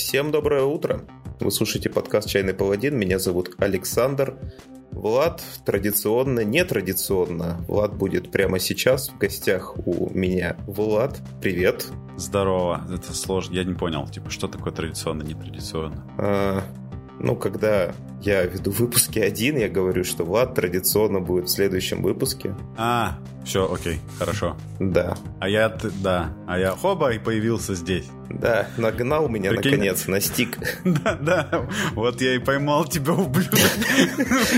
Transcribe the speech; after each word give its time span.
Всем 0.00 0.32
доброе 0.32 0.64
утро. 0.64 1.02
Вы 1.40 1.50
слушаете 1.50 1.90
подкаст 1.90 2.26
«Чайный 2.26 2.54
паладин». 2.54 2.98
Меня 2.98 3.18
зовут 3.18 3.54
Александр. 3.58 4.34
Влад 4.92 5.42
традиционно, 5.66 6.40
нетрадиционно. 6.40 7.62
Влад 7.68 7.94
будет 7.94 8.32
прямо 8.32 8.58
сейчас 8.58 9.10
в 9.10 9.18
гостях 9.18 9.76
у 9.86 10.10
меня. 10.12 10.56
Влад, 10.66 11.20
привет. 11.42 11.86
Здорово. 12.16 12.82
Это 12.92 13.14
сложно. 13.14 13.54
Я 13.54 13.62
не 13.62 13.74
понял, 13.74 14.08
типа, 14.08 14.30
что 14.30 14.48
такое 14.48 14.72
традиционно, 14.72 15.22
нетрадиционно? 15.22 16.02
А, 16.16 16.62
ну, 17.20 17.36
когда 17.36 17.92
я 18.22 18.42
веду 18.44 18.70
выпуски 18.70 19.18
один, 19.18 19.58
я 19.58 19.68
говорю, 19.68 20.02
что 20.02 20.24
Влад 20.24 20.54
традиционно 20.54 21.20
будет 21.20 21.48
в 21.48 21.52
следующем 21.52 22.02
выпуске. 22.02 22.56
А, 22.78 23.18
все, 23.44 23.70
окей, 23.70 24.00
хорошо. 24.18 24.56
Да. 24.80 25.18
А 25.40 25.48
я, 25.48 25.68
да, 26.02 26.32
а 26.48 26.58
я 26.58 26.70
хоба 26.70 27.12
и 27.12 27.18
появился 27.18 27.74
здесь. 27.74 28.08
Да, 28.30 28.68
нагнал 28.76 29.28
меня 29.28 29.50
Прикинь? 29.50 29.72
наконец, 29.72 30.06
настиг. 30.06 30.56
Да, 30.84 31.14
да, 31.20 31.66
вот 31.92 32.20
я 32.20 32.34
и 32.36 32.38
поймал 32.38 32.84
тебя, 32.84 33.12
ублюдок. 33.12 33.58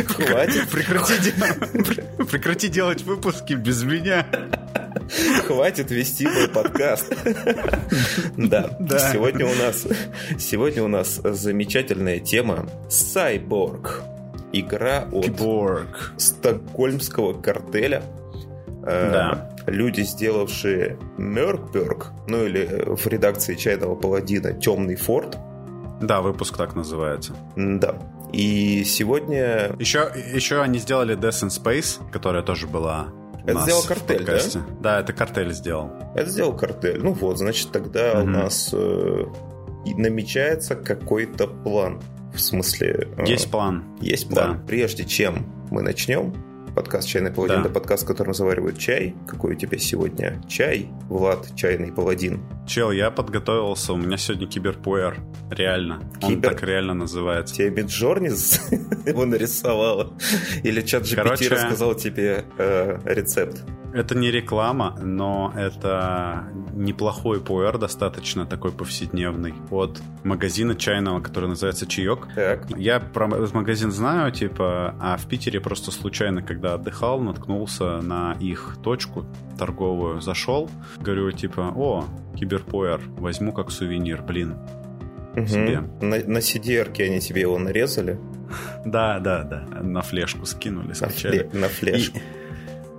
Хватит. 0.09 0.69
Прекрати, 0.71 1.33
прекрати 2.31 2.69
делать 2.69 3.03
выпуски 3.03 3.55
без 3.55 3.83
меня. 3.83 4.27
Хватит 5.47 5.91
вести 5.91 6.27
мой 6.27 6.49
подкаст. 6.49 7.13
Да, 8.37 8.69
сегодня 9.13 9.47
у 9.47 9.55
нас 9.55 9.87
сегодня 10.39 10.83
у 10.83 10.89
нас 10.89 11.21
замечательная 11.23 12.19
тема 12.21 12.67
Cyborg. 12.89 14.03
Игра 14.53 15.09
от 15.11 15.25
Киборг. 15.25 16.13
стокгольмского 16.19 17.41
картеля. 17.41 18.03
Э, 18.85 19.11
да. 19.13 19.52
Люди, 19.67 20.03
сделавшие 20.03 20.99
Меркберг, 21.19 22.13
ну 22.29 22.45
или 22.45 22.85
в 22.87 23.07
редакции 23.07 23.55
Чайного 23.55 23.95
Паладина 23.95 24.53
Темный 24.53 24.97
Форт. 24.97 25.39
Да, 26.01 26.21
выпуск 26.21 26.57
так 26.57 26.75
называется. 26.75 27.35
Да. 27.57 27.97
И 28.33 28.83
сегодня... 28.85 29.77
Еще, 29.79 30.11
еще 30.35 30.61
они 30.61 30.79
сделали 30.79 31.17
Death 31.17 31.47
in 31.47 31.49
Space, 31.49 32.01
которая 32.11 32.43
тоже 32.43 32.67
была 32.67 33.09
это 33.47 33.61
сделал 33.63 33.83
картель, 33.83 34.25
да? 34.25 34.39
Да, 34.81 35.01
это 35.01 35.13
картель 35.13 35.53
сделал. 35.53 35.91
Это 36.15 36.31
сделал 36.31 36.57
картель. 36.57 37.03
Ну 37.03 37.13
вот, 37.13 37.39
значит, 37.39 37.73
тогда 37.73 38.13
угу. 38.13 38.23
у 38.23 38.27
нас 38.27 38.71
э, 38.73 39.25
намечается 39.85 40.77
какой-то 40.77 41.49
план. 41.49 42.01
В 42.33 42.41
смысле... 42.41 43.09
Э, 43.17 43.25
есть 43.27 43.51
план. 43.51 43.85
Есть 44.01 44.29
план. 44.29 44.59
Да. 44.59 44.67
Прежде 44.67 45.05
чем 45.05 45.47
мы 45.71 45.83
начнем, 45.83 46.35
подкаст 46.75 47.09
«Чайный 47.09 47.31
паладин» 47.31 47.57
да. 47.57 47.61
это 47.63 47.71
подкаст, 47.71 48.05
в 48.05 48.07
котором 48.07 48.35
заваривают 48.35 48.79
чай. 48.79 49.15
Какой 49.27 49.55
у 49.55 49.55
тебя 49.57 49.79
сегодня 49.79 50.41
чай, 50.49 50.89
Влад, 51.09 51.55
чайный 51.55 51.93
паладин? 51.93 52.43
Чел, 52.67 52.91
я 52.91 53.11
подготовился, 53.11 53.93
у 53.93 53.97
меня 53.97 54.17
сегодня 54.17 54.47
киберпуэр. 54.47 55.19
Реально. 55.51 56.01
Кибер... 56.21 56.37
Он 56.37 56.41
так 56.43 56.63
реально 56.63 56.95
называется. 56.95 57.55
Тебе 57.55 57.83
Миджорнис 57.83 58.71
его 59.07 59.25
нарисовала? 59.27 60.13
Или 60.63 60.81
чат 60.81 61.03
GPT 61.03 61.17
Короче... 61.17 61.49
рассказал 61.49 61.95
тебе 61.95 62.45
э, 62.59 62.99
рецепт? 63.05 63.63
Это 63.93 64.15
не 64.15 64.31
реклама, 64.31 64.99
но 65.03 65.53
это 65.55 66.49
неплохой 66.73 67.41
пуэр, 67.41 67.77
достаточно 67.77 68.47
такой 68.47 68.73
повседневный, 68.73 69.55
от 69.71 70.01
магазина 70.25 70.75
чайного, 70.75 71.21
который 71.21 71.49
называется 71.51 71.87
«Чаек». 71.87 72.27
Так. 72.35 72.71
Я 72.79 73.01
про 73.01 73.27
этот 73.27 73.53
магазин 73.53 73.93
знаю, 73.93 74.33
типа, 74.33 74.95
а 74.99 75.19
в 75.19 75.27
Питере 75.27 75.61
просто 75.61 75.91
случайно, 75.91 76.43
когда 76.43 76.62
отдыхал, 76.69 77.21
наткнулся 77.21 78.01
на 78.01 78.37
их 78.41 78.77
точку 78.83 79.27
торговую, 79.59 80.21
зашел, 80.21 80.71
говорю, 80.99 81.31
типа, 81.33 81.73
о, 81.75 82.05
киберпуэр, 82.37 83.01
возьму 83.19 83.53
как 83.53 83.71
сувенир, 83.71 84.23
блин, 84.23 84.57
угу. 85.37 85.47
себе. 85.47 85.83
На, 86.01 86.17
на 86.19 86.39
cdr 86.39 87.03
они 87.03 87.21
тебе 87.21 87.43
его 87.43 87.59
нарезали? 87.59 88.19
Да, 88.85 89.19
да, 89.19 89.45
да, 89.45 89.65
на 89.81 90.03
флешку 90.03 90.45
скинули, 90.45 90.93
скачали. 90.93 91.45
На, 91.45 91.57
фле- 91.57 91.59
на 91.59 91.69
флешку. 91.69 92.19
И 92.19 92.23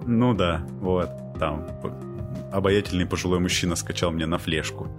ну 0.05 0.33
да, 0.33 0.65
вот, 0.81 1.09
там 1.39 1.67
обаятельный 2.53 3.05
пожилой 3.05 3.39
мужчина 3.39 3.75
скачал 3.75 4.11
мне 4.11 4.25
на 4.25 4.37
флешку. 4.37 4.89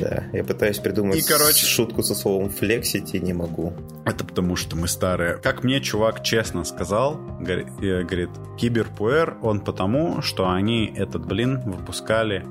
Да, 0.00 0.24
я 0.32 0.42
пытаюсь 0.42 0.78
придумать 0.78 1.18
и, 1.18 1.22
короче, 1.22 1.66
шутку 1.66 2.02
со 2.02 2.14
словом 2.14 2.50
флексить 2.50 3.14
и 3.14 3.20
не 3.20 3.32
могу. 3.32 3.74
Это 4.04 4.24
потому, 4.24 4.56
что 4.56 4.76
мы 4.76 4.88
старые. 4.88 5.36
Как 5.36 5.62
мне 5.62 5.80
чувак 5.80 6.22
честно 6.22 6.64
сказал, 6.64 7.16
говорит, 7.38 8.30
киберпуэр, 8.58 9.36
он 9.42 9.60
потому, 9.60 10.22
что 10.22 10.48
они 10.48 10.92
этот 10.96 11.26
блин 11.26 11.60
выпускали 11.60 12.44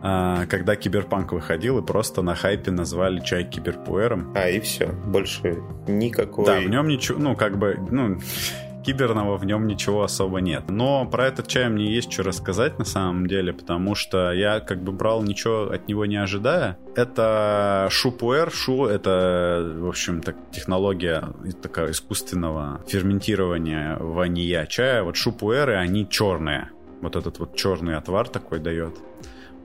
а, 0.00 0.46
когда 0.46 0.76
Киберпанк 0.76 1.32
выходил, 1.32 1.78
и 1.78 1.82
просто 1.84 2.22
на 2.22 2.36
хайпе 2.36 2.70
назвали 2.70 3.20
чай 3.20 3.44
Киберпуэром. 3.44 4.32
А, 4.36 4.48
и 4.48 4.60
все. 4.60 4.92
Больше 4.92 5.58
никакой... 5.88 6.46
Да, 6.46 6.60
в 6.60 6.68
нем 6.68 6.86
ничего, 6.86 7.18
ну, 7.18 7.34
как 7.34 7.58
бы, 7.58 7.76
ну, 7.90 8.20
киберного 8.88 9.36
в 9.36 9.44
нем 9.44 9.66
ничего 9.66 10.02
особо 10.02 10.40
нет. 10.40 10.70
Но 10.70 11.04
про 11.04 11.26
этот 11.26 11.46
чай 11.46 11.68
мне 11.68 11.92
есть 11.92 12.10
что 12.10 12.22
рассказать 12.22 12.78
на 12.78 12.86
самом 12.86 13.26
деле, 13.26 13.52
потому 13.52 13.94
что 13.94 14.32
я 14.32 14.60
как 14.60 14.82
бы 14.82 14.92
брал 14.92 15.22
ничего 15.22 15.70
от 15.70 15.88
него 15.88 16.06
не 16.06 16.16
ожидая. 16.16 16.78
Это 16.96 17.88
шупуэр. 17.90 18.50
Шу— 18.50 18.86
это, 18.86 19.74
в 19.76 19.86
общем, 19.86 20.22
так, 20.22 20.36
технология 20.52 21.22
такая 21.60 21.90
искусственного 21.90 22.80
ферментирования 22.86 23.98
ванья 23.98 24.64
чая. 24.64 25.02
Вот 25.02 25.16
шупуэры, 25.16 25.74
они 25.74 26.08
черные. 26.08 26.70
Вот 27.02 27.14
этот 27.14 27.40
вот 27.40 27.56
черный 27.56 27.94
отвар 27.94 28.26
такой 28.26 28.58
дает. 28.58 28.96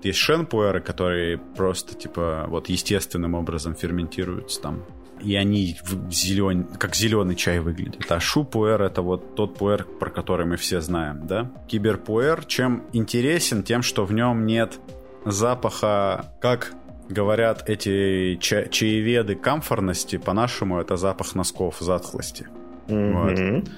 Есть 0.03 0.19
шенпуэры, 0.19 0.81
которые 0.81 1.38
просто, 1.38 1.95
типа, 1.95 2.44
вот 2.50 2.67
естественным 2.67 3.35
образом 3.35 3.73
ферментируются 3.73 4.61
там 4.61 4.84
и 5.23 5.35
они 5.35 5.78
зелен... 6.09 6.66
как 6.78 6.95
зеленый 6.95 7.35
чай 7.35 7.59
выглядят. 7.59 8.11
А 8.11 8.19
шу-пуэр 8.19 8.81
это 8.81 9.01
вот 9.01 9.35
тот 9.35 9.57
пуэр, 9.57 9.85
про 10.00 10.09
который 10.09 10.45
мы 10.45 10.57
все 10.57 10.81
знаем, 10.81 11.25
да? 11.25 11.51
Киберпуэр 11.67 12.45
чем 12.45 12.84
интересен? 12.94 13.63
Тем, 13.63 13.81
что 13.81 14.06
в 14.06 14.13
нем 14.13 14.45
нет 14.45 14.79
запаха, 15.25 16.34
как 16.41 16.73
говорят 17.09 17.69
эти 17.69 18.35
ча- 18.39 18.67
чаеведы 18.67 19.35
комфорности, 19.35 20.17
по-нашему 20.17 20.79
это 20.79 20.97
запах 20.97 21.35
носков 21.35 21.78
затхлости. 21.79 22.47
Mm-hmm. 22.88 23.59
Вот. 23.59 23.69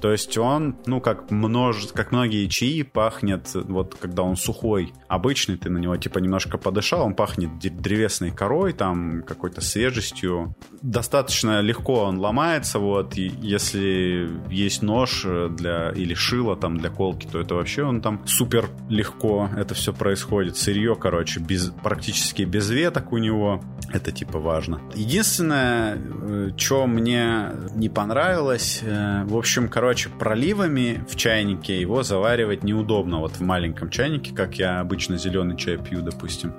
То 0.00 0.12
есть 0.12 0.36
он, 0.38 0.76
ну, 0.86 1.00
как, 1.00 1.30
множе, 1.30 1.88
как 1.88 2.12
многие 2.12 2.46
чаи, 2.46 2.82
пахнет, 2.82 3.50
вот 3.54 3.96
когда 4.00 4.22
он 4.22 4.36
сухой, 4.36 4.92
обычный, 5.08 5.56
ты 5.56 5.70
на 5.70 5.78
него 5.78 5.96
типа 5.96 6.18
немножко 6.18 6.58
подышал, 6.58 7.04
он 7.04 7.14
пахнет 7.14 7.58
древесной 7.58 8.30
корой, 8.30 8.72
там, 8.72 9.22
какой-то 9.22 9.60
свежестью. 9.60 10.54
Достаточно 10.82 11.60
легко 11.60 12.04
он 12.04 12.18
ломается, 12.18 12.78
вот, 12.78 13.16
и 13.16 13.32
если 13.40 14.28
есть 14.50 14.82
нож 14.82 15.24
для, 15.24 15.90
или 15.90 16.14
шило 16.14 16.56
там 16.56 16.76
для 16.78 16.90
колки, 16.90 17.26
то 17.26 17.40
это 17.40 17.54
вообще 17.54 17.82
он 17.82 18.00
там 18.00 18.26
супер 18.26 18.68
легко 18.88 19.48
это 19.56 19.74
все 19.74 19.92
происходит. 19.92 20.56
Сырье, 20.56 20.96
короче, 20.96 21.40
без, 21.40 21.70
практически 21.82 22.42
без 22.42 22.70
веток 22.70 23.12
у 23.12 23.18
него. 23.18 23.62
Это 23.92 24.12
типа 24.12 24.38
важно. 24.38 24.80
Единственное, 24.94 25.96
э, 25.96 26.50
что 26.56 26.86
мне 26.86 27.50
не 27.74 27.88
понравилось, 27.88 28.80
э, 28.82 29.24
в 29.24 29.36
общем, 29.36 29.68
короче, 29.68 29.85
короче, 29.86 30.08
проливами 30.08 31.04
в 31.08 31.14
чайнике 31.14 31.80
его 31.80 32.02
заваривать 32.02 32.64
неудобно. 32.64 33.20
Вот 33.20 33.36
в 33.36 33.40
маленьком 33.40 33.88
чайнике, 33.88 34.34
как 34.34 34.56
я 34.56 34.80
обычно 34.80 35.16
зеленый 35.16 35.56
чай 35.56 35.78
пью, 35.78 36.02
допустим. 36.02 36.54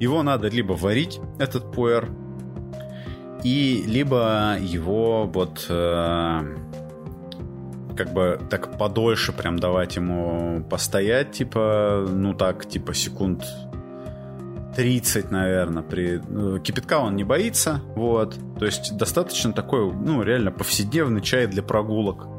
Его 0.00 0.22
надо 0.22 0.48
либо 0.48 0.72
варить, 0.72 1.20
этот 1.38 1.70
пуэр, 1.72 2.08
и 3.42 3.84
либо 3.86 4.56
его 4.58 5.26
вот 5.26 5.66
э, 5.68 6.56
как 7.94 8.14
бы 8.14 8.40
так 8.48 8.78
подольше 8.78 9.34
прям 9.34 9.58
давать 9.58 9.96
ему 9.96 10.64
постоять, 10.70 11.32
типа, 11.32 12.08
ну 12.10 12.32
так, 12.32 12.66
типа 12.66 12.94
секунд 12.94 13.44
30, 14.74 15.30
наверное, 15.30 15.82
при 15.82 16.18
ну, 16.26 16.58
кипятка 16.60 17.00
он 17.00 17.14
не 17.14 17.24
боится, 17.24 17.82
вот, 17.94 18.38
то 18.58 18.64
есть 18.64 18.96
достаточно 18.96 19.52
такой, 19.52 19.92
ну, 19.92 20.22
реально 20.22 20.50
повседневный 20.50 21.20
чай 21.20 21.46
для 21.46 21.62
прогулок 21.62 22.33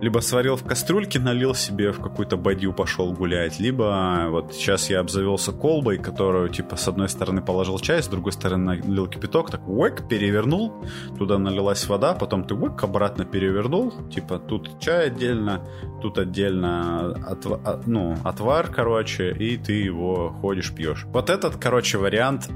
либо 0.00 0.20
сварил 0.20 0.56
в 0.56 0.64
кастрюльке, 0.64 1.18
налил 1.18 1.54
себе 1.54 1.92
в 1.92 2.00
какую-то 2.00 2.36
бадью, 2.36 2.72
пошел 2.72 3.12
гулять, 3.12 3.60
либо 3.60 4.26
вот 4.30 4.54
сейчас 4.54 4.90
я 4.90 5.00
обзавелся 5.00 5.52
колбой, 5.52 5.98
которую, 5.98 6.48
типа, 6.48 6.76
с 6.76 6.88
одной 6.88 7.08
стороны 7.08 7.42
положил 7.42 7.78
чай, 7.78 8.02
с 8.02 8.08
другой 8.08 8.32
стороны 8.32 8.76
налил 8.76 9.06
кипяток, 9.06 9.50
так 9.50 9.68
уэк, 9.68 10.08
перевернул, 10.08 10.84
туда 11.18 11.38
налилась 11.38 11.86
вода, 11.86 12.14
потом 12.14 12.44
ты 12.44 12.54
уэк, 12.54 12.82
обратно 12.82 13.24
перевернул, 13.24 13.92
типа, 14.08 14.38
тут 14.38 14.80
чай 14.80 15.06
отдельно, 15.06 15.66
тут 16.02 16.18
отдельно 16.18 17.14
отва- 17.28 17.60
а, 17.64 17.80
ну, 17.86 18.16
отвар, 18.24 18.68
короче, 18.68 19.32
и 19.32 19.56
ты 19.56 19.72
его 19.72 20.30
ходишь, 20.40 20.72
пьешь. 20.72 21.04
Вот 21.06 21.30
этот, 21.30 21.56
короче, 21.56 21.98
вариант 21.98 22.48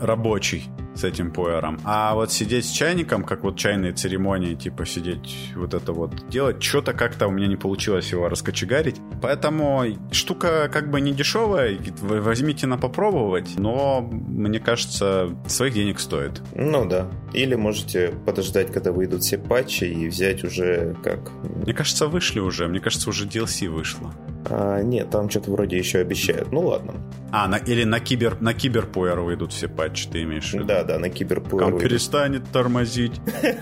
рабочий 0.00 0.64
с 0.96 1.04
этим 1.04 1.30
пуэром. 1.30 1.78
А 1.84 2.14
вот 2.14 2.32
сидеть 2.32 2.66
с 2.66 2.70
чайником, 2.70 3.24
как 3.24 3.42
вот 3.44 3.56
чайные 3.56 3.92
церемонии, 3.92 4.54
типа 4.54 4.86
сидеть 4.86 5.52
вот 5.54 5.74
это 5.74 5.92
вот 5.92 6.28
делать, 6.28 6.62
что-то 6.62 6.92
как-то 6.92 7.26
у 7.26 7.30
меня 7.30 7.46
не 7.46 7.56
получилось 7.56 8.10
его 8.12 8.28
раскочегарить. 8.28 8.96
Поэтому 9.22 9.84
штука 10.12 10.68
как 10.72 10.90
бы 10.90 11.00
не 11.00 11.12
дешевая, 11.12 11.78
возьмите 12.00 12.66
на 12.66 12.78
попробовать, 12.78 13.58
но 13.58 14.00
мне 14.00 14.60
кажется, 14.60 15.36
своих 15.46 15.74
денег 15.74 16.00
стоит. 16.00 16.42
Ну 16.54 16.86
да. 16.86 17.08
Или 17.32 17.54
можете 17.54 18.12
подождать, 18.24 18.72
когда 18.72 18.92
выйдут 18.92 19.22
все 19.22 19.38
патчи 19.38 19.84
и 19.84 20.08
взять 20.08 20.44
уже 20.44 20.96
как... 21.02 21.30
Мне 21.42 21.74
кажется, 21.74 22.06
вышли 22.06 22.40
уже. 22.40 22.66
Мне 22.66 22.80
кажется, 22.80 23.10
уже 23.10 23.26
DLC 23.26 23.68
вышло. 23.68 24.14
А, 24.48 24.82
нет, 24.82 25.10
там 25.10 25.28
что-то 25.28 25.50
вроде 25.50 25.76
еще 25.76 25.98
обещают. 25.98 26.52
Ну 26.52 26.60
ладно. 26.60 26.94
А, 27.32 27.48
на, 27.48 27.56
или 27.56 27.84
на 27.84 28.00
кибер 28.00 28.40
на 28.40 28.54
киберпуэр 28.54 29.20
выйдут 29.20 29.52
все 29.52 29.68
патчи, 29.68 30.08
ты 30.08 30.22
имеешь 30.22 30.50
в 30.50 30.54
виду? 30.54 30.64
Да, 30.64 30.84
да, 30.86 30.98
на 30.98 31.08
киберпуэр. 31.08 31.64
Он 31.64 31.78
перестанет 31.78 32.50
тормозить. 32.50 33.20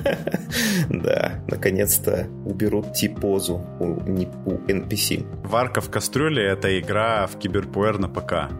Да, 0.89 1.43
наконец-то 1.49 2.27
уберут 2.45 2.93
типозу 2.93 3.65
у 3.81 3.95
NPC. 3.97 5.27
Варка 5.47 5.81
в 5.81 5.91
кастрюле— 5.91 6.45
это 6.47 6.79
игра 6.79 7.27
в 7.27 7.39
киберпуэр 7.39 7.99
на 7.99 8.09
ПК. 8.09 8.51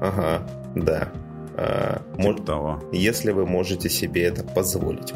Ага, 0.00 0.46
да. 0.74 1.12
А, 1.56 2.02
типа 2.16 2.42
того. 2.42 2.82
Если 2.92 3.32
вы 3.32 3.46
можете 3.46 3.88
себе 3.88 4.24
это 4.24 4.44
позволить. 4.44 5.14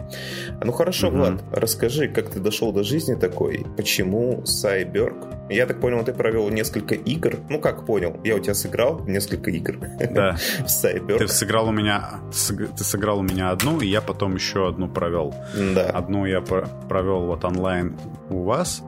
Ну 0.62 0.72
хорошо, 0.72 1.08
угу. 1.08 1.16
Влад, 1.18 1.42
расскажи, 1.52 2.08
как 2.08 2.30
ты 2.30 2.40
дошел 2.40 2.72
до 2.72 2.82
жизни 2.82 3.14
такой, 3.14 3.66
почему 3.76 4.44
Сайберг? 4.44 5.16
Я 5.48 5.66
так 5.66 5.80
понял, 5.80 6.04
ты 6.04 6.12
провел 6.12 6.48
несколько 6.48 6.94
игр. 6.94 7.38
Ну 7.48 7.60
как 7.60 7.86
понял, 7.86 8.20
я 8.24 8.36
у 8.36 8.40
тебя 8.40 8.54
сыграл 8.54 9.00
несколько 9.06 9.50
игр. 9.50 9.78
Да. 10.10 10.36
в 10.64 10.68
Сайберг. 10.68 11.18
Ты 11.18 11.28
сыграл 11.28 11.68
у 11.68 11.72
меня, 11.72 12.20
ты 12.30 12.84
сыграл 12.84 13.20
у 13.20 13.22
меня 13.22 13.50
одну, 13.50 13.80
и 13.80 13.86
я 13.86 14.00
потом 14.00 14.34
еще 14.34 14.68
одну 14.68 14.88
провел. 14.88 15.34
Да. 15.74 15.90
Одну 15.90 16.26
я 16.26 16.40
провел 16.40 17.26
вот 17.26 17.44
онлайн 17.44 17.96
у 18.30 18.42
вас, 18.42 18.82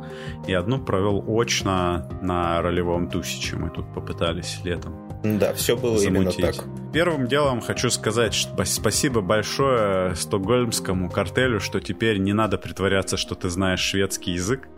и 0.47 0.53
одну 0.53 0.79
провел 0.79 1.25
очно 1.29 2.09
на 2.23 2.61
ролевом 2.61 3.09
тусиче. 3.09 3.57
Мы 3.57 3.71
тут 3.71 3.93
попытались 3.95 4.61
летом. 4.65 5.08
Да, 5.23 5.53
все 5.55 5.77
было 5.77 5.99
замутить. 5.99 6.39
именно 6.39 6.53
так. 6.53 6.65
Первым 6.93 7.27
делом 7.27 7.61
хочу 7.61 7.91
сказать 7.91 8.35
что 8.35 8.65
спасибо 8.65 9.21
большое 9.21 10.15
стокгольмскому 10.15 11.11
картелю, 11.11 11.61
что 11.61 11.81
теперь 11.81 12.19
не 12.19 12.33
надо 12.33 12.59
притворяться, 12.59 13.17
что 13.17 13.35
ты 13.35 13.49
знаешь 13.49 13.81
шведский 13.81 14.33
язык. 14.33 14.69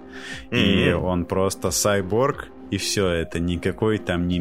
Mm-hmm. 0.50 0.90
И 0.90 0.92
он 0.92 1.24
просто 1.24 1.70
сайборг, 1.70 2.48
и 2.70 2.78
все 2.78 3.08
это 3.08 3.38
никакой 3.38 3.98
там 3.98 4.26
не 4.28 4.38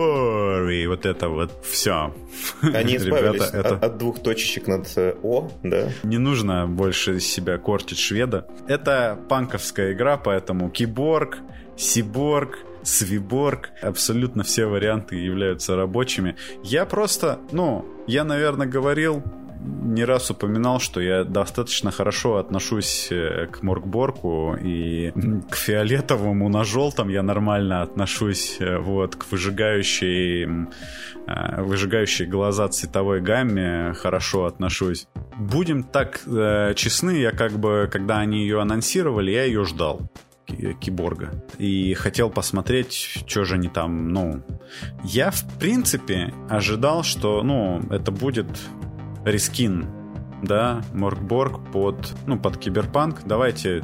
и 0.00 0.86
вот 0.86 1.04
это 1.04 1.28
вот 1.28 1.50
все. 1.62 2.14
Они 2.62 2.96
избавились 2.96 3.52
Ребята, 3.52 3.56
это... 3.56 3.74
от, 3.76 3.84
от 3.84 3.98
двух 3.98 4.20
точечек 4.20 4.66
над 4.66 4.86
э, 4.96 5.14
О, 5.22 5.50
да? 5.62 5.90
Не 6.02 6.18
нужно 6.18 6.66
больше 6.66 7.20
себя 7.20 7.58
кортить 7.58 7.98
шведа. 7.98 8.46
Это 8.66 9.18
панковская 9.28 9.92
игра, 9.92 10.16
поэтому 10.16 10.70
киборг, 10.70 11.38
сиборг, 11.76 12.58
Свиборг, 12.82 13.70
абсолютно 13.82 14.42
все 14.42 14.66
варианты 14.66 15.16
являются 15.16 15.76
рабочими. 15.76 16.36
Я 16.62 16.86
просто, 16.86 17.38
ну, 17.52 17.84
я, 18.06 18.24
наверное, 18.24 18.66
говорил 18.66 19.22
не 19.62 20.04
раз 20.04 20.30
упоминал, 20.30 20.80
что 20.80 21.00
я 21.00 21.24
достаточно 21.24 21.90
хорошо 21.90 22.36
отношусь 22.36 23.08
э, 23.10 23.46
к 23.46 23.62
Моргборку 23.62 24.56
и 24.60 25.12
к 25.50 25.54
фиолетовому 25.54 26.48
на 26.48 26.64
желтом 26.64 27.08
я 27.08 27.22
нормально 27.22 27.82
отношусь, 27.82 28.56
э, 28.60 28.78
вот, 28.78 29.16
к 29.16 29.30
выжигающей, 29.30 30.44
э, 31.26 31.62
выжигающей 31.62 32.24
глаза 32.24 32.68
цветовой 32.68 33.20
гамме 33.20 33.92
хорошо 33.94 34.46
отношусь. 34.46 35.06
Будем 35.36 35.82
так 35.82 36.22
э, 36.26 36.72
честны, 36.74 37.18
я 37.18 37.32
как 37.32 37.52
бы, 37.52 37.88
когда 37.92 38.18
они 38.18 38.42
ее 38.42 38.60
анонсировали, 38.60 39.30
я 39.30 39.44
ее 39.44 39.64
ждал 39.64 40.10
киборга. 40.80 41.44
И 41.58 41.94
хотел 41.94 42.30
посмотреть, 42.30 42.92
что 42.92 43.44
же 43.44 43.54
они 43.56 43.68
там, 43.68 44.08
ну... 44.08 44.42
Я, 45.04 45.30
в 45.30 45.44
принципе, 45.58 46.32
ожидал, 46.48 47.02
что, 47.02 47.42
ну, 47.42 47.82
это 47.90 48.10
будет 48.10 48.48
рискин, 49.24 49.86
да, 50.42 50.82
Моргборг 50.92 51.70
под, 51.72 52.14
ну, 52.26 52.38
под 52.38 52.56
киберпанк. 52.56 53.22
Давайте 53.24 53.82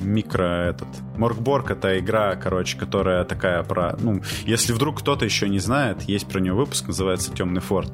микро 0.00 0.70
этот. 0.70 0.88
Mörk 1.16 1.43
Borg 1.43 1.70
это 1.70 1.98
игра, 1.98 2.36
короче, 2.36 2.78
которая 2.78 3.24
такая 3.24 3.62
про... 3.62 3.96
Ну, 3.98 4.22
если 4.44 4.72
вдруг 4.72 5.00
кто-то 5.00 5.24
еще 5.24 5.48
не 5.48 5.58
знает, 5.58 6.02
есть 6.02 6.26
про 6.26 6.40
нее 6.40 6.52
выпуск, 6.52 6.88
называется 6.88 7.32
Темный 7.32 7.60
форт. 7.60 7.92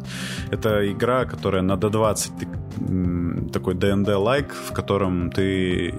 Это 0.51 0.91
игра, 0.91 1.25
которая 1.25 1.63
на 1.63 1.73
D20 1.73 2.31
ты, 2.39 3.53
такой 3.53 3.75
D&D-like, 3.75 4.53
в 4.53 4.73
котором 4.73 5.31
ты 5.31 5.95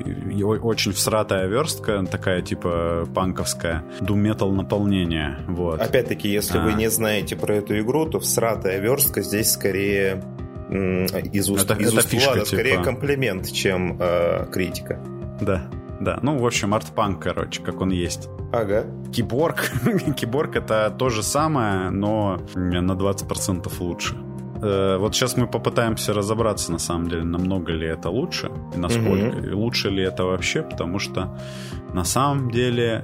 очень 0.62 0.92
всратая 0.92 1.48
верстка, 1.48 2.06
такая 2.06 2.42
типа 2.42 3.08
панковская, 3.14 3.84
дум-метал 4.02 4.52
наполнение. 4.52 5.40
Вот. 5.48 5.82
Опять-таки, 5.82 6.30
если 6.30 6.58
а. 6.58 6.64
вы 6.64 6.74
не 6.74 6.90
знаете 6.90 7.36
про 7.36 7.56
эту 7.56 7.80
игру, 7.80 8.06
то 8.06 8.20
всратая 8.20 8.80
верстка 8.80 9.22
здесь 9.22 9.52
скорее 9.52 10.24
из 10.70 11.50
уст, 11.50 11.70
это, 11.70 11.80
из 11.82 11.90
это 11.90 11.98
уст 11.98 12.10
фишка, 12.10 12.30
Влада, 12.30 12.46
типа... 12.46 12.56
скорее 12.56 12.84
комплимент, 12.84 13.52
чем 13.52 13.98
э, 14.00 14.48
критика. 14.52 15.00
Да. 15.42 15.70
Да, 16.04 16.20
ну, 16.22 16.38
в 16.38 16.46
общем, 16.46 16.74
артпанк, 16.74 17.24
короче, 17.24 17.62
как 17.62 17.82
он 17.82 17.92
есть. 17.92 18.30
Ага. 18.52 18.86
Киборг. 19.12 19.72
Киборг 20.16 20.56
это 20.56 20.94
то 20.98 21.10
же 21.10 21.24
самое, 21.24 21.90
но 21.90 22.40
на 22.56 22.94
20% 22.94 23.72
лучше. 23.80 24.16
Э, 24.62 24.98
вот 24.98 25.16
сейчас 25.16 25.38
мы 25.38 25.48
попытаемся 25.48 26.14
разобраться, 26.14 26.72
на 26.72 26.80
самом 26.80 27.08
деле, 27.08 27.24
намного 27.24 27.74
ли 27.74 27.88
это 27.88 28.10
лучше, 28.10 28.52
и 28.76 28.80
насколько, 28.80 29.38
угу. 29.38 29.48
и 29.48 29.52
лучше 29.52 29.90
ли 29.90 30.04
это 30.04 30.24
вообще, 30.24 30.62
потому 30.62 31.00
что 31.00 31.38
на 31.94 32.04
самом 32.04 32.52
деле 32.52 33.04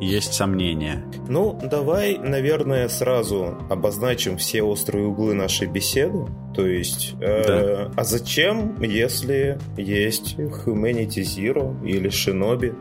есть 0.00 0.34
сомнения. 0.34 1.04
Ну, 1.28 1.58
давай, 1.62 2.18
наверное, 2.18 2.88
сразу 2.88 3.58
обозначим 3.70 4.36
все 4.36 4.62
острые 4.62 5.06
углы 5.06 5.34
нашей 5.34 5.68
беседы. 5.68 6.26
То 6.54 6.66
есть, 6.66 7.14
э, 7.20 7.44
да. 7.46 7.92
а 7.96 8.04
зачем, 8.04 8.80
если 8.80 9.58
есть 9.76 10.36
Humanity 10.36 11.22
Zero 11.22 11.84
или 11.86 12.10
Shinobi? 12.10 12.76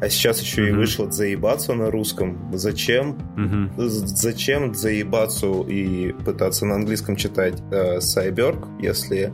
А 0.00 0.08
сейчас 0.08 0.40
еще 0.40 0.62
mm-hmm. 0.62 0.68
и 0.68 0.72
вышло 0.72 1.10
заебаться 1.10 1.72
на 1.72 1.90
русском. 1.90 2.50
Зачем? 2.52 3.16
Mm-hmm. 3.36 3.86
Зачем 3.86 4.74
заебаться 4.74 5.46
и 5.62 6.12
пытаться 6.12 6.66
на 6.66 6.74
английском 6.74 7.16
читать 7.16 7.54
э, 7.70 7.98
Cyberg, 7.98 8.82
если 8.82 9.32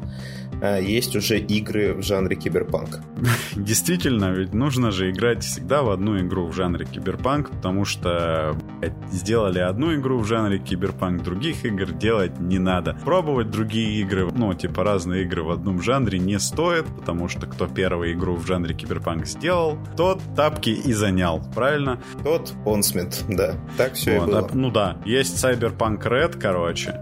есть 0.63 1.17
уже 1.17 1.39
игры 1.39 1.95
в 1.95 2.03
жанре 2.03 2.37
киберпанк. 2.37 3.01
Действительно, 3.57 4.33
ведь 4.33 4.55
нужно 4.55 4.91
же 4.91 5.11
играть 5.11 5.43
всегда 5.43 5.83
в 5.83 5.91
одну 5.91 6.19
игру 6.21 6.47
в 6.47 6.55
жанре 6.55 6.85
киберпанк, 6.85 7.51
потому 7.51 7.85
что 7.85 8.57
блядь, 8.81 8.95
сделали 9.11 9.59
одну 9.59 9.95
игру 9.95 10.19
в 10.19 10.27
жанре 10.27 10.59
киберпанк, 10.59 11.23
других 11.23 11.65
игр 11.65 11.93
делать 11.93 12.39
не 12.41 12.59
надо. 12.59 12.99
Пробовать 13.05 13.51
другие 13.51 14.01
игры, 14.01 14.31
ну, 14.33 14.53
типа 14.55 14.85
разные 14.85 15.23
игры 15.23 15.43
в 15.43 15.51
одном 15.51 15.83
жанре 15.83 16.19
не 16.19 16.39
стоит, 16.39 16.87
потому 16.87 17.29
что 17.29 17.47
кто 17.47 17.67
первую 17.67 18.13
игру 18.13 18.37
в 18.37 18.47
жанре 18.47 18.75
киберпанк 18.75 19.27
сделал, 19.27 19.79
тот 19.97 20.21
тапки 20.37 20.71
и 20.71 20.93
занял, 20.93 21.43
правильно? 21.55 22.01
Тот 22.23 22.53
Понсмит, 22.65 23.25
да. 23.29 23.57
Так 23.77 23.95
все 23.95 24.19
вот, 24.19 24.29
и 24.29 24.31
было. 24.31 24.39
А, 24.41 24.51
ну 24.53 24.71
да, 24.71 24.97
есть 25.05 25.43
Cyberpunk 25.43 26.03
Red, 26.03 26.39
короче, 26.39 27.01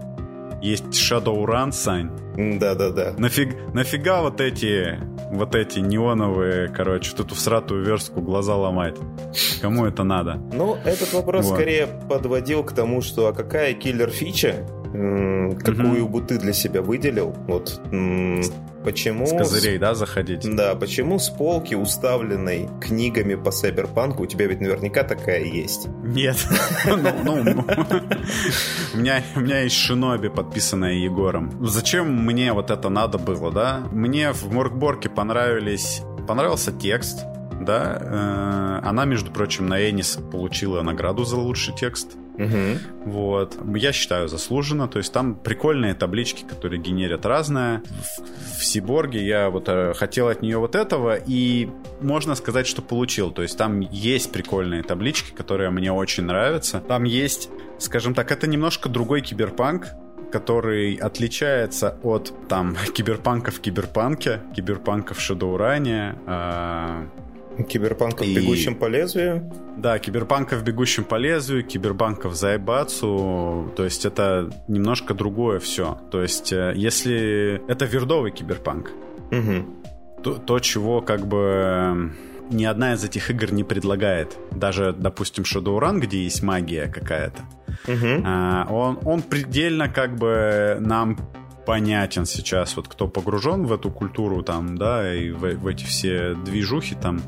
есть 0.61 0.85
Shadowrun, 0.91 1.71
Сань. 1.71 2.11
Да-да-да. 2.35 3.13
Нафиг, 3.17 3.73
нафига 3.73 4.21
вот 4.21 4.39
эти, 4.39 4.99
вот 5.31 5.55
эти 5.55 5.79
неоновые, 5.79 6.69
короче, 6.69 7.13
тут 7.15 7.31
в 7.31 7.39
сратую 7.39 7.83
верстку 7.83 8.21
глаза 8.21 8.55
ломать? 8.55 8.95
Кому 9.61 9.85
это 9.85 10.03
надо? 10.03 10.35
Ну, 10.53 10.77
этот 10.85 11.11
вопрос 11.13 11.45
вот. 11.45 11.55
скорее 11.55 11.87
подводил 12.09 12.63
к 12.63 12.73
тому, 12.73 13.01
что 13.01 13.27
а 13.27 13.33
какая 13.33 13.73
киллер-фича, 13.73 14.65
какую 14.91 16.05
угу. 16.05 16.19
бы 16.19 16.25
ты 16.25 16.37
для 16.37 16.53
себя 16.53 16.81
выделил? 16.81 17.35
Вот 17.47 17.79
Почему... 18.83 19.27
С 19.27 19.31
козырей, 19.31 19.77
да, 19.77 19.93
заходить? 19.93 20.55
Да, 20.55 20.73
почему 20.75 21.19
с 21.19 21.29
полки, 21.29 21.75
уставленной 21.75 22.69
книгами 22.79 23.35
по 23.35 23.51
Сайберпанку, 23.51 24.23
у 24.23 24.25
тебя 24.25 24.47
ведь 24.47 24.61
наверняка 24.61 25.03
такая 25.03 25.43
есть? 25.43 25.87
Нет. 26.03 26.37
Ну, 26.85 27.13
ну, 27.23 27.65
у 28.95 28.97
меня 28.97 29.61
есть 29.61 29.75
Шиноби, 29.75 30.29
подписанная 30.29 30.93
Егором. 30.93 31.65
Зачем 31.65 32.25
мне 32.25 32.53
вот 32.53 32.71
это 32.71 32.89
надо 32.89 33.17
было, 33.17 33.51
да? 33.51 33.83
Мне 33.91 34.31
в 34.31 34.51
Моргборке 34.51 35.09
понравились... 35.09 36.01
Понравился 36.27 36.71
текст, 36.71 37.25
да. 37.59 37.97
Э, 38.01 38.87
она, 38.87 39.05
между 39.05 39.31
прочим, 39.31 39.67
на 39.67 39.89
Энис 39.89 40.19
получила 40.31 40.81
награду 40.81 41.23
за 41.23 41.37
лучший 41.37 41.75
текст. 41.75 42.17
Угу. 42.39 43.11
Вот. 43.11 43.57
Я 43.75 43.91
считаю, 43.91 44.29
заслуженно. 44.29 44.87
То 44.87 44.97
есть 44.99 45.11
там 45.11 45.35
прикольные 45.35 45.93
таблички, 45.93 46.43
которые 46.43 46.81
генерят 46.81 47.25
разное. 47.25 47.83
В, 47.83 48.59
в 48.59 48.65
Сиборге 48.65 49.25
я 49.25 49.49
вот 49.49 49.67
э, 49.67 49.93
хотел 49.93 50.29
от 50.29 50.41
нее 50.41 50.57
вот 50.57 50.75
этого, 50.75 51.15
и 51.15 51.69
можно 51.99 52.35
сказать, 52.35 52.65
что 52.65 52.81
получил. 52.81 53.31
То 53.31 53.41
есть 53.41 53.57
там 53.57 53.81
есть 53.81 54.31
прикольные 54.31 54.83
таблички, 54.83 55.31
которые 55.31 55.69
мне 55.69 55.91
очень 55.91 56.23
нравятся. 56.23 56.79
Там 56.79 57.03
есть, 57.03 57.49
скажем 57.77 58.13
так, 58.13 58.31
это 58.31 58.47
немножко 58.47 58.87
другой 58.87 59.21
киберпанк, 59.21 59.89
который 60.31 60.95
отличается 60.95 61.97
от 62.03 62.33
там 62.47 62.77
киберпанка 62.93 63.51
в 63.51 63.59
киберпанке, 63.59 64.41
киберпанка 64.55 65.13
в 65.13 65.19
Шадоуране, 65.19 66.15
э, 66.25 67.05
Киберпанка 67.67 68.23
и... 68.23 68.33
в 68.33 68.37
бегущем 68.37 68.75
по 68.75 68.85
лезвию? 68.85 69.51
Да, 69.79 69.97
киберпанка 69.97 70.57
в 70.57 70.63
бегущем 70.63 71.05
по 71.05 71.15
лезвию, 71.15 71.63
киберпанка 71.63 72.27
в 72.27 72.35
Зайбацу. 72.35 73.71
То 73.77 73.85
есть 73.85 74.05
это 74.05 74.49
немножко 74.67 75.13
другое 75.13 75.59
все. 75.59 75.97
То 76.11 76.21
есть 76.21 76.51
э, 76.51 76.73
если 76.75 77.61
это 77.69 77.85
вердовый 77.85 78.31
киберпанк, 78.31 78.91
угу. 79.31 80.21
то, 80.21 80.33
то, 80.33 80.59
чего 80.59 81.01
как 81.01 81.25
бы 81.25 82.11
ни 82.49 82.65
одна 82.65 82.93
из 82.93 83.05
этих 83.05 83.29
игр 83.29 83.53
не 83.53 83.63
предлагает. 83.63 84.37
Даже, 84.51 84.91
допустим, 84.91 85.45
Shadowrun, 85.45 85.99
где 85.99 86.23
есть 86.23 86.43
магия 86.43 86.87
какая-то. 86.87 87.43
Угу. 87.87 88.75
Он, 88.75 88.99
он 89.05 89.21
предельно 89.21 89.87
как 89.87 90.15
бы 90.15 90.77
нам 90.81 91.17
понятен 91.69 92.25
сейчас, 92.25 92.75
вот 92.77 92.87
кто 92.87 93.07
погружен 93.07 93.67
в 93.67 93.71
эту 93.71 93.91
культуру 93.91 94.41
там, 94.41 94.75
да, 94.75 95.13
и 95.13 95.29
в, 95.29 95.55
в 95.55 95.67
эти 95.67 95.85
все 95.85 96.33
движухи 96.33 96.95
там, 96.95 97.21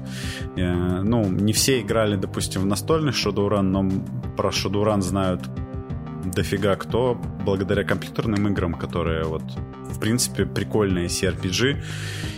э, 0.58 1.02
ну, 1.04 1.30
не 1.30 1.54
все 1.54 1.80
играли, 1.80 2.16
допустим, 2.16 2.62
в 2.62 2.66
настольный 2.66 3.12
Shadowrun, 3.12 3.62
но 3.62 3.88
про 4.36 4.50
Shadowrun 4.50 5.02
знают 5.02 5.42
дофига 6.26 6.76
кто, 6.76 7.22
благодаря 7.46 7.84
компьютерным 7.84 8.48
играм, 8.48 8.74
которые 8.74 9.26
вот, 9.26 9.44
в 9.92 10.00
принципе, 10.00 10.48
прикольные 10.48 11.06
CRPG 11.06 11.84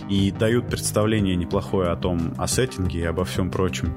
и 0.10 0.32
дают 0.32 0.68
представление 0.68 1.38
неплохое 1.38 1.90
о 1.90 1.96
том, 1.96 2.34
о 2.38 2.48
сеттинге 2.48 3.00
и 3.00 3.04
обо 3.04 3.24
всем 3.24 3.50
прочем. 3.50 3.94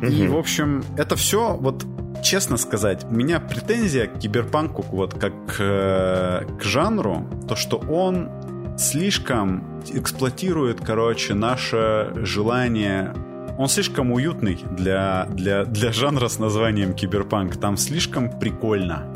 Mm-hmm. 0.00 0.12
И, 0.12 0.26
в 0.26 0.36
общем, 0.36 0.82
это 0.96 1.14
все 1.14 1.56
вот 1.56 1.86
честно 2.26 2.56
сказать, 2.56 3.04
у 3.04 3.14
меня 3.14 3.38
претензия 3.38 4.08
к 4.08 4.18
киберпанку 4.18 4.82
вот 4.90 5.14
как 5.14 5.32
э, 5.60 6.42
к 6.58 6.62
жанру, 6.62 7.24
то 7.48 7.54
что 7.54 7.76
он 7.76 8.28
слишком 8.76 9.80
эксплуатирует, 9.92 10.80
короче, 10.80 11.34
наше 11.34 12.12
желание 12.16 13.14
он 13.58 13.68
слишком 13.68 14.12
уютный 14.12 14.58
для, 14.72 15.26
для, 15.30 15.64
для 15.64 15.92
жанра 15.92 16.28
с 16.28 16.38
названием 16.38 16.92
киберпанк. 16.92 17.56
Там 17.56 17.78
слишком 17.78 18.38
прикольно 18.38 19.06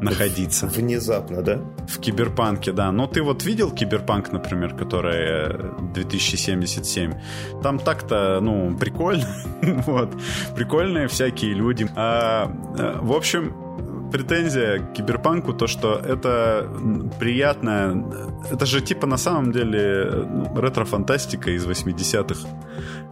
находиться. 0.00 0.66
Внезапно, 0.66 1.42
да? 1.42 1.60
В 1.88 1.98
киберпанке, 1.98 2.72
да. 2.72 2.92
Но 2.92 3.06
ты 3.06 3.22
вот 3.22 3.44
видел 3.44 3.70
киберпанк, 3.70 4.32
например, 4.32 4.74
который 4.74 5.72
2077? 5.94 7.14
Там 7.62 7.78
так-то, 7.78 8.40
ну, 8.40 8.76
прикольно. 8.76 9.26
вот. 9.86 10.10
Прикольные 10.54 11.08
всякие 11.08 11.54
люди. 11.54 11.88
А, 11.96 12.50
э, 12.78 12.98
в 13.00 13.12
общем, 13.12 13.54
претензия 14.10 14.78
к 14.78 14.92
киберпанку 14.92 15.52
то, 15.52 15.66
что 15.66 15.96
это 15.96 16.68
приятная... 17.18 18.04
Это 18.50 18.66
же 18.66 18.80
типа 18.80 19.06
на 19.06 19.16
самом 19.16 19.52
деле 19.52 20.24
ну, 20.28 20.60
ретро-фантастика 20.60 21.50
из 21.50 21.66
80-х. 21.66 22.48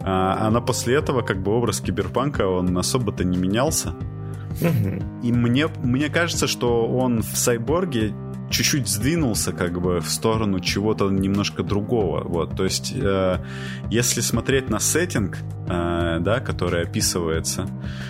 А, 0.01 0.47
она 0.47 0.61
после 0.61 0.95
этого 0.95 1.21
как 1.21 1.41
бы 1.41 1.51
образ 1.51 1.81
киберпанка, 1.81 2.47
он 2.47 2.77
особо-то 2.77 3.23
не 3.23 3.37
менялся. 3.37 3.93
И 5.23 5.31
мне, 5.31 5.67
мне 5.83 6.09
кажется, 6.09 6.47
что 6.47 6.87
он 6.87 7.21
в 7.21 7.35
Сайборге 7.37 8.13
чуть-чуть 8.49 8.87
сдвинулся 8.87 9.51
как 9.51 9.81
бы 9.81 9.99
в 9.99 10.09
сторону 10.09 10.59
чего-то 10.59 11.09
немножко 11.09 11.63
другого. 11.63 12.23
Вот, 12.23 12.55
то 12.55 12.63
есть, 12.63 12.93
э, 12.95 13.39
если 13.89 14.21
смотреть 14.21 14.69
на 14.69 14.79
сеттинг, 14.79 15.37
э, 15.67 16.17
да, 16.19 16.39
который 16.39 16.83
описывается 16.83 17.67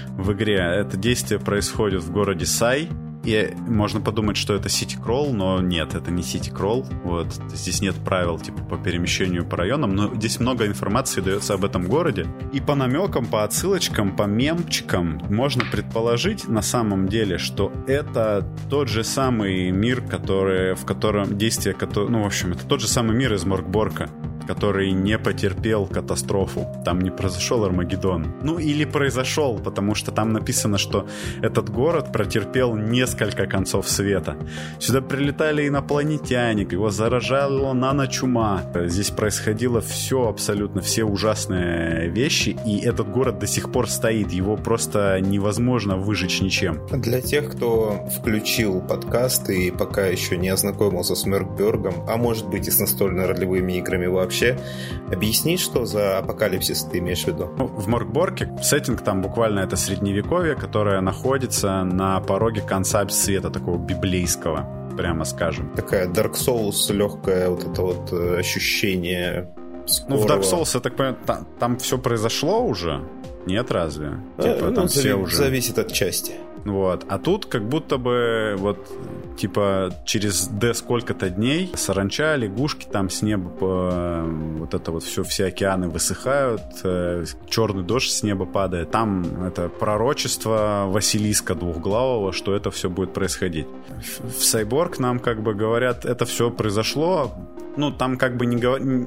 в 0.09 0.33
игре, 0.33 0.57
это 0.57 0.97
действие 0.97 1.39
происходит 1.39 2.03
в 2.03 2.11
городе 2.11 2.45
Сай, 2.45 2.89
и 3.25 3.53
можно 3.67 4.00
подумать, 4.00 4.38
что 4.38 4.53
это 4.53 4.70
City 4.70 5.01
Crawl, 5.01 5.34
но 5.34 5.62
нет, 5.62 5.96
это 5.96 6.12
не 6.12 6.22
City 6.22 6.53
Crawl. 6.53 6.86
Вот. 7.03 7.34
Здесь 7.53 7.82
нет 7.82 7.96
правил 7.96 8.39
типа 8.39 8.63
по 8.63 8.77
перемещению 8.77 9.46
по 9.46 9.58
районам, 9.58 9.96
но 9.96 10.13
здесь 10.15 10.39
много 10.39 10.65
информации 10.67 11.22
дается 11.22 11.55
об 11.55 11.65
этом 11.65 11.88
городе. 11.88 12.27
И 12.53 12.62
по 12.62 12.75
намекам, 12.75 13.25
по 13.25 13.44
отсылочкам, 13.44 14.15
по 14.15 14.24
мемчикам 14.24 15.22
можно 15.29 15.65
предположить 15.65 16.48
на 16.48 16.62
самом 16.62 17.08
деле, 17.08 17.38
что 17.38 17.72
это 17.88 18.48
тот 18.70 18.89
же 18.89 19.03
самый 19.03 19.72
мир, 19.72 20.01
который, 20.01 20.75
в 20.75 20.86
котором 20.86 21.38
действие, 21.38 21.75
ну, 21.96 22.24
в 22.24 22.25
общем, 22.25 22.51
это 22.51 22.65
тот 22.65 22.82
же 22.82 22.88
самый 22.88 23.15
мир 23.15 23.34
из 23.34 23.46
Моркборка 23.46 24.10
который 24.47 24.91
не 24.91 25.17
потерпел 25.17 25.85
катастрофу. 25.87 26.67
Там 26.83 27.01
не 27.01 27.09
произошел 27.09 27.63
Армагеддон. 27.63 28.33
Ну 28.41 28.59
или 28.59 28.85
произошел, 28.85 29.57
потому 29.57 29.95
что 29.95 30.11
там 30.11 30.33
написано, 30.33 30.77
что 30.77 31.07
этот 31.41 31.69
город 31.69 32.11
протерпел 32.11 32.75
несколько 32.75 33.45
концов 33.47 33.89
света. 33.89 34.37
Сюда 34.79 35.01
прилетали 35.01 35.67
инопланетяне, 35.67 36.67
его 36.69 36.89
заражала 36.89 37.73
наночума. 37.73 38.61
Здесь 38.85 39.09
происходило 39.09 39.81
все, 39.81 40.27
абсолютно 40.27 40.81
все 40.81 41.03
ужасные 41.03 42.09
вещи, 42.09 42.57
и 42.65 42.79
этот 42.79 43.09
город 43.09 43.39
до 43.39 43.47
сих 43.47 43.71
пор 43.71 43.89
стоит. 43.89 44.31
Его 44.31 44.57
просто 44.57 45.19
невозможно 45.21 45.97
выжечь 45.97 46.41
ничем. 46.41 46.79
Для 46.91 47.21
тех, 47.21 47.51
кто 47.51 48.07
включил 48.19 48.81
подкаст 48.81 49.49
и 49.49 49.71
пока 49.71 50.07
еще 50.07 50.37
не 50.37 50.49
ознакомился 50.49 51.15
с 51.15 51.25
Меркбергом, 51.25 51.93
а 52.07 52.17
может 52.17 52.47
быть 52.47 52.67
и 52.67 52.71
с 52.71 52.79
настольно-ролевыми 52.79 53.77
играми 53.77 54.07
вообще, 54.07 54.34
вообще 54.35 54.59
объяснить, 55.11 55.59
что 55.59 55.85
за 55.85 56.19
апокалипсис 56.19 56.83
ты 56.83 56.99
имеешь 56.99 57.23
в 57.23 57.27
виду? 57.27 57.49
Ну, 57.57 57.67
в 57.67 57.87
Моркборке 57.87 58.49
сеттинг 58.61 59.01
там 59.01 59.21
буквально 59.21 59.61
это 59.61 59.75
средневековье, 59.75 60.55
которое 60.55 61.01
находится 61.01 61.83
на 61.83 62.19
пороге 62.19 62.61
конца 62.61 63.07
света, 63.09 63.49
такого 63.49 63.77
библейского, 63.77 64.67
прямо 64.97 65.25
скажем. 65.25 65.71
Такая 65.75 66.07
Dark 66.07 66.33
Souls, 66.33 66.91
легкое 66.93 67.49
вот 67.49 67.65
это 67.65 67.81
вот 67.81 68.11
э, 68.11 68.39
ощущение 68.39 69.53
Скорого. 69.85 70.19
Ну, 70.19 70.27
в 70.27 70.31
Dark 70.31 70.41
Souls, 70.41 70.71
я 70.73 70.79
так 70.79 70.95
понимаю, 70.95 71.17
там, 71.25 71.47
там 71.59 71.77
все 71.77 71.99
произошло 71.99 72.65
уже? 72.65 73.01
Нет, 73.45 73.71
разве? 73.71 74.19
А, 74.37 74.41
типа, 74.41 74.69
ну, 74.69 74.75
там 74.75 74.87
все 74.87 75.13
уже... 75.13 75.35
Зависит 75.35 75.77
от 75.77 75.93
части. 75.93 76.33
Вот. 76.65 77.05
А 77.07 77.19
тут 77.19 77.45
как 77.45 77.69
будто 77.69 77.98
бы 77.98 78.55
вот 78.57 78.89
типа 79.38 79.93
через 80.03 80.48
Д 80.48 80.74
сколько-то 80.74 81.29
дней 81.29 81.72
саранча, 81.75 82.36
лягушки 82.36 82.88
там 82.91 83.12
с 83.12 83.22
неба 83.22 83.50
по, 83.50 84.24
вот 84.57 84.74
это 84.74 84.91
вот 84.91 85.03
все, 85.03 85.24
все 85.24 85.45
океаны 85.45 85.89
высыхают, 85.89 86.62
э, 86.84 87.25
черный 87.48 87.84
дождь 87.84 88.10
с 88.10 88.24
неба 88.24 88.48
падает. 88.48 88.89
Там 88.89 89.45
это 89.45 89.69
пророчество 89.69 90.86
Василиска 90.88 91.53
двухглавого, 91.53 92.34
что 92.34 92.55
это 92.55 92.72
все 92.72 92.89
будет 92.89 93.13
происходить. 93.13 93.67
В, 94.24 94.43
Сайборг 94.43 94.98
нам 94.98 95.19
как 95.19 95.43
бы 95.43 95.53
говорят, 95.53 96.03
это 96.03 96.25
все 96.25 96.50
произошло, 96.50 97.31
ну, 97.77 97.91
там 97.91 98.17
как 98.17 98.38
бы 98.38 98.48
не, 98.48 98.55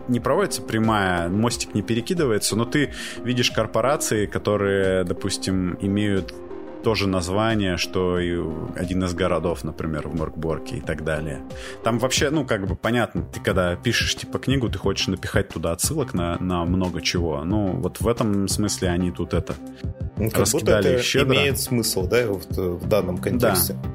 не 0.09 0.21
проводится 0.21 0.62
прямая, 0.62 1.29
мостик 1.29 1.75
не 1.75 1.83
перекидывается, 1.83 2.55
но 2.55 2.65
ты 2.65 2.93
видишь 3.25 3.50
корпорации, 3.50 4.27
которые, 4.27 5.05
допустим, 5.05 5.77
имеют 5.81 6.35
тоже 6.82 7.08
название, 7.08 7.76
что 7.76 8.18
и 8.18 8.38
один 8.76 9.04
из 9.04 9.14
городов, 9.14 9.64
например, 9.64 10.08
в 10.08 10.14
Моркборке 10.14 10.76
и 10.76 10.80
так 10.80 11.04
далее. 11.04 11.42
Там 11.82 11.99
вообще, 11.99 12.30
ну, 12.30 12.44
как 12.44 12.66
бы 12.66 12.76
понятно, 12.76 13.23
ты 13.23 13.40
когда 13.40 13.76
пишешь, 13.76 14.14
типа, 14.16 14.38
книгу, 14.38 14.68
ты 14.68 14.78
хочешь 14.78 15.08
напихать 15.08 15.49
туда 15.49 15.73
отсылок 15.73 16.14
на, 16.14 16.38
на 16.38 16.64
много 16.64 17.00
чего. 17.00 17.44
Ну, 17.44 17.73
вот 17.73 18.00
в 18.00 18.08
этом 18.08 18.49
смысле 18.49 18.88
они 18.88 19.11
тут 19.11 19.35
это 19.35 19.54
ну, 20.19 20.31
как 20.31 20.41
раскидали 20.41 20.77
будто 20.77 20.89
это 20.89 21.03
щедро. 21.03 21.35
имеет 21.35 21.61
смысл, 21.61 22.07
да, 22.07 22.27
в, 22.27 22.47
в 22.49 22.89
данном 22.89 23.19
контексте. 23.19 23.75
Да. 23.75 23.89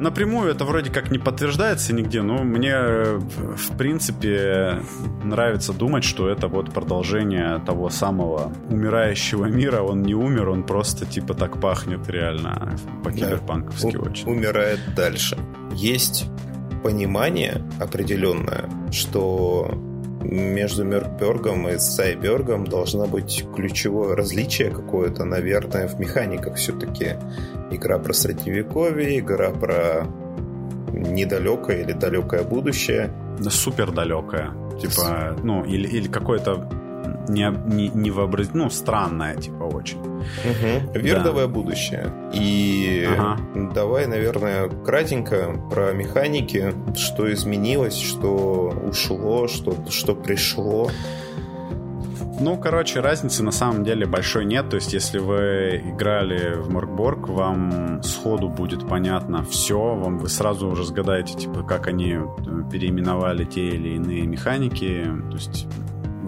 Напрямую 0.00 0.50
это 0.50 0.64
вроде 0.64 0.90
как 0.90 1.10
не 1.10 1.18
подтверждается 1.18 1.92
нигде, 1.92 2.22
но 2.22 2.42
мне, 2.42 2.74
в 2.76 3.76
принципе, 3.78 4.80
нравится 5.22 5.72
думать, 5.72 6.02
что 6.02 6.28
это 6.28 6.48
вот 6.48 6.72
продолжение 6.72 7.62
того 7.64 7.88
самого 7.88 8.52
умирающего 8.68 9.46
мира. 9.46 9.82
Он 9.82 10.02
не 10.02 10.14
умер, 10.14 10.48
он 10.48 10.64
просто, 10.64 11.06
типа, 11.06 11.34
так 11.34 11.60
пахнет 11.60 12.08
реально 12.08 12.32
реально 12.32 12.76
по-киберпанковски 13.04 13.92
да. 13.92 13.98
очень. 14.00 14.30
Умирает 14.30 14.80
дальше. 14.94 15.36
Есть 15.74 16.26
понимание 16.82 17.62
определенное, 17.80 18.68
что 18.90 19.78
между 20.22 20.84
Меркбергом 20.84 21.68
и 21.68 21.78
Сайбергом 21.78 22.66
должно 22.66 23.06
быть 23.06 23.44
ключевое 23.54 24.14
различие 24.14 24.70
какое-то, 24.70 25.24
наверное, 25.24 25.88
в 25.88 25.98
механиках 25.98 26.56
все-таки. 26.56 27.16
Игра 27.70 27.98
про 27.98 28.12
средневековье, 28.12 29.18
игра 29.18 29.50
про 29.50 30.06
недалекое 30.92 31.82
или 31.82 31.92
далекое 31.92 32.42
будущее. 32.42 33.10
Да 33.38 33.50
супер 33.50 33.90
далекое. 33.90 34.50
Типа, 34.80 35.36
ну, 35.42 35.64
или, 35.64 35.88
или 35.88 36.08
какое-то 36.08 36.68
не, 37.28 37.52
не, 37.66 37.88
не 37.88 38.10
вообраз... 38.10 38.50
ну, 38.52 38.70
странное, 38.70 39.36
типа, 39.36 39.64
очень. 39.64 39.98
Угу. 39.98 40.92
Вердовое 40.94 41.46
да. 41.46 41.52
будущее. 41.52 42.12
И 42.32 43.06
ага. 43.08 43.38
давай, 43.74 44.06
наверное, 44.06 44.68
кратенько 44.68 45.54
про 45.70 45.92
механики, 45.92 46.74
что 46.96 47.32
изменилось, 47.32 47.98
что 47.98 48.72
ушло, 48.84 49.48
что, 49.48 49.76
что 49.90 50.14
пришло. 50.14 50.90
Ну, 52.40 52.56
короче, 52.56 53.00
разницы 53.00 53.44
на 53.44 53.52
самом 53.52 53.84
деле 53.84 54.04
большой 54.04 54.44
нет. 54.44 54.68
То 54.68 54.76
есть, 54.76 54.92
если 54.92 55.18
вы 55.18 55.80
играли 55.84 56.54
в 56.56 56.70
Моркборг, 56.70 57.28
вам 57.28 58.02
сходу 58.02 58.48
будет 58.48 58.88
понятно 58.88 59.44
все. 59.44 59.78
Вам 59.78 60.18
вы 60.18 60.28
сразу 60.28 60.74
разгадаете, 60.74 61.34
типа, 61.34 61.62
как 61.62 61.86
они 61.86 62.14
э, 62.14 62.24
переименовали 62.70 63.44
те 63.44 63.68
или 63.68 63.90
иные 63.90 64.26
механики. 64.26 65.06
То 65.30 65.36
есть, 65.36 65.66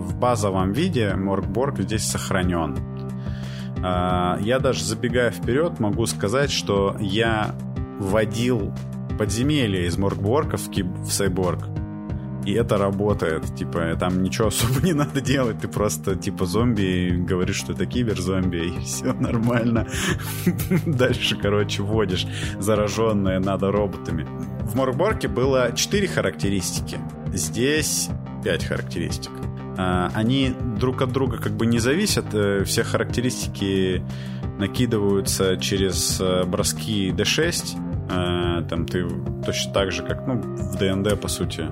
в 0.04 0.16
базовом 0.16 0.72
виде 0.72 1.14
Моркборг 1.14 1.80
здесь 1.80 2.04
сохранен. 2.04 2.76
А, 3.82 4.38
я 4.40 4.58
даже 4.58 4.84
забегая 4.84 5.30
вперед 5.30 5.80
могу 5.80 6.06
сказать, 6.06 6.50
что 6.50 6.96
я 7.00 7.54
вводил 7.98 8.72
подземелье 9.18 9.86
из 9.86 9.96
Моркборга 9.96 10.56
в, 10.56 10.68
в 10.68 11.10
Сайборг 11.10 11.68
и 12.46 12.52
это 12.52 12.76
работает. 12.76 13.54
Типа, 13.54 13.96
там 13.98 14.22
ничего 14.22 14.48
особо 14.48 14.80
не 14.82 14.92
надо 14.92 15.20
делать. 15.20 15.60
Ты 15.60 15.68
просто, 15.68 16.14
типа, 16.16 16.46
зомби 16.46 17.10
говоришь, 17.16 17.56
что 17.56 17.72
это 17.72 17.86
киберзомби, 17.86 18.68
и 18.68 18.80
все 18.84 19.12
нормально. 19.12 19.86
Дальше, 20.86 21.36
короче, 21.36 21.82
вводишь 21.82 22.26
зараженное 22.58 23.40
надо 23.40 23.70
роботами. 23.70 24.26
В 24.60 24.76
Морборке 24.76 25.28
было 25.28 25.72
4 25.74 26.08
характеристики. 26.08 26.98
Здесь 27.32 28.08
5 28.44 28.64
характеристик. 28.64 29.32
А, 29.76 30.10
они 30.14 30.54
друг 30.78 31.02
от 31.02 31.12
друга 31.12 31.38
как 31.38 31.52
бы 31.52 31.66
не 31.66 31.78
зависят. 31.78 32.26
Э, 32.32 32.64
все 32.64 32.84
характеристики 32.84 34.02
накидываются 34.58 35.56
через 35.56 36.20
э, 36.20 36.44
броски 36.44 37.10
D6. 37.10 37.76
А, 38.10 38.62
там 38.62 38.86
ты 38.86 39.06
точно 39.44 39.72
так 39.72 39.92
же, 39.92 40.02
как 40.02 40.26
ну, 40.26 40.34
в 40.34 40.76
ДНД, 40.78 41.20
по 41.20 41.28
сути, 41.28 41.68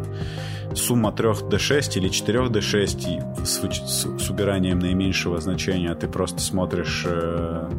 сумма 0.75 1.11
3D6 1.11 1.99
или 1.99 2.11
4D6 2.11 3.45
с, 3.45 3.61
с, 3.61 4.25
с 4.25 4.31
убиранием 4.31 4.79
наименьшего 4.79 5.41
значения 5.41 5.95
ты 5.95 6.09
просто 6.09 6.41
смотришь 6.41 7.05
э, 7.07 7.71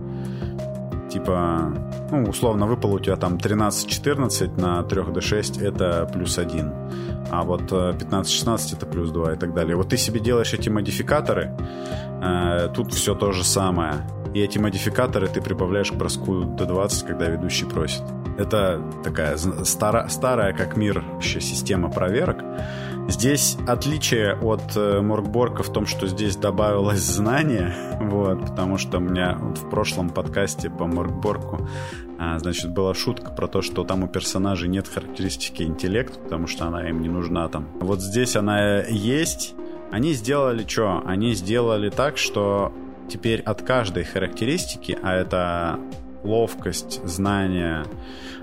типа, 1.13 1.71
ну, 2.11 2.23
условно, 2.23 2.65
выпало 2.65 2.95
у 2.95 2.99
тебя 2.99 3.15
там 3.15 3.35
13-14 3.35 4.59
на 4.59 4.81
3D6, 4.81 5.63
это 5.63 6.09
плюс 6.11 6.37
1. 6.37 6.73
А 7.31 7.43
вот 7.43 7.71
15-16 7.71 8.73
э, 8.73 8.75
это 8.77 8.85
плюс 8.85 9.11
2 9.11 9.33
и 9.33 9.37
так 9.37 9.53
далее. 9.53 9.75
Вот 9.75 9.89
ты 9.89 9.97
себе 9.97 10.19
делаешь 10.19 10.53
эти 10.53 10.69
модификаторы, 10.69 11.51
э, 12.21 12.69
тут 12.75 12.93
все 12.93 13.15
то 13.15 13.31
же 13.31 13.43
самое. 13.43 13.93
И 14.33 14.39
эти 14.39 14.57
модификаторы 14.57 15.27
ты 15.27 15.41
прибавляешь 15.41 15.91
к 15.91 15.95
броску 15.95 16.43
до 16.43 16.65
20, 16.65 17.05
когда 17.05 17.27
ведущий 17.27 17.65
просит. 17.65 18.03
Это 18.39 18.81
такая 19.03 19.37
стара, 19.37 20.07
старая 20.09 20.53
как 20.53 20.75
мир 20.75 21.03
еще 21.19 21.39
система 21.39 21.91
проверок. 21.91 22.37
Здесь 23.07 23.57
отличие 23.67 24.33
от 24.35 24.77
э, 24.77 25.01
Моргборка 25.01 25.61
в 25.61 25.71
том, 25.71 25.85
что 25.85 26.07
здесь 26.07 26.37
добавилось 26.37 27.01
знание, 27.01 27.75
вот, 28.01 28.39
потому 28.41 28.77
что 28.77 28.97
у 28.97 29.01
меня 29.01 29.35
в 29.35 29.69
прошлом 29.69 30.09
подкасте 30.09 30.69
по 30.69 30.85
Моргборку 30.85 31.67
а, 32.17 32.39
значит, 32.39 32.71
была 32.71 32.93
шутка 32.93 33.31
про 33.31 33.47
то, 33.47 33.61
что 33.61 33.83
там 33.83 34.03
у 34.03 34.07
персонажей 34.07 34.69
нет 34.69 34.87
характеристики 34.87 35.63
интеллект, 35.63 36.17
потому 36.23 36.47
что 36.47 36.65
она 36.65 36.87
им 36.87 37.01
не 37.01 37.09
нужна 37.09 37.49
там. 37.49 37.67
Вот 37.81 38.01
здесь 38.01 38.37
она 38.37 38.81
есть. 38.83 39.53
Они 39.91 40.13
сделали 40.13 40.65
что? 40.65 41.03
Они 41.05 41.33
сделали 41.33 41.89
так, 41.89 42.17
что 42.17 42.71
теперь 43.09 43.41
от 43.41 43.61
каждой 43.61 44.05
характеристики, 44.05 44.97
а 45.03 45.13
это 45.13 45.79
ловкость, 46.23 47.05
знание, 47.05 47.83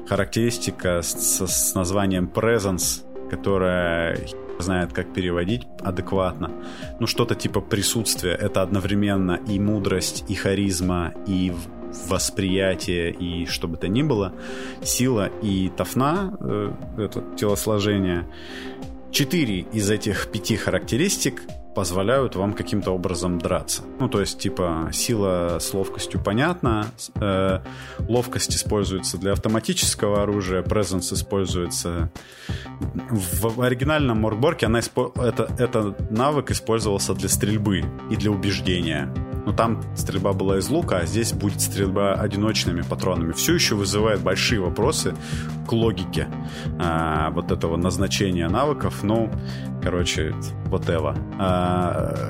характеристика 0.07 1.01
с, 1.01 1.47
с 1.47 1.75
названием 1.75 2.31
presence, 2.33 3.03
которая 3.31 4.19
знает, 4.61 4.93
как 4.93 5.13
переводить 5.13 5.67
адекватно. 5.81 6.51
Ну, 6.99 7.07
что-то 7.07 7.35
типа 7.35 7.61
присутствия. 7.61 8.33
Это 8.33 8.63
одновременно 8.63 9.41
и 9.49 9.59
мудрость, 9.59 10.25
и 10.29 10.35
харизма, 10.35 11.13
и 11.27 11.53
восприятие, 12.09 13.13
и 13.13 13.47
что 13.47 13.69
бы 13.69 13.77
то 13.77 13.89
ни 13.89 14.03
было. 14.03 14.33
Сила 14.83 15.31
и 15.43 15.71
тафна, 15.77 16.37
э, 16.41 16.73
это 16.99 17.25
телосложение. 17.37 18.27
Четыре 19.11 19.61
из 19.73 19.91
этих 19.91 20.31
пяти 20.31 20.57
характеристик 20.57 21.43
позволяют 21.75 22.37
вам 22.37 22.53
каким-то 22.53 22.91
образом 22.91 23.39
драться. 23.39 23.83
Ну, 23.99 24.09
то 24.09 24.21
есть, 24.21 24.39
типа, 24.39 24.91
сила 24.93 25.59
с 25.61 25.73
ловкостью 25.73 26.23
понятна, 26.23 26.87
э, 27.17 27.61
ловкость 28.09 28.55
используется 28.57 29.19
для 29.19 29.33
автоматического 29.33 30.23
оружия, 30.23 30.63
presence 30.63 31.15
используется... 31.15 32.11
В 33.11 33.63
оригинальном 33.63 34.21
Моргборке 34.21 34.67
она 34.67 34.81
испо... 34.81 35.13
это, 35.17 35.49
это 35.59 35.95
навык 36.11 36.51
использовался 36.51 37.15
для 37.15 37.29
стрельбы 37.29 37.85
и 38.11 38.17
для 38.17 38.31
убеждения. 38.31 39.13
Но 39.47 39.53
там 39.53 39.83
стрельба 39.97 40.33
была 40.33 40.59
из 40.59 40.69
лука, 40.69 40.99
а 40.99 41.07
здесь 41.07 41.33
будет 41.33 41.61
стрельба 41.61 42.15
одиночными 42.15 42.83
патронами. 42.83 43.33
Все 43.33 43.55
еще 43.55 43.75
вызывает 43.75 44.21
большие 44.21 44.61
вопросы 44.61 45.15
к 45.67 45.73
логике 45.73 46.29
а, 46.79 47.31
вот 47.31 47.51
этого 47.51 47.77
назначения 47.77 48.49
навыков. 48.49 49.03
Ну, 49.03 49.31
короче, 49.83 50.35
whatever. 50.67 51.19
А, 51.39 51.60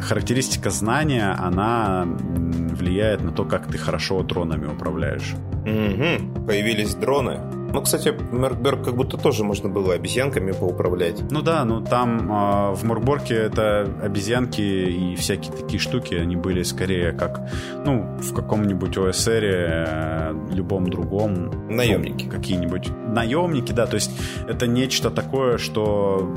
характеристика 0.03 0.71
знания, 0.71 1.37
она 1.39 2.07
влияет 2.07 3.23
на 3.23 3.33
то, 3.33 3.45
как 3.45 3.67
ты 3.67 3.79
хорошо 3.79 4.23
дронами 4.23 4.67
управляешь. 4.67 5.35
Угу. 5.65 6.47
Появились 6.47 6.95
дроны. 6.95 7.41
Ну, 7.73 7.83
кстати, 7.83 8.13
Меркберг 8.33 8.85
как 8.85 8.97
будто 8.97 9.17
тоже 9.17 9.45
можно 9.45 9.69
было 9.69 9.95
обезьянками 9.95 10.53
поуправлять. 10.53 11.23
Ну 11.31 11.41
да, 11.41 11.65
ну 11.65 11.81
там 11.81 12.21
э, 12.21 12.75
в 12.75 12.85
Моркборке 12.85 13.35
это 13.35 13.89
обезьянки 14.03 14.61
и 14.61 15.15
всякие 15.15 15.53
такие 15.53 15.79
штуки, 15.79 16.15
они 16.15 16.35
были 16.35 16.65
скорее 16.65 17.13
как, 17.13 17.49
ну, 17.85 18.17
в 18.19 18.35
каком-нибудь 18.35 18.99
ОСР, 18.99 19.45
э, 19.45 20.35
любом 20.53 20.91
другом. 20.91 21.69
Наемники. 21.69 22.25
Ну, 22.25 22.31
какие-нибудь. 22.31 22.91
Наемники, 23.07 23.73
да, 23.73 23.87
то 23.87 23.95
есть 23.95 24.11
это 24.49 24.67
нечто 24.67 25.11
такое, 25.11 25.59
что 25.59 26.35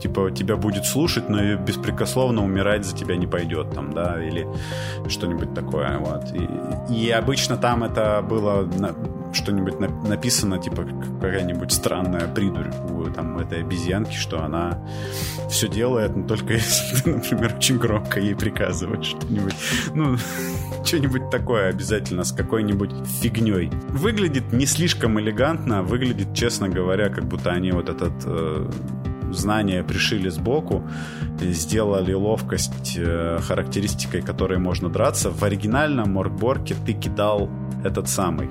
типа 0.00 0.30
тебя 0.30 0.56
будет 0.56 0.84
слушать, 0.84 1.28
но 1.28 1.42
и 1.42 1.56
беспрекословно 1.56 2.44
умирать 2.44 2.84
за 2.84 2.96
тебя 2.96 3.16
не 3.16 3.26
пойдет, 3.26 3.70
там, 3.74 3.92
да, 3.92 4.22
или 4.22 4.46
что-нибудь 5.08 5.54
такое, 5.54 5.98
вот. 5.98 6.24
И, 6.34 6.94
и 6.94 7.10
обычно 7.10 7.56
там 7.56 7.84
это 7.84 8.22
было 8.22 8.68
что-нибудь 9.32 9.78
написано, 10.08 10.58
типа 10.58 10.86
какая-нибудь 11.20 11.72
странная 11.72 12.26
придурь 12.26 12.70
у 12.90 13.04
там, 13.10 13.38
этой 13.38 13.60
обезьянки, 13.60 14.14
что 14.14 14.42
она 14.42 14.78
все 15.50 15.68
делает, 15.68 16.16
но 16.16 16.26
только 16.26 16.52
если 16.54 17.02
ты, 17.02 17.14
например, 17.14 17.54
очень 17.56 17.78
громко 17.78 18.20
ей 18.20 18.34
приказываешь 18.34 19.06
что-нибудь. 19.06 19.54
Ну, 19.94 20.16
что-нибудь 20.84 21.30
такое 21.30 21.68
обязательно 21.68 22.24
с 22.24 22.32
какой-нибудь 22.32 22.90
фигней. 23.20 23.70
Выглядит 23.88 24.52
не 24.52 24.66
слишком 24.66 25.20
элегантно, 25.20 25.82
выглядит, 25.82 26.34
честно 26.34 26.68
говоря, 26.68 27.08
как 27.08 27.24
будто 27.24 27.50
они 27.50 27.72
вот 27.72 27.88
этот 27.88 28.12
э, 28.24 28.70
знания 29.30 29.82
пришили 29.82 30.28
сбоку, 30.28 30.84
сделали 31.40 32.12
ловкость 32.12 32.96
э, 32.96 33.38
характеристикой, 33.42 34.22
которой 34.22 34.58
можно 34.58 34.88
драться. 34.88 35.30
В 35.30 35.42
оригинальном 35.42 36.12
Моркборке 36.12 36.74
ты 36.86 36.92
кидал 36.92 37.48
этот 37.84 38.08
самый 38.08 38.48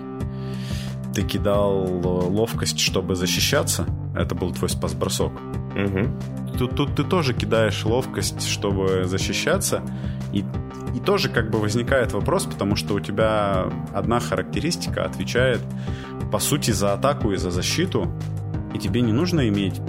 ты 1.16 1.24
кидал 1.24 1.86
ловкость, 2.04 2.80
чтобы 2.80 3.16
защищаться. 3.16 3.86
Это 4.16 4.36
был 4.36 4.52
твой 4.52 4.70
спас-бросок. 4.70 5.32
Угу. 5.32 6.58
Тут, 6.60 6.76
тут 6.76 6.96
ты 6.96 7.04
тоже 7.04 7.34
кидаешь 7.34 7.86
ловкость, 7.86 8.46
чтобы 8.48 9.06
защищаться. 9.06 9.82
И, 10.34 10.44
и 10.94 11.00
тоже 11.00 11.30
как 11.30 11.50
бы 11.50 11.60
возникает 11.60 12.12
вопрос, 12.12 12.46
потому 12.46 12.76
что 12.76 12.94
у 12.96 13.00
тебя 13.00 13.68
одна 13.94 14.20
характеристика 14.20 15.06
отвечает 15.06 15.62
по 16.32 16.40
сути 16.40 16.72
за 16.72 16.94
атаку 16.94 17.32
и 17.32 17.38
за 17.38 17.50
защиту. 17.50 18.12
И 18.74 18.78
тебе 18.78 19.00
не 19.00 19.14
нужно 19.14 19.48
иметь 19.48 19.80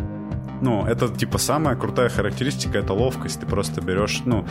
ну, 0.60 0.84
это 0.86 1.08
типа 1.08 1.38
самая 1.38 1.76
крутая 1.76 2.08
характеристика 2.08 2.78
это 2.78 2.92
ловкость. 2.92 3.40
Ты 3.40 3.46
просто 3.46 3.80
берешь, 3.80 4.22
ну, 4.24 4.46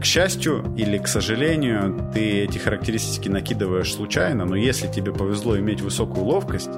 к 0.00 0.04
счастью 0.04 0.64
или 0.76 0.98
к 0.98 1.08
сожалению, 1.08 2.10
ты 2.12 2.42
эти 2.42 2.58
характеристики 2.58 3.28
накидываешь 3.28 3.92
случайно, 3.94 4.44
но 4.44 4.54
если 4.54 4.86
тебе 4.88 5.12
повезло 5.12 5.58
иметь 5.58 5.80
высокую 5.80 6.24
ловкость, 6.24 6.70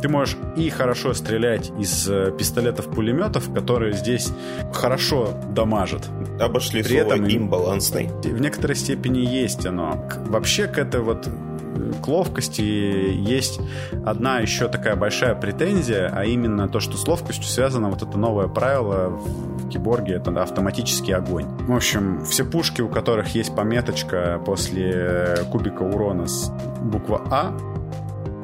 ты 0.00 0.08
можешь 0.08 0.36
и 0.56 0.70
хорошо 0.70 1.12
стрелять 1.12 1.70
из 1.78 2.08
э, 2.08 2.32
пистолетов-пулеметов, 2.36 3.52
которые 3.52 3.92
здесь 3.92 4.30
хорошо 4.72 5.34
дамажат. 5.50 6.08
Обошли 6.40 6.82
При 6.82 7.00
слово 7.00 7.14
этом 7.14 7.28
имбалансный. 7.28 8.08
В 8.08 8.40
некоторой 8.40 8.76
степени 8.76 9.18
есть 9.18 9.66
оно. 9.66 10.08
Вообще 10.26 10.66
к 10.66 10.78
этой 10.78 11.00
вот 11.00 11.28
к 12.02 12.08
ловкости 12.08 12.60
есть 12.60 13.60
одна 14.04 14.38
еще 14.40 14.68
такая 14.68 14.96
большая 14.96 15.34
претензия, 15.34 16.10
а 16.14 16.24
именно 16.24 16.68
то, 16.68 16.80
что 16.80 16.96
с 16.96 17.06
ловкостью 17.06 17.44
связано 17.44 17.88
вот 17.88 18.02
это 18.02 18.18
новое 18.18 18.48
правило 18.48 19.08
в 19.08 19.68
киборге, 19.68 20.14
это 20.14 20.30
автоматический 20.42 21.12
огонь. 21.12 21.46
В 21.66 21.74
общем, 21.74 22.24
все 22.24 22.44
пушки, 22.44 22.80
у 22.82 22.88
которых 22.88 23.34
есть 23.34 23.54
пометочка 23.54 24.40
после 24.44 25.38
кубика 25.50 25.82
урона 25.82 26.26
с 26.26 26.50
буква 26.80 27.22
А, 27.30 27.56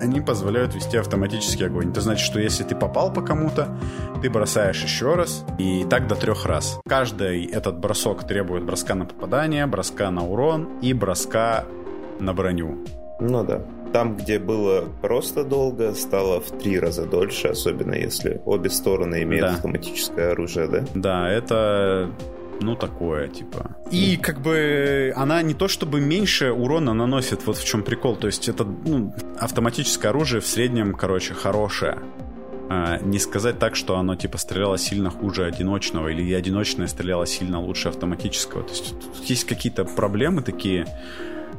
они 0.01 0.20
позволяют 0.20 0.75
вести 0.75 0.96
автоматический 0.96 1.64
огонь. 1.64 1.90
Это 1.90 2.01
значит, 2.01 2.25
что 2.25 2.38
если 2.38 2.64
ты 2.64 2.75
попал 2.75 3.12
по 3.12 3.22
кому-то, 3.22 3.68
ты 4.22 4.31
бросаешь 4.31 4.83
еще 4.83 5.14
раз, 5.14 5.44
и 5.59 5.85
так 5.88 6.07
до 6.07 6.14
трех 6.14 6.46
раз. 6.46 6.79
Каждый 6.87 7.46
этот 7.46 7.79
бросок 7.79 8.27
требует 8.27 8.64
броска 8.64 8.94
на 8.94 9.05
попадание, 9.05 9.66
броска 9.66 10.11
на 10.11 10.25
урон 10.25 10.68
и 10.81 10.92
броска 10.92 11.64
на 12.20 12.33
броню. 12.33 12.79
Ну 13.20 13.44
да. 13.44 13.62
Там, 13.92 14.16
где 14.16 14.38
было 14.38 14.85
просто 15.00 15.44
долго, 15.44 15.94
стало 15.94 16.40
в 16.40 16.50
три 16.50 16.79
раза 16.79 17.07
дольше, 17.07 17.48
особенно 17.48 17.94
если 17.94 18.40
обе 18.44 18.68
стороны 18.68 19.22
имеют 19.22 19.46
да. 19.46 19.55
автоматическое 19.55 20.33
оружие, 20.33 20.68
да? 20.68 20.85
Да, 20.94 21.31
это 21.31 22.11
ну, 22.61 22.74
такое, 22.74 23.29
типа. 23.29 23.76
И 23.90 24.16
как 24.16 24.40
бы 24.40 25.12
она 25.16 25.42
не 25.42 25.55
то 25.55 25.68
чтобы 25.68 26.00
меньше 26.00 26.52
урона 26.52 26.94
наносит, 26.94 27.46
вот 27.46 27.57
в 27.57 27.64
чем 27.64 27.83
прикол. 27.83 28.16
То 28.16 28.26
есть 28.26 28.48
это 28.48 28.64
ну, 28.64 29.14
автоматическое 29.38 30.11
оружие 30.11 30.40
в 30.40 30.46
среднем, 30.46 30.94
короче, 30.94 31.35
хорошее. 31.35 31.98
А, 32.68 32.98
не 32.98 33.18
сказать 33.18 33.59
так, 33.59 33.76
что 33.76 33.96
оно 33.96 34.16
типа 34.16 34.38
стреляло 34.38 34.79
сильно 34.79 35.11
хуже 35.11 35.44
одиночного, 35.44 36.09
или 36.09 36.33
одиночное 36.33 36.88
стреляло 36.88 37.26
сильно 37.26 37.61
лучше 37.61 37.88
автоматического. 37.88 38.62
То 38.62 38.70
есть 38.70 38.94
есть 39.24 39.44
какие-то 39.44 39.85
проблемы 39.85 40.42
такие, 40.42 40.87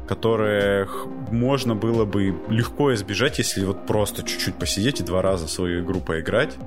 которых 0.07 1.05
можно 1.31 1.75
было 1.75 2.05
бы 2.05 2.35
легко 2.49 2.93
избежать, 2.93 3.39
если 3.39 3.65
вот 3.65 3.85
просто 3.85 4.23
чуть-чуть 4.23 4.55
посидеть 4.55 5.01
и 5.01 5.03
два 5.03 5.21
раза 5.21 5.47
свою 5.47 5.83
игру 5.83 5.99
поиграть 5.99 6.57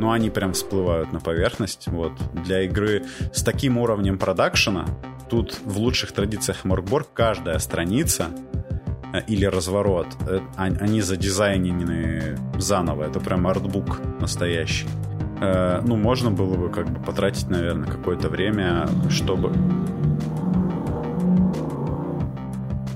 но 0.00 0.12
они 0.12 0.30
прям 0.30 0.54
всплывают 0.54 1.12
на 1.12 1.20
поверхность. 1.20 1.86
Вот. 1.86 2.12
Для 2.32 2.62
игры 2.62 3.04
с 3.32 3.42
таким 3.42 3.76
уровнем 3.76 4.18
продакшена, 4.18 4.86
тут 5.28 5.60
в 5.64 5.78
лучших 5.78 6.12
традициях 6.12 6.64
Моркборг 6.64 7.08
каждая 7.12 7.58
страница 7.58 8.28
э, 9.12 9.20
или 9.26 9.44
разворот, 9.44 10.06
э, 10.26 10.40
они 10.56 11.02
задизайнены 11.02 12.38
заново. 12.58 13.04
Это 13.04 13.20
прям 13.20 13.46
артбук 13.46 14.00
настоящий. 14.20 14.86
Э, 15.40 15.82
ну, 15.84 15.96
можно 15.96 16.30
было 16.30 16.56
бы 16.56 16.70
как 16.70 16.88
бы 16.88 16.98
потратить, 17.04 17.48
наверное, 17.50 17.88
какое-то 17.88 18.30
время, 18.30 18.88
чтобы 19.10 19.52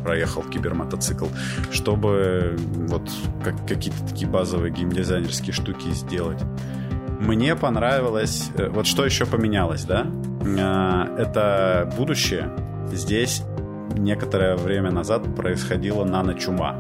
проехал 0.05 0.43
кибермотоцикл, 0.43 1.27
чтобы 1.73 2.57
вот 2.89 3.11
как, 3.43 3.67
какие-то 3.67 4.07
такие 4.07 4.29
базовые 4.29 4.73
геймдизайнерские 4.73 5.53
штуки 5.53 5.91
сделать. 5.91 6.41
Мне 7.21 7.57
понравилось... 7.57 8.51
Э, 8.57 8.69
вот 8.69 8.87
что 8.87 9.05
еще 9.05 9.25
поменялось, 9.25 9.85
да? 9.85 10.07
А, 10.59 11.17
это 11.17 11.91
будущее. 11.97 12.51
Здесь 12.93 13.43
некоторое 13.97 14.57
время 14.57 14.91
назад 14.91 15.35
происходила 15.35 16.05
наночума. 16.05 16.77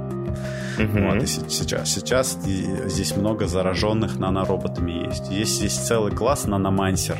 Uh-huh. 0.76 1.14
Вот, 1.14 1.22
и 1.22 1.26
сейчас, 1.26 1.94
сейчас 1.94 2.38
здесь 2.42 3.16
много 3.16 3.46
зараженных 3.46 4.18
нанороботами 4.18 5.06
есть. 5.06 5.30
Есть 5.30 5.56
здесь 5.56 5.74
целый 5.74 6.12
класс 6.12 6.46
наномансер. 6.46 7.16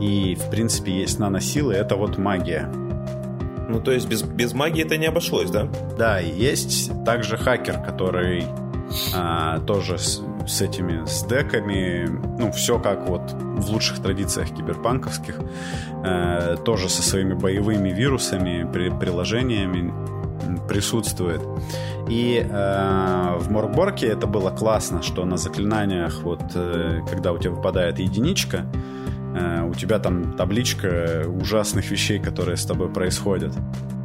И, 0.00 0.34
в 0.36 0.50
принципе, 0.50 0.92
есть 0.92 1.18
наносилы, 1.18 1.74
это 1.74 1.96
вот 1.96 2.16
магия. 2.16 2.72
Ну, 3.70 3.80
то 3.80 3.92
есть 3.92 4.08
без, 4.08 4.22
без 4.22 4.52
магии 4.52 4.84
это 4.84 4.96
не 4.96 5.06
обошлось, 5.06 5.48
да? 5.48 5.68
Да, 5.96 6.18
есть 6.18 6.90
также 7.04 7.36
хакер, 7.36 7.80
который 7.80 8.44
а, 9.14 9.60
тоже 9.60 9.96
с, 9.98 10.20
с 10.46 10.60
этими 10.60 11.04
с 11.06 11.24
деками, 11.24 12.08
ну, 12.38 12.50
все 12.50 12.80
как 12.80 13.08
вот 13.08 13.32
в 13.32 13.70
лучших 13.70 14.00
традициях 14.02 14.48
киберпанковских, 14.50 15.38
э, 16.04 16.56
тоже 16.64 16.88
со 16.88 17.02
своими 17.02 17.34
боевыми 17.34 17.90
вирусами, 17.90 18.68
при, 18.72 18.90
приложениями 18.90 19.92
присутствует. 20.68 21.40
И 22.08 22.44
э, 22.44 23.36
в 23.38 23.50
Моркборке 23.52 24.08
это 24.08 24.26
было 24.26 24.50
классно, 24.50 25.02
что 25.02 25.24
на 25.24 25.36
заклинаниях, 25.36 26.22
вот 26.24 26.42
э, 26.54 27.02
когда 27.08 27.32
у 27.32 27.38
тебя 27.38 27.52
выпадает 27.52 28.00
единичка, 28.00 28.66
у 29.64 29.74
тебя 29.74 29.98
там 29.98 30.36
табличка 30.36 31.24
ужасных 31.26 31.90
вещей, 31.90 32.18
которые 32.18 32.56
с 32.56 32.64
тобой 32.64 32.92
происходят. 32.92 33.56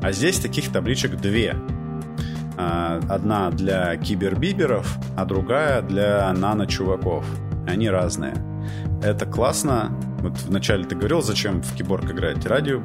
А 0.01 0.11
здесь 0.11 0.39
таких 0.39 0.71
табличек 0.71 1.15
две. 1.15 1.55
А, 2.57 2.99
одна 3.09 3.49
для 3.51 3.95
кибербиберов, 3.97 4.97
а 5.17 5.25
другая 5.25 5.81
для 5.81 6.31
нано-чуваков. 6.33 7.25
Они 7.67 7.89
разные. 7.89 8.35
Это 9.03 9.25
классно. 9.25 9.91
Вот 10.29 10.39
вначале 10.41 10.83
ты 10.85 10.95
говорил, 10.95 11.21
зачем 11.21 11.61
в 11.61 11.75
киборг 11.75 12.11
играть. 12.11 12.45
Ради 12.45 12.81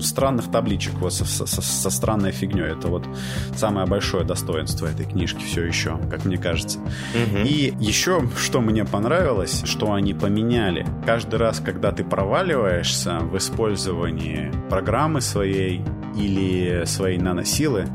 странных 0.00 0.50
табличек 0.50 0.94
вот 0.94 1.12
со, 1.12 1.24
со, 1.24 1.46
со 1.46 1.90
странной 1.90 2.32
фигней. 2.32 2.64
Это 2.64 2.88
вот 2.88 3.06
самое 3.54 3.86
большое 3.86 4.24
достоинство 4.24 4.86
этой 4.86 5.06
книжки 5.06 5.42
все 5.42 5.64
еще, 5.64 5.98
как 6.10 6.24
мне 6.24 6.36
кажется. 6.36 6.78
Угу. 6.78 7.44
И 7.44 7.74
еще, 7.80 8.28
что 8.38 8.60
мне 8.60 8.84
понравилось, 8.84 9.62
что 9.64 9.92
они 9.92 10.14
поменяли. 10.14 10.86
Каждый 11.04 11.36
раз, 11.36 11.60
когда 11.60 11.92
ты 11.92 12.04
проваливаешься 12.04 13.18
в 13.20 13.36
использовании 13.36 14.52
программы 14.68 15.20
своей 15.20 15.82
или 16.16 16.84
своей 16.84 17.18
наносилы, 17.18 17.86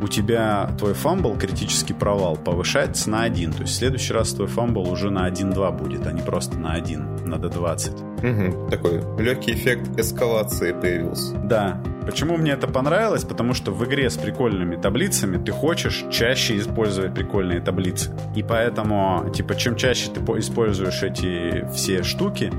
у 0.00 0.08
тебя 0.08 0.70
твой 0.78 0.94
fumble, 0.94 1.36
критический 1.36 1.94
провал, 1.94 2.36
повышается 2.36 3.10
на 3.10 3.22
1. 3.22 3.52
То 3.52 3.62
есть 3.62 3.74
в 3.74 3.76
следующий 3.76 4.12
раз 4.12 4.30
твой 4.30 4.48
fumble 4.48 4.90
уже 4.90 5.10
на 5.10 5.28
1-2 5.28 5.76
будет, 5.76 6.06
а 6.06 6.12
не 6.12 6.22
просто 6.22 6.58
на 6.58 6.72
1, 6.72 7.26
на 7.26 7.34
D20. 7.34 8.08
Угу, 8.18 8.70
такой 8.70 9.00
легкий 9.22 9.52
эффект 9.52 9.98
эскалации 9.98 10.72
появился. 10.72 11.34
Да. 11.36 11.80
Почему 12.04 12.36
мне 12.36 12.52
это 12.52 12.66
понравилось? 12.66 13.24
Потому 13.24 13.52
что 13.52 13.70
в 13.70 13.84
игре 13.84 14.08
с 14.08 14.16
прикольными 14.16 14.76
таблицами 14.76 15.36
ты 15.36 15.52
хочешь 15.52 16.04
чаще 16.10 16.58
использовать 16.58 17.14
прикольные 17.14 17.60
таблицы. 17.60 18.10
И 18.34 18.42
поэтому, 18.42 19.30
типа, 19.34 19.54
чем 19.56 19.76
чаще 19.76 20.10
ты 20.10 20.20
используешь 20.38 21.02
эти 21.02 21.70
все 21.74 22.02
штуки, 22.02 22.50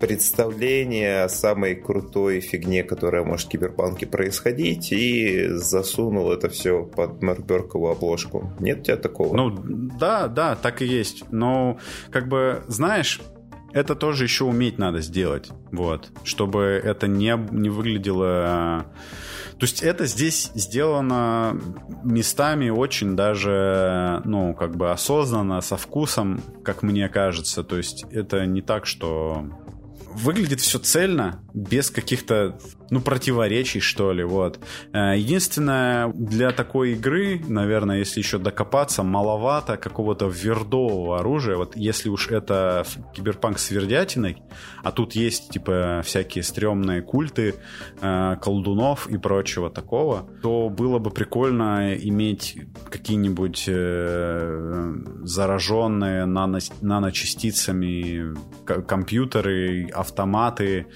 представления 0.00 1.24
о 1.24 1.28
самой 1.28 1.74
крутой 1.74 2.40
фигне, 2.40 2.82
которая 2.82 3.22
может 3.22 3.46
в 3.46 3.50
киберпанке 3.50 4.06
происходить, 4.06 4.92
и 4.92 5.48
засунул 5.48 6.32
это 6.32 6.48
все 6.48 6.84
под 6.84 7.22
Марберкову 7.22 7.90
обложку. 7.90 8.52
Нет 8.58 8.80
у 8.80 8.82
тебя 8.84 8.96
такого? 8.96 9.36
Ну, 9.36 9.50
да, 9.98 10.28
да, 10.28 10.56
так 10.56 10.82
и 10.82 10.86
есть. 10.86 11.24
Но, 11.30 11.78
как 12.10 12.28
бы, 12.28 12.62
знаешь, 12.66 13.20
это 13.72 13.94
тоже 13.94 14.24
еще 14.24 14.44
уметь 14.44 14.78
надо 14.78 15.00
сделать, 15.00 15.50
вот, 15.70 16.10
чтобы 16.24 16.80
это 16.82 17.06
не, 17.06 17.38
не 17.50 17.68
выглядело 17.68 18.86
то 19.60 19.64
есть 19.64 19.82
это 19.82 20.06
здесь 20.06 20.50
сделано 20.54 21.54
местами 22.02 22.70
очень 22.70 23.14
даже, 23.14 24.22
ну, 24.24 24.54
как 24.54 24.74
бы 24.74 24.90
осознанно, 24.90 25.60
со 25.60 25.76
вкусом, 25.76 26.40
как 26.64 26.82
мне 26.82 27.10
кажется. 27.10 27.62
То 27.62 27.76
есть 27.76 28.06
это 28.10 28.46
не 28.46 28.62
так, 28.62 28.86
что 28.86 29.44
выглядит 30.14 30.60
все 30.60 30.78
цельно, 30.78 31.40
без 31.54 31.90
каких-то, 31.90 32.58
ну, 32.90 33.00
противоречий, 33.00 33.80
что 33.80 34.12
ли, 34.12 34.24
вот. 34.24 34.58
Э, 34.92 35.16
единственное, 35.16 36.08
для 36.12 36.50
такой 36.50 36.92
игры, 36.92 37.40
наверное, 37.46 37.98
если 37.98 38.20
еще 38.20 38.38
докопаться, 38.38 39.02
маловато 39.02 39.76
какого-то 39.76 40.26
вердового 40.26 41.20
оружия. 41.20 41.56
Вот 41.56 41.76
если 41.76 42.08
уж 42.08 42.28
это 42.30 42.84
киберпанк 43.14 43.58
с 43.58 43.70
вердятиной, 43.70 44.42
а 44.82 44.92
тут 44.92 45.12
есть, 45.12 45.50
типа, 45.50 46.02
всякие 46.04 46.42
стрёмные 46.42 47.02
культы, 47.02 47.54
э, 48.00 48.36
колдунов 48.40 49.08
и 49.08 49.18
прочего 49.18 49.70
такого, 49.70 50.28
то 50.42 50.68
было 50.68 50.98
бы 50.98 51.10
прикольно 51.10 51.94
иметь 51.94 52.58
какие-нибудь 52.88 53.64
э, 53.68 54.94
зараженные 55.22 56.26
нано 56.26 56.58
наночастицами 56.80 58.34
компьютеры, 58.64 59.90
автоматы 60.00 60.86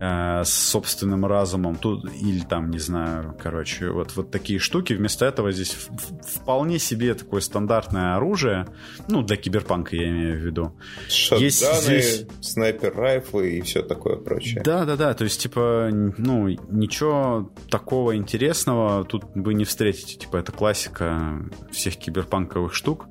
э, 0.00 0.42
с 0.44 0.52
собственным 0.52 1.26
разумом, 1.26 1.76
тут 1.76 2.04
или 2.12 2.40
там, 2.40 2.70
не 2.70 2.78
знаю, 2.78 3.36
короче, 3.42 3.90
вот, 3.90 4.14
вот 4.16 4.30
такие 4.30 4.58
штуки. 4.58 4.92
Вместо 4.92 5.24
этого 5.24 5.52
здесь 5.52 5.76
вполне 6.22 6.78
себе 6.78 7.14
такое 7.14 7.40
стандартное 7.40 8.16
оружие, 8.16 8.66
ну, 9.08 9.22
для 9.22 9.36
киберпанка 9.36 9.96
я 9.96 10.08
имею 10.10 10.40
в 10.40 10.44
виду. 10.44 10.76
Шотганы, 11.08 11.44
есть 11.44 11.82
здесь... 11.82 12.26
снайпер-райфлы 12.40 13.58
и 13.58 13.60
все 13.62 13.82
такое 13.82 14.16
прочее. 14.16 14.62
Да-да-да, 14.64 15.14
то 15.14 15.24
есть, 15.24 15.40
типа, 15.40 15.90
ну, 15.92 16.48
ничего 16.70 17.50
такого 17.70 18.16
интересного 18.16 19.04
тут 19.04 19.24
вы 19.34 19.54
не 19.54 19.64
встретите. 19.64 20.16
Типа, 20.16 20.36
это 20.36 20.52
классика 20.52 21.40
всех 21.70 21.96
киберпанковых 21.96 22.74
штук. 22.74 23.06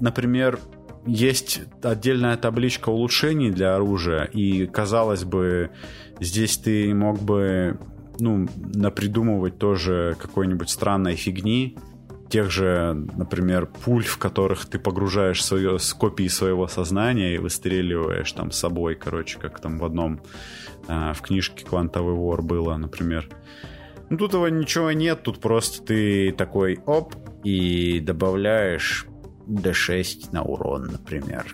Например, 0.00 0.58
есть 1.06 1.62
отдельная 1.82 2.36
табличка 2.36 2.88
улучшений 2.88 3.50
для 3.50 3.74
оружия, 3.74 4.24
и, 4.24 4.66
казалось 4.66 5.24
бы, 5.24 5.70
здесь 6.20 6.56
ты 6.58 6.94
мог 6.94 7.20
бы 7.20 7.78
ну, 8.18 8.48
напридумывать 8.74 9.58
тоже 9.58 10.16
какой-нибудь 10.18 10.70
странной 10.70 11.16
фигни, 11.16 11.76
тех 12.28 12.50
же, 12.50 12.94
например, 13.16 13.66
пуль, 13.66 14.04
в 14.04 14.18
которых 14.18 14.66
ты 14.66 14.78
погружаешь 14.78 15.44
свое, 15.44 15.78
с 15.78 15.92
копии 15.94 16.28
своего 16.28 16.66
сознания 16.66 17.34
и 17.34 17.38
выстреливаешь 17.38 18.32
там 18.32 18.50
с 18.50 18.58
собой, 18.58 18.94
короче, 18.94 19.38
как 19.38 19.60
там 19.60 19.78
в 19.78 19.84
одном 19.84 20.20
э, 20.88 21.12
в 21.14 21.20
книжке 21.20 21.64
«Квантовый 21.64 22.14
вор» 22.14 22.42
было, 22.42 22.76
например. 22.76 23.28
Ну, 24.10 24.16
тут 24.16 24.34
его 24.34 24.48
ничего 24.48 24.92
нет, 24.92 25.22
тут 25.22 25.40
просто 25.40 25.82
ты 25.82 26.32
такой 26.32 26.80
оп, 26.86 27.14
и 27.44 28.00
добавляешь 28.00 29.06
D6 29.46 30.28
на 30.32 30.42
урон, 30.42 30.84
например. 30.84 31.44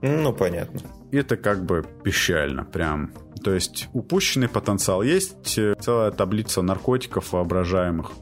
Ну, 0.00 0.32
понятно. 0.32 0.80
Это 1.12 1.36
как 1.36 1.64
бы 1.64 1.84
печально 2.02 2.64
прям. 2.64 3.12
То 3.42 3.52
есть 3.52 3.88
упущенный 3.92 4.48
потенциал. 4.48 5.02
Есть 5.02 5.58
э, 5.58 5.74
целая 5.80 6.10
таблица 6.10 6.62
наркотиков 6.62 7.32
воображаемых. 7.32 8.12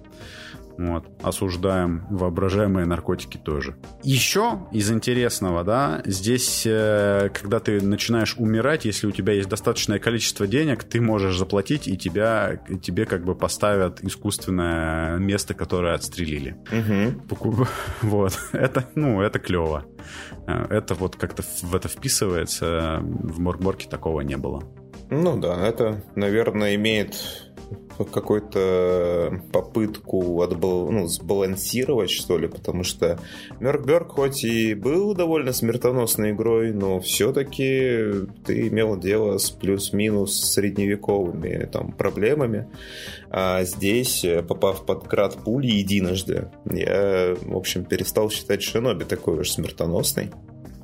Вот. 0.80 1.04
Осуждаем 1.22 2.06
воображаемые 2.08 2.86
наркотики 2.86 3.36
тоже. 3.36 3.76
Еще 4.02 4.66
из 4.72 4.90
интересного, 4.90 5.62
да, 5.62 6.00
здесь, 6.06 6.62
э, 6.64 7.28
когда 7.34 7.60
ты 7.60 7.82
начинаешь 7.82 8.34
умирать, 8.38 8.86
если 8.86 9.06
у 9.06 9.10
тебя 9.10 9.34
есть 9.34 9.50
достаточное 9.50 9.98
количество 9.98 10.46
денег, 10.46 10.84
ты 10.84 11.02
можешь 11.02 11.36
заплатить, 11.36 11.86
и 11.86 11.98
тебя, 11.98 12.62
тебе 12.82 13.04
как 13.04 13.26
бы 13.26 13.34
поставят 13.34 14.02
искусственное 14.02 15.18
место, 15.18 15.52
которое 15.52 15.94
отстрелили. 15.94 16.56
Угу. 16.72 17.66
Вот. 18.00 18.38
Это, 18.52 18.88
ну, 18.94 19.20
это 19.20 19.38
клево. 19.38 19.84
Э, 20.46 20.64
это 20.70 20.94
вот 20.94 21.16
как-то 21.16 21.42
в 21.42 21.74
это 21.74 21.88
вписывается. 21.88 23.00
В 23.02 23.38
Моркборке 23.38 23.86
такого 23.86 24.22
не 24.22 24.38
было. 24.38 24.62
Ну 25.10 25.38
да, 25.38 25.66
это, 25.66 26.02
наверное, 26.16 26.74
имеет 26.76 27.50
какую-то 28.04 29.42
попытку 29.52 30.42
отбал, 30.42 30.90
ну, 30.90 31.06
сбалансировать, 31.06 32.10
что 32.10 32.38
ли, 32.38 32.48
потому 32.48 32.84
что 32.84 33.18
Меркберг 33.60 34.12
хоть 34.12 34.44
и 34.44 34.74
был 34.74 35.14
довольно 35.14 35.52
смертоносной 35.52 36.32
игрой, 36.32 36.72
но 36.72 37.00
все-таки 37.00 38.26
ты 38.44 38.68
имел 38.68 38.98
дело 38.98 39.38
с 39.38 39.50
плюс-минус 39.50 40.40
средневековыми 40.40 41.68
там 41.70 41.92
проблемами. 41.92 42.68
А 43.30 43.64
здесь, 43.64 44.24
попав 44.48 44.86
под 44.86 45.06
град 45.06 45.36
пули 45.44 45.68
единожды, 45.68 46.48
я, 46.64 47.36
в 47.42 47.56
общем, 47.56 47.84
перестал 47.84 48.30
считать 48.30 48.62
Шиноби 48.62 49.04
такой 49.04 49.40
уж 49.40 49.50
смертоносной. 49.50 50.30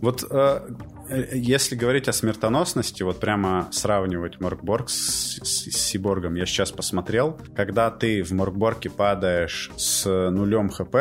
Вот 0.01 0.25
э, 0.31 0.37
Э, 0.37 0.61
если 1.09 1.77
говорить 1.77 2.09
о 2.09 2.13
смертоносности, 2.13 3.03
вот 3.03 3.21
прямо 3.21 3.69
сравнивать 3.73 4.41
Моркборг 4.41 4.89
с, 4.89 5.39
с, 5.43 5.71
с 5.71 5.77
Сиборгом, 5.77 6.35
я 6.35 6.47
сейчас 6.47 6.73
посмотрел, 6.73 7.39
когда 7.55 7.91
ты 7.91 8.23
в 8.23 8.33
Моркборге 8.33 8.91
падаешь 8.91 9.71
с 9.77 10.31
нулем 10.31 10.69
хп, 10.69 10.97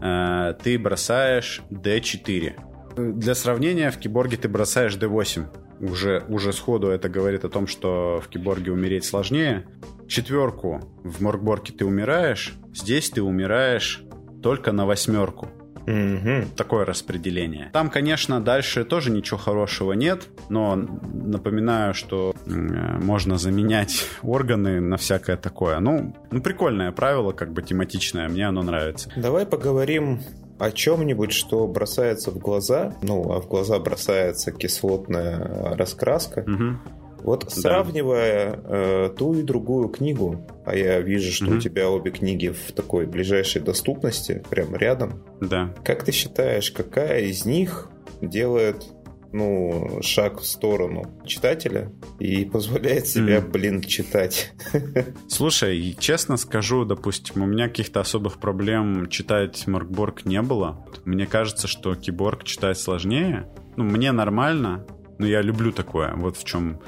э, 0.00 0.54
ты 0.62 0.78
бросаешь 0.78 1.62
D4. 1.70 2.54
Для 2.96 3.34
сравнения, 3.34 3.90
в 3.90 3.98
Киборге 3.98 4.36
ты 4.36 4.48
бросаешь 4.48 4.96
D8. 4.96 5.46
Уже, 5.80 6.24
уже 6.28 6.52
сходу 6.52 6.88
это 6.88 7.08
говорит 7.08 7.44
о 7.44 7.48
том, 7.48 7.66
что 7.66 8.20
в 8.22 8.28
Киборге 8.28 8.70
умереть 8.70 9.04
сложнее. 9.04 9.66
Четверку 10.06 10.80
в 11.02 11.22
Моркборге 11.22 11.72
ты 11.72 11.84
умираешь, 11.86 12.54
здесь 12.74 13.10
ты 13.10 13.22
умираешь 13.22 14.04
только 14.42 14.72
на 14.72 14.84
восьмерку. 14.84 15.48
Угу. 15.86 16.48
Такое 16.56 16.84
распределение. 16.84 17.70
Там, 17.72 17.90
конечно, 17.90 18.40
дальше 18.40 18.84
тоже 18.84 19.10
ничего 19.10 19.38
хорошего 19.38 19.92
нет, 19.92 20.28
но 20.48 20.76
напоминаю, 20.76 21.94
что 21.94 22.34
э, 22.46 22.50
можно 22.50 23.38
заменять 23.38 24.06
органы 24.22 24.80
на 24.80 24.96
всякое 24.96 25.36
такое. 25.36 25.78
Ну, 25.80 26.14
ну, 26.30 26.40
прикольное 26.40 26.92
правило, 26.92 27.32
как 27.32 27.52
бы 27.52 27.62
тематичное, 27.62 28.28
мне 28.28 28.48
оно 28.48 28.62
нравится. 28.62 29.10
Давай 29.16 29.46
поговорим 29.46 30.20
о 30.58 30.70
чем-нибудь, 30.70 31.32
что 31.32 31.66
бросается 31.66 32.30
в 32.30 32.38
глаза. 32.38 32.94
Ну, 33.02 33.32
а 33.32 33.40
в 33.40 33.48
глаза 33.48 33.78
бросается 33.78 34.52
кислотная 34.52 35.74
раскраска. 35.76 36.40
Угу. 36.46 37.01
Вот 37.22 37.50
сравнивая 37.52 38.60
э, 38.64 39.10
ту 39.16 39.34
и 39.34 39.42
другую 39.42 39.88
книгу, 39.88 40.46
а 40.64 40.76
я 40.76 41.00
вижу, 41.00 41.32
что 41.32 41.46
угу. 41.46 41.54
у 41.56 41.58
тебя 41.58 41.90
обе 41.90 42.10
книги 42.10 42.48
в 42.48 42.72
такой 42.72 43.06
ближайшей 43.06 43.62
доступности, 43.62 44.42
прямо 44.50 44.76
рядом. 44.78 45.24
Да. 45.40 45.74
Как 45.84 46.04
ты 46.04 46.12
считаешь, 46.12 46.70
какая 46.70 47.22
из 47.22 47.44
них 47.44 47.88
делает 48.20 48.84
ну, 49.32 50.00
шаг 50.02 50.40
в 50.40 50.46
сторону 50.46 51.18
читателя 51.26 51.90
и 52.18 52.44
позволяет 52.44 53.06
себя, 53.06 53.38
mm. 53.38 53.50
блин, 53.50 53.80
читать. 53.80 54.52
Слушай, 55.28 55.96
честно 55.98 56.36
скажу, 56.36 56.84
допустим, 56.84 57.42
у 57.42 57.46
меня 57.46 57.68
каких-то 57.68 58.00
особых 58.00 58.38
проблем 58.38 59.08
читать 59.08 59.66
Маркборг 59.66 60.24
не 60.26 60.42
было. 60.42 60.86
Мне 61.04 61.26
кажется, 61.26 61.66
что 61.66 61.94
Киборг 61.94 62.44
читать 62.44 62.78
сложнее. 62.78 63.48
Ну, 63.76 63.84
мне 63.84 64.12
нормально, 64.12 64.86
но 65.22 65.28
я 65.28 65.40
люблю 65.40 65.70
такое. 65.70 66.12
Вот 66.16 66.36
в 66.36 66.44
чем, 66.44 66.80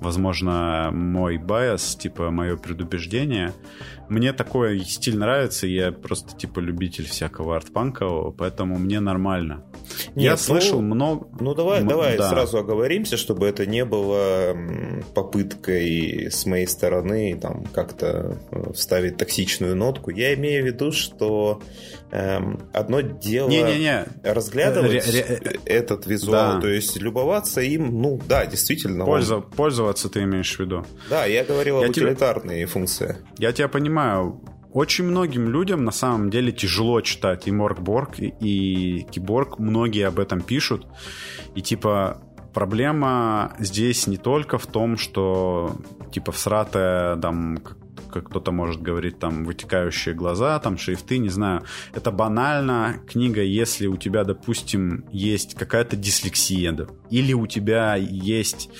возможно, 0.00 0.90
мой 0.92 1.38
байс, 1.38 1.96
типа 1.96 2.30
мое 2.30 2.56
предубеждение. 2.58 3.54
Мне 4.08 4.32
такой 4.32 4.80
стиль 4.80 5.18
нравится, 5.18 5.66
я 5.66 5.92
просто 5.92 6.36
типа 6.36 6.60
любитель 6.60 7.06
всякого 7.06 7.56
артпанкового, 7.56 8.30
поэтому 8.30 8.78
мне 8.78 9.00
нормально. 9.00 9.64
Нет, 10.14 10.24
я 10.24 10.30
ну, 10.32 10.36
слышал 10.36 10.80
много... 10.80 11.28
Ну 11.40 11.54
давай, 11.54 11.80
М- 11.80 11.88
давай 11.88 12.16
да. 12.16 12.28
сразу 12.30 12.58
оговоримся, 12.58 13.16
чтобы 13.16 13.46
это 13.46 13.66
не 13.66 13.84
было 13.84 14.56
попыткой 15.14 16.30
с 16.30 16.46
моей 16.46 16.66
стороны 16.66 17.38
там 17.40 17.64
как-то 17.66 18.38
э, 18.50 18.72
вставить 18.72 19.16
токсичную 19.16 19.76
нотку. 19.76 20.10
Я 20.10 20.34
имею 20.34 20.62
в 20.62 20.66
виду, 20.66 20.92
что 20.92 21.60
эм, 22.10 22.60
одно 22.72 23.00
дело 23.00 23.48
не, 23.48 23.62
не, 23.62 23.78
не. 23.78 24.06
разглядывать 24.22 25.06
ре, 25.12 25.24
ре, 25.40 25.60
этот 25.64 26.06
визуал, 26.06 26.54
да. 26.54 26.60
то 26.60 26.68
есть 26.68 26.96
любоваться 26.96 27.60
им, 27.60 28.00
ну 28.00 28.20
да, 28.26 28.46
действительно. 28.46 29.04
Пользу, 29.04 29.36
он... 29.36 29.42
Пользоваться 29.42 30.08
ты 30.08 30.22
имеешь 30.22 30.56
в 30.56 30.60
виду. 30.60 30.84
Да, 31.10 31.24
я 31.26 31.44
говорил 31.44 31.80
я 31.80 31.86
об 31.86 31.90
утилитарной 31.90 32.60
тебя... 32.60 32.66
функции. 32.66 33.16
Я 33.38 33.52
тебя 33.52 33.68
понимаю. 33.68 33.97
Очень 34.72 35.04
многим 35.04 35.48
людям 35.48 35.84
на 35.84 35.90
самом 35.90 36.30
деле 36.30 36.52
тяжело 36.52 37.00
читать 37.00 37.48
и 37.48 37.52
Моркборг, 37.52 38.20
и, 38.20 38.34
и 38.40 39.02
Киборг. 39.10 39.58
Многие 39.58 40.06
об 40.06 40.18
этом 40.18 40.40
пишут. 40.42 40.86
И 41.54 41.62
типа 41.62 42.22
проблема 42.52 43.54
здесь 43.58 44.06
не 44.06 44.18
только 44.18 44.58
в 44.58 44.66
том, 44.66 44.98
что 44.98 45.76
типа 46.12 46.32
всратая 46.32 47.16
там 47.16 47.58
кто-то 48.10 48.52
может 48.52 48.82
говорить 48.82 49.18
там 49.18 49.44
вытекающие 49.44 50.14
глаза, 50.14 50.58
там 50.58 50.78
шрифты, 50.78 51.18
не 51.18 51.28
знаю. 51.28 51.64
Это 51.94 52.10
банально 52.10 53.00
книга, 53.06 53.42
если 53.42 53.86
у 53.86 53.96
тебя, 53.96 54.24
допустим, 54.24 55.04
есть 55.10 55.54
какая-то 55.54 55.96
дислексия, 55.96 56.72
да, 56.72 56.86
или 57.10 57.32
у 57.32 57.46
тебя 57.46 57.96
есть 57.96 58.70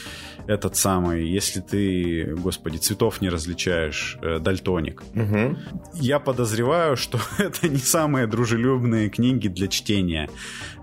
этот 0.48 0.76
самый, 0.76 1.28
если 1.28 1.60
ты, 1.60 2.34
господи, 2.34 2.78
цветов 2.78 3.20
не 3.20 3.28
различаешь, 3.28 4.16
э, 4.22 4.38
дальтоник. 4.38 5.02
Угу. 5.14 5.56
Я 5.94 6.18
подозреваю, 6.18 6.96
что 6.96 7.18
это 7.38 7.68
не 7.68 7.76
самые 7.76 8.26
дружелюбные 8.26 9.10
книги 9.10 9.48
для 9.48 9.68
чтения. 9.68 10.30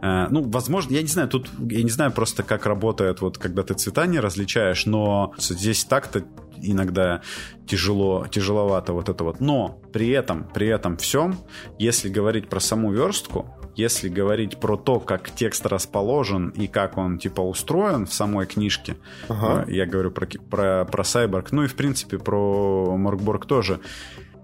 Э, 0.04 0.28
ну, 0.30 0.44
возможно, 0.44 0.94
я 0.94 1.02
не 1.02 1.08
знаю, 1.08 1.28
тут 1.30 1.50
я 1.70 1.82
не 1.82 1.90
знаю 1.90 2.12
просто, 2.12 2.44
как 2.44 2.68
работает 2.68 3.22
вот, 3.22 3.40
когда 3.40 3.64
ты 3.64 3.74
цвета 3.74 4.06
не 4.06 4.20
различаешь, 4.20 4.86
но 4.86 5.34
здесь 5.40 5.84
так-то 5.84 6.24
иногда 6.72 7.22
тяжело, 7.68 8.28
тяжеловато 8.30 8.94
вот 8.94 9.10
это 9.10 9.24
вот. 9.24 9.40
Но 9.40 9.80
при 9.94 10.10
этом, 10.10 10.48
при 10.54 10.68
этом 10.68 10.98
всем, 10.98 11.38
если 11.80 12.10
говорить 12.10 12.50
про 12.50 12.60
саму 12.60 12.92
верстку, 12.92 13.46
если 13.76 14.08
говорить 14.08 14.58
про 14.58 14.78
то, 14.78 15.00
как 15.00 15.30
текст 15.32 15.66
расположен 15.66 16.50
и 16.50 16.68
как 16.68 16.98
он 16.98 17.18
типа 17.18 17.42
устроен 17.42 18.06
в 18.06 18.14
самой 18.14 18.46
книжке, 18.46 18.98
ага. 19.28 19.70
Я 19.70 19.86
говорю 19.86 20.12
про, 20.12 20.28
про, 20.28 20.86
про 20.86 21.04
Cyborg, 21.04 21.48
ну 21.52 21.64
и 21.64 21.68
в 21.68 21.76
принципе 21.76 22.18
про 22.18 22.96
Моркборг 22.98 23.46
тоже, 23.46 23.82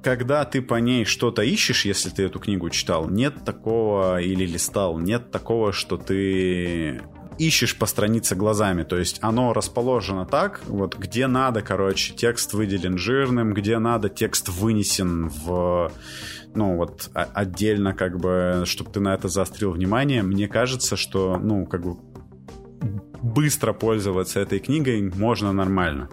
когда 0.04 0.46
ты 0.46 0.62
по 0.62 0.76
ней 0.76 1.06
что-то 1.06 1.44
ищешь, 1.44 1.86
если 1.86 2.10
ты 2.10 2.24
эту 2.24 2.40
книгу 2.40 2.70
читал, 2.70 3.10
нет 3.10 3.46
такого 3.46 4.20
или 4.20 4.46
листал, 4.46 5.00
нет 5.00 5.32
такого, 5.32 5.72
что 5.72 5.98
ты 5.98 7.02
ищешь 7.48 7.78
по 7.78 7.86
странице 7.86 8.36
глазами. 8.36 8.84
То 8.84 8.98
есть 8.98 9.20
оно 9.22 9.54
расположено 9.54 10.26
так, 10.26 10.62
вот 10.68 10.96
где 10.98 11.28
надо, 11.28 11.62
короче, 11.62 12.14
текст 12.14 12.54
выделен 12.54 12.98
жирным, 12.98 13.54
где 13.54 13.80
надо, 13.80 14.10
текст 14.10 14.50
вынесен 14.50 15.30
в 15.30 15.92
ну, 16.54 16.76
вот 16.76 17.10
отдельно, 17.14 17.94
как 17.94 18.20
бы, 18.20 18.64
чтобы 18.66 18.92
ты 18.92 19.00
на 19.00 19.14
это 19.14 19.30
заострил 19.30 19.72
внимание. 19.72 20.22
Мне 20.22 20.48
кажется, 20.48 20.98
что, 20.98 21.38
ну, 21.38 21.66
как 21.66 21.82
бы 21.84 21.98
быстро 23.22 23.74
пользоваться 23.74 24.40
этой 24.40 24.60
книгой 24.60 25.02
можно 25.02 25.54
нормально. 25.54 26.10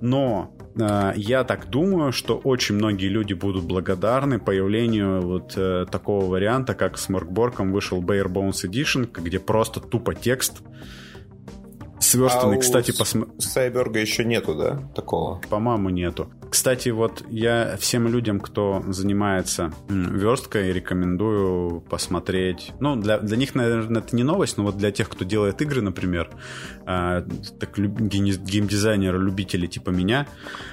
Но 0.00 0.54
э, 0.76 1.12
я 1.16 1.44
так 1.44 1.68
думаю, 1.70 2.12
что 2.12 2.38
очень 2.38 2.76
многие 2.76 3.08
люди 3.08 3.34
будут 3.34 3.64
благодарны 3.64 4.38
появлению 4.38 5.22
вот 5.22 5.54
э, 5.56 5.86
такого 5.90 6.26
варианта, 6.26 6.74
как 6.74 6.98
с 6.98 7.08
Моркборком 7.08 7.72
вышел 7.72 8.02
Bare 8.02 8.28
Bones 8.28 8.68
Edition, 8.68 9.08
где 9.12 9.38
просто 9.38 9.80
тупо 9.80 10.14
текст 10.14 10.62
сверстанный. 12.08 12.56
А 12.56 12.60
Кстати, 12.60 12.96
посмотри. 12.96 13.40
Сайберга 13.40 14.00
еще 14.00 14.24
нету, 14.24 14.54
да, 14.54 14.82
такого? 14.94 15.40
По-моему, 15.48 15.90
нету. 15.90 16.30
Кстати, 16.50 16.88
вот 16.88 17.24
я 17.28 17.76
всем 17.78 18.08
людям, 18.08 18.40
кто 18.40 18.82
занимается 18.88 19.72
версткой, 19.88 20.72
рекомендую 20.72 21.82
посмотреть. 21.82 22.72
Ну, 22.80 22.96
для, 22.96 23.18
для 23.18 23.36
них, 23.36 23.54
наверное, 23.54 24.02
это 24.02 24.16
не 24.16 24.24
новость, 24.24 24.56
но 24.56 24.64
вот 24.64 24.76
для 24.76 24.90
тех, 24.90 25.08
кто 25.08 25.24
делает 25.24 25.60
игры, 25.62 25.82
например, 25.82 26.30
э, 26.86 27.22
так 27.60 27.78
геймдизайнеры, 27.78 29.18
любители 29.18 29.66
типа 29.66 29.90
меня, 29.90 30.26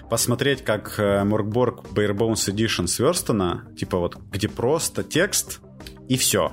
посмотреть, 0.09 0.63
как 0.63 0.97
Моркборг 0.97 1.83
Bare 1.93 2.13
Bones 2.13 2.49
Edition 2.53 2.87
сверстана, 2.87 3.67
типа 3.77 3.99
вот, 3.99 4.17
где 4.31 4.47
просто 4.47 5.03
текст 5.03 5.59
и 6.07 6.17
все 6.17 6.51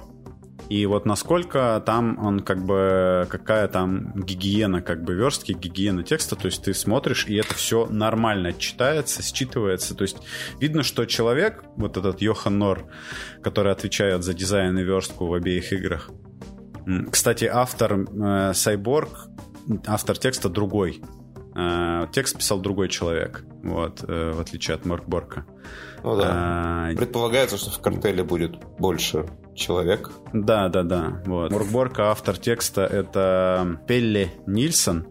и 0.69 0.87
вот 0.87 1.07
насколько 1.07 1.83
там 1.85 2.19
он 2.19 2.41
как 2.41 2.65
бы, 2.65 3.27
какая 3.29 3.69
там 3.69 4.13
гигиена 4.15 4.83
как 4.83 5.05
бы 5.05 5.15
верстки, 5.15 5.53
гигиена 5.53 6.03
текста, 6.03 6.37
то 6.37 6.47
есть 6.47 6.65
ты 6.65 6.75
смотришь, 6.75 7.27
и 7.27 7.35
это 7.37 7.55
все 7.55 7.87
нормально 7.87 8.53
читается, 8.53 9.23
считывается, 9.23 9.95
то 9.95 10.03
есть 10.03 10.19
видно, 10.61 10.83
что 10.83 11.05
человек, 11.05 11.65
вот 11.77 11.97
этот 11.97 12.21
Йохан 12.23 12.59
Нор, 12.59 12.87
который 13.43 13.73
отвечает 13.73 14.25
за 14.25 14.35
дизайн 14.35 14.79
и 14.79 14.83
верстку 14.83 15.27
в 15.27 15.35
обеих 15.35 15.73
играх, 15.73 16.11
кстати, 17.11 17.45
автор 17.45 17.93
э, 17.93 18.53
Cyborg, 18.53 19.11
автор 19.87 20.19
текста 20.19 20.49
другой, 20.49 21.01
э, 21.55 22.07
текст 22.13 22.37
писал 22.37 22.61
другой 22.61 22.89
человек, 22.89 23.45
вот, 23.63 24.05
э, 24.07 24.33
в 24.33 24.41
отличие 24.41 24.75
от 24.75 24.85
Моркборка. 24.85 25.47
Ну 26.03 26.17
да. 26.17 26.31
А... 26.33 26.95
Предполагается, 26.97 27.57
что 27.57 27.71
в 27.71 27.81
картеле 27.81 28.25
будет 28.25 28.59
больше 28.79 29.27
человек. 29.55 30.11
Да, 30.33 30.69
да, 30.69 30.83
да. 30.83 31.23
Вот. 31.27 31.51
Моркборка, 31.51 32.11
автор 32.11 32.37
текста, 32.37 32.83
это 32.83 33.81
Пелли 33.87 34.33
Нильсон. 34.47 35.07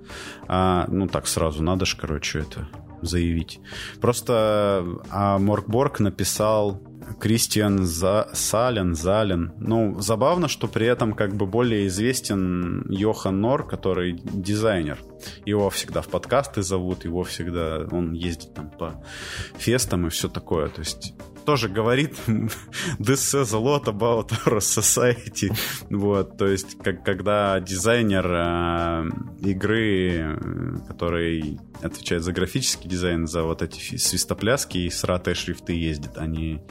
А, 0.48 0.86
ну 0.88 1.08
так 1.08 1.28
сразу, 1.28 1.64
надо 1.64 1.86
же, 1.86 1.98
короче, 1.98 2.40
это 2.40 2.68
заявить. 3.02 3.60
Просто 4.00 4.86
а 5.10 5.38
Моркборг 5.40 6.00
написал 6.00 6.82
Кристиан 7.20 7.86
За... 7.86 8.30
Сален, 8.34 8.96
Зален. 8.96 9.54
Ну, 9.58 10.00
забавно, 10.00 10.48
что 10.48 10.68
при 10.68 10.88
этом 10.88 11.14
как 11.14 11.36
бы 11.36 11.46
более 11.46 11.88
известен 11.88 12.86
Йохан 12.90 13.40
Нор, 13.42 13.68
который 13.68 14.14
дизайнер. 14.14 15.00
Его 15.46 15.70
всегда 15.70 16.02
в 16.02 16.08
подкасты 16.08 16.62
зовут, 16.62 17.06
его 17.06 17.24
всегда... 17.24 17.88
Он 17.92 18.14
ездит 18.14 18.54
там 18.54 18.70
по 18.70 19.04
фестам 19.58 20.08
и 20.08 20.10
все 20.10 20.30
такое. 20.30 20.70
То 20.70 20.80
есть 20.80 21.14
тоже 21.52 21.68
говорит 21.68 22.16
this 22.98 23.20
says 23.20 23.54
a 23.54 23.60
lot 23.60 23.86
about 23.88 24.32
our 24.46 24.62
society. 24.62 25.52
Вот, 25.90 26.38
то 26.38 26.48
есть, 26.48 26.78
как, 26.78 27.04
когда 27.04 27.60
дизайнер 27.60 28.26
э, 28.26 29.10
игры, 29.42 30.40
который 30.88 31.60
отвечает 31.82 32.24
за 32.24 32.32
графический 32.32 32.90
дизайн, 32.90 33.28
за 33.28 33.44
вот 33.44 33.62
эти 33.62 33.98
свистопляски 33.98 34.78
и 34.78 34.90
сратые 34.90 35.36
шрифты 35.36 35.74
ездит, 35.74 36.12
а 36.16 36.26
не 36.26 36.62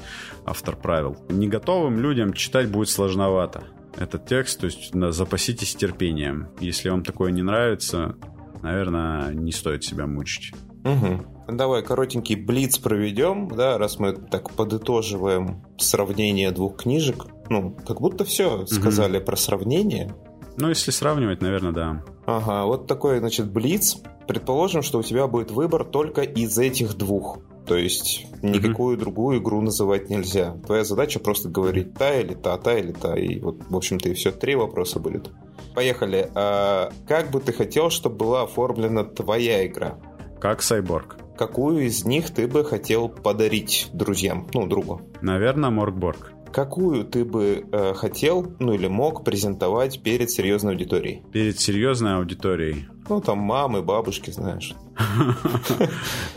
автор 0.46 0.76
правил. 0.76 1.18
Не 1.28 1.46
готовым 1.46 1.98
людям 1.98 2.32
читать 2.32 2.70
будет 2.70 2.88
сложновато 2.88 3.64
этот 3.98 4.24
текст, 4.24 4.60
то 4.60 4.66
есть 4.66 4.94
запаситесь 4.94 5.74
терпением. 5.74 6.48
Если 6.58 6.88
вам 6.88 7.04
такое 7.04 7.32
не 7.32 7.42
нравится, 7.42 8.16
наверное, 8.62 9.34
не 9.34 9.52
стоит 9.52 9.84
себя 9.84 10.06
мучить. 10.06 10.54
Угу. 10.84 11.39
Давай 11.52 11.82
коротенький 11.82 12.36
блиц 12.36 12.78
проведем, 12.78 13.48
да, 13.48 13.78
раз 13.78 13.98
мы 13.98 14.12
так 14.12 14.50
подытоживаем 14.50 15.62
сравнение 15.78 16.50
двух 16.50 16.76
книжек. 16.76 17.26
Ну, 17.48 17.76
как 17.86 18.00
будто 18.00 18.24
все 18.24 18.66
сказали 18.66 19.18
угу. 19.18 19.26
про 19.26 19.36
сравнение. 19.36 20.14
Ну, 20.56 20.68
если 20.68 20.90
сравнивать, 20.90 21.40
наверное, 21.40 21.72
да. 21.72 22.04
Ага, 22.26 22.64
вот 22.64 22.86
такой, 22.86 23.18
значит, 23.18 23.50
блиц. 23.50 23.98
Предположим, 24.28 24.82
что 24.82 24.98
у 24.98 25.02
тебя 25.02 25.26
будет 25.26 25.50
выбор 25.50 25.84
только 25.84 26.22
из 26.22 26.56
этих 26.58 26.96
двух. 26.96 27.38
То 27.66 27.76
есть 27.76 28.26
никакую 28.42 28.96
mm 28.96 29.00
другую 29.00 29.38
игру 29.38 29.60
называть 29.60 30.10
нельзя. 30.10 30.56
Твоя 30.66 30.84
задача 30.84 31.20
просто 31.20 31.48
говорить 31.48 31.94
та 31.94 32.14
или 32.14 32.34
та, 32.34 32.56
та 32.58 32.78
или 32.78 32.92
та. 32.92 33.16
И 33.16 33.40
вот, 33.40 33.56
в 33.68 33.76
общем-то, 33.76 34.08
и 34.08 34.14
все. 34.14 34.32
Три 34.32 34.54
вопроса 34.54 35.00
будет. 35.00 35.30
Поехали. 35.74 36.30
А 36.34 36.90
как 37.06 37.30
бы 37.30 37.40
ты 37.40 37.52
хотел, 37.52 37.90
чтобы 37.90 38.16
была 38.16 38.42
оформлена 38.42 39.04
твоя 39.04 39.66
игра? 39.66 39.98
Как 40.40 40.62
Сайборг. 40.62 41.16
Какую 41.40 41.86
из 41.86 42.04
них 42.04 42.28
ты 42.32 42.46
бы 42.46 42.66
хотел 42.66 43.08
подарить 43.08 43.88
друзьям, 43.94 44.46
ну, 44.52 44.66
другу? 44.66 45.00
Наверное, 45.22 45.70
Моркборг. 45.70 46.34
Какую 46.52 47.06
ты 47.06 47.24
бы 47.24 47.64
э, 47.72 47.94
хотел, 47.94 48.54
ну 48.58 48.74
или 48.74 48.88
мог 48.88 49.24
презентовать 49.24 50.02
перед 50.02 50.30
серьезной 50.30 50.74
аудиторией? 50.74 51.22
Перед 51.32 51.58
серьезной 51.58 52.16
аудиторией? 52.16 52.88
Ну, 53.08 53.22
там 53.22 53.38
мамы, 53.38 53.80
бабушки, 53.80 54.30
знаешь. 54.30 54.74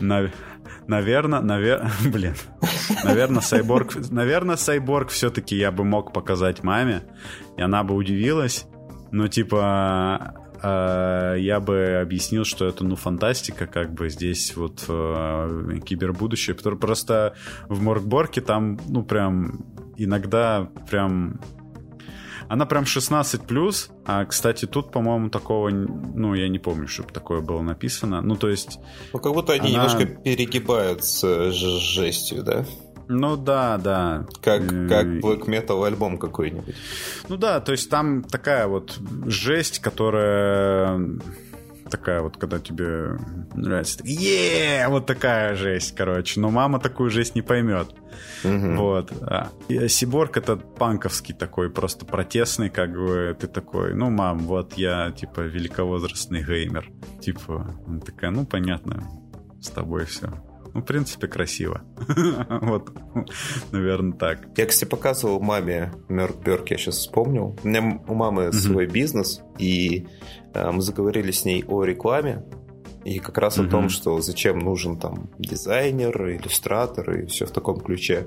Наверное, 0.00 1.40
наверное, 1.42 1.92
блин. 2.10 2.34
Наверное, 3.04 3.42
Сайборг, 3.42 4.10
наверное, 4.10 4.56
Сайборг 4.56 5.10
все-таки 5.10 5.54
я 5.54 5.70
бы 5.70 5.84
мог 5.84 6.14
показать 6.14 6.62
маме, 6.62 7.02
и 7.58 7.60
она 7.60 7.84
бы 7.84 7.94
удивилась. 7.94 8.64
Но 9.10 9.28
типа 9.28 10.43
я 10.64 11.60
бы 11.60 12.00
объяснил, 12.00 12.44
что 12.44 12.66
это, 12.66 12.84
ну, 12.84 12.96
фантастика, 12.96 13.66
как 13.66 13.92
бы 13.92 14.08
здесь 14.08 14.56
вот 14.56 14.84
э, 14.88 15.78
кибербудущее, 15.84 16.56
которое 16.56 16.76
просто 16.76 17.34
в 17.68 17.82
Моркборке 17.82 18.40
там, 18.40 18.78
ну, 18.88 19.02
прям 19.02 19.64
иногда 19.96 20.70
прям 20.90 21.40
она 22.48 22.66
прям 22.66 22.84
16 22.86 23.42
плюс, 23.42 23.90
а, 24.04 24.24
кстати, 24.24 24.66
тут, 24.66 24.92
по-моему, 24.92 25.30
такого, 25.30 25.70
ну, 25.70 26.34
я 26.34 26.48
не 26.48 26.58
помню, 26.58 26.88
чтобы 26.88 27.12
такое 27.12 27.40
было 27.40 27.62
написано. 27.62 28.20
Ну, 28.20 28.36
то 28.36 28.48
есть... 28.48 28.78
Ну, 29.12 29.18
как 29.18 29.32
будто 29.32 29.52
они 29.52 29.74
она... 29.74 29.84
немножко 29.86 30.06
перегибают 30.06 31.04
с 31.04 31.50
жестью, 31.50 32.42
да? 32.42 32.64
Ну 33.08 33.36
да, 33.36 33.78
да. 33.78 34.26
Как, 34.42 34.62
как 34.66 35.06
Black 35.06 35.46
Metal 35.46 35.86
альбом 35.86 36.18
какой-нибудь. 36.18 36.74
Ну 37.28 37.36
да, 37.36 37.60
то 37.60 37.72
есть 37.72 37.90
там 37.90 38.22
такая 38.22 38.66
вот 38.66 38.98
жесть, 39.26 39.80
которая 39.80 41.00
такая 41.90 42.22
вот, 42.22 42.36
когда 42.36 42.58
тебе 42.58 43.18
нравится. 43.54 44.00
е 44.04 44.86
Вот 44.88 45.06
такая 45.06 45.54
жесть, 45.54 45.94
короче. 45.94 46.40
Но 46.40 46.50
мама 46.50 46.80
такую 46.80 47.10
жесть 47.10 47.34
не 47.34 47.42
поймет. 47.42 47.94
Угу. 48.42 48.74
Вот. 48.76 49.12
А. 49.22 49.48
И 49.68 49.88
Сиборг 49.88 50.36
это 50.36 50.56
панковский 50.56 51.34
такой, 51.34 51.70
просто 51.70 52.04
протестный, 52.04 52.70
как 52.70 52.92
бы 52.92 53.36
ты 53.38 53.46
такой, 53.46 53.94
ну, 53.94 54.10
мам, 54.10 54.38
вот 54.40 54.74
я, 54.74 55.12
типа, 55.12 55.42
великовозрастный 55.42 56.42
геймер. 56.42 56.90
Типа, 57.20 57.74
он 57.86 58.00
такая, 58.00 58.30
ну, 58.30 58.44
понятно, 58.44 59.08
с 59.60 59.68
тобой 59.68 60.04
все 60.06 60.32
Ну, 60.74 60.80
в 60.80 60.84
принципе, 60.84 61.28
красиво. 61.28 61.82
Вот, 62.48 62.90
наверное, 63.70 64.12
так. 64.18 64.48
Я, 64.56 64.66
кстати, 64.66 64.88
показывал 64.88 65.40
маме 65.40 65.92
Меркберг, 66.08 66.70
я 66.70 66.76
сейчас 66.76 66.96
вспомнил. 66.96 67.56
У 67.62 67.68
меня 67.68 68.00
у 68.08 68.14
мамы 68.14 68.52
свой 68.52 68.86
бизнес, 68.86 69.40
и 69.58 70.06
э, 70.52 70.70
мы 70.72 70.82
заговорили 70.82 71.30
с 71.30 71.44
ней 71.44 71.64
о 71.66 71.84
рекламе, 71.84 72.44
и 73.04 73.18
как 73.18 73.38
раз 73.38 73.58
о 73.58 73.64
том, 73.64 73.88
что 73.88 74.20
зачем 74.20 74.58
нужен 74.58 74.96
там 74.98 75.30
дизайнер, 75.38 76.16
иллюстратор 76.30 77.18
и 77.18 77.26
все 77.26 77.46
в 77.46 77.50
таком 77.50 77.80
ключе. 77.80 78.26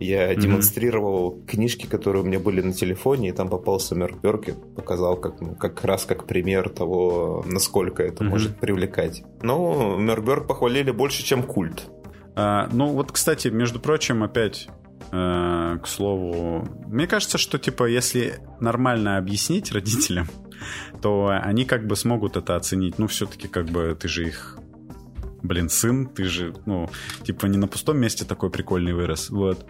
Я 0.00 0.32
mm-hmm. 0.32 0.40
демонстрировал 0.40 1.42
книжки, 1.46 1.86
которые 1.86 2.22
у 2.22 2.26
меня 2.26 2.40
были 2.40 2.62
на 2.62 2.72
телефоне, 2.72 3.28
и 3.28 3.32
там 3.32 3.48
попался 3.48 3.94
Меркберг 3.94 4.46
показал 4.74 5.16
как, 5.16 5.40
ну, 5.42 5.54
как 5.54 5.84
раз 5.84 6.06
как 6.06 6.26
пример 6.26 6.70
того, 6.70 7.44
насколько 7.46 8.02
это 8.02 8.24
mm-hmm. 8.24 8.28
может 8.28 8.58
привлекать. 8.58 9.22
Но 9.42 9.96
Меркберг 9.98 10.46
похвалили 10.46 10.90
больше, 10.90 11.22
чем 11.22 11.42
культ. 11.42 11.90
А, 12.34 12.68
ну 12.72 12.88
вот, 12.88 13.12
кстати, 13.12 13.48
между 13.48 13.78
прочим, 13.78 14.22
опять 14.22 14.68
э, 15.12 15.78
к 15.82 15.86
слову, 15.86 16.66
мне 16.86 17.06
кажется, 17.06 17.36
что 17.36 17.58
типа 17.58 17.84
если 17.84 18.38
нормально 18.58 19.18
объяснить 19.18 19.70
родителям, 19.72 20.28
то 21.02 21.28
они 21.30 21.66
как 21.66 21.86
бы 21.86 21.94
смогут 21.94 22.38
это 22.38 22.56
оценить. 22.56 22.98
Ну, 22.98 23.06
все-таки 23.06 23.48
как 23.48 23.66
бы 23.66 23.94
ты 24.00 24.08
же 24.08 24.26
их 24.26 24.56
блин, 25.42 25.68
сын, 25.68 26.06
ты 26.06 26.24
же, 26.24 26.54
ну, 26.66 26.88
типа 27.22 27.46
не 27.46 27.58
на 27.58 27.66
пустом 27.66 27.98
месте 27.98 28.24
такой 28.24 28.50
прикольный 28.50 28.92
вырос. 28.92 29.30
Вот. 29.30 29.66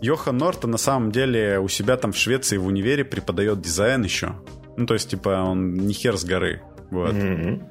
Йохан 0.00 0.36
Норта 0.36 0.68
на 0.68 0.78
самом 0.78 1.12
деле 1.12 1.58
у 1.58 1.68
себя 1.68 1.96
там 1.96 2.12
в 2.12 2.16
Швеции 2.16 2.56
в 2.56 2.66
универе 2.66 3.04
преподает 3.04 3.60
дизайн 3.60 4.04
еще. 4.04 4.36
Ну, 4.76 4.86
то 4.86 4.94
есть, 4.94 5.10
типа, 5.10 5.42
он 5.46 5.74
не 5.74 5.92
хер 5.92 6.16
с 6.16 6.24
горы. 6.24 6.62
Вот. 6.90 7.14
Mm-hmm. 7.14 7.62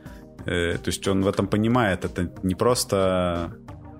Э, 0.45 0.77
то 0.77 0.87
есть 0.87 1.07
он 1.07 1.21
в 1.21 1.27
этом 1.27 1.47
понимает. 1.47 2.05
Это 2.05 2.31
не 2.43 2.55
просто 2.55 3.53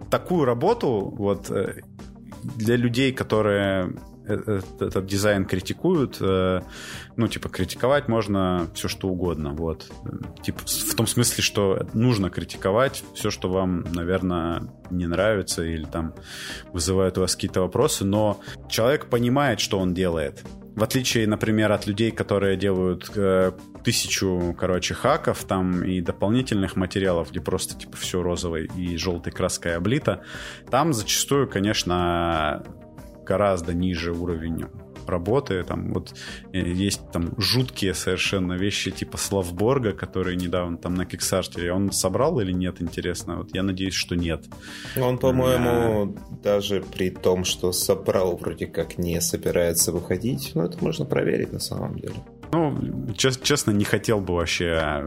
такую 0.10 0.46
работу, 0.46 1.14
вот, 1.18 1.50
э, 1.50 1.82
для 2.56 2.76
людей, 2.76 3.12
которые 3.14 3.94
Э, 4.28 4.62
этот 4.80 5.06
дизайн 5.06 5.46
критикуют, 5.46 6.18
э, 6.20 6.62
ну, 7.16 7.28
типа, 7.28 7.50
критиковать 7.50 8.08
можно 8.08 8.68
все, 8.74 8.88
что 8.88 9.08
угодно, 9.08 9.54
вот. 9.54 9.90
Типа, 10.44 10.60
в 10.66 10.96
том 10.96 11.08
смысле, 11.08 11.44
что 11.44 11.88
нужно 11.94 12.30
критиковать 12.30 13.04
все, 13.14 13.30
что 13.30 13.50
вам, 13.50 13.86
наверное, 13.94 14.64
не 14.90 15.08
нравится 15.08 15.64
или 15.64 15.86
там 15.86 16.14
вызывает 16.74 17.18
у 17.18 17.22
вас 17.22 17.36
какие-то 17.36 17.62
вопросы, 17.62 18.04
но 18.06 18.40
человек 18.70 19.06
понимает, 19.06 19.60
что 19.60 19.80
он 19.80 19.94
делает. 19.94 20.44
В 20.76 20.84
отличие, 20.84 21.26
например, 21.26 21.72
от 21.72 21.88
людей, 21.88 22.12
которые 22.12 22.56
делают 22.56 23.10
э, 23.16 23.52
тысячу, 23.84 24.56
короче, 24.60 24.94
хаков 24.94 25.44
там 25.46 25.84
и 25.84 26.02
дополнительных 26.02 26.76
материалов, 26.76 27.32
где 27.32 27.42
просто 27.42 27.76
типа 27.76 27.98
все 27.98 28.22
розовой 28.22 28.70
и 28.76 28.96
желтой 28.98 29.32
краской 29.32 29.76
облито, 29.76 30.22
там 30.70 30.94
зачастую, 30.94 31.50
конечно, 31.50 32.64
гораздо 33.28 33.74
ниже 33.74 34.12
уровень 34.12 34.66
работы. 35.10 35.64
Там 35.64 35.94
вот 35.94 36.14
э, 36.54 36.60
есть 36.60 37.12
там 37.12 37.34
жуткие 37.38 37.94
совершенно 37.94 38.54
вещи 38.54 38.92
типа 38.92 39.18
Славборга, 39.18 39.94
которые 39.94 40.36
недавно 40.36 40.78
там 40.78 40.94
на 40.96 41.06
Кикстартере. 41.06 41.72
Он 41.72 41.92
собрал 41.92 42.40
или 42.40 42.52
нет, 42.52 42.82
интересно? 42.82 43.38
Вот 43.38 43.54
я 43.54 43.64
надеюсь, 43.64 43.94
что 43.94 44.16
нет. 44.16 44.46
Он, 44.96 45.18
по-моему, 45.18 46.16
а... 46.16 46.44
даже 46.44 46.82
при 46.82 47.10
том, 47.10 47.46
что 47.46 47.72
собрал, 47.72 48.38
вроде 48.38 48.68
как 48.68 48.98
не 48.98 49.22
собирается 49.22 49.92
выходить. 49.92 50.52
Но 50.56 50.66
это 50.66 50.84
можно 50.84 51.06
проверить 51.06 51.54
на 51.54 51.60
самом 51.60 51.98
деле. 51.98 52.16
Ну, 52.52 53.14
честно, 53.18 53.72
не 53.72 53.84
хотел 53.84 54.22
бы 54.22 54.36
вообще 54.36 55.06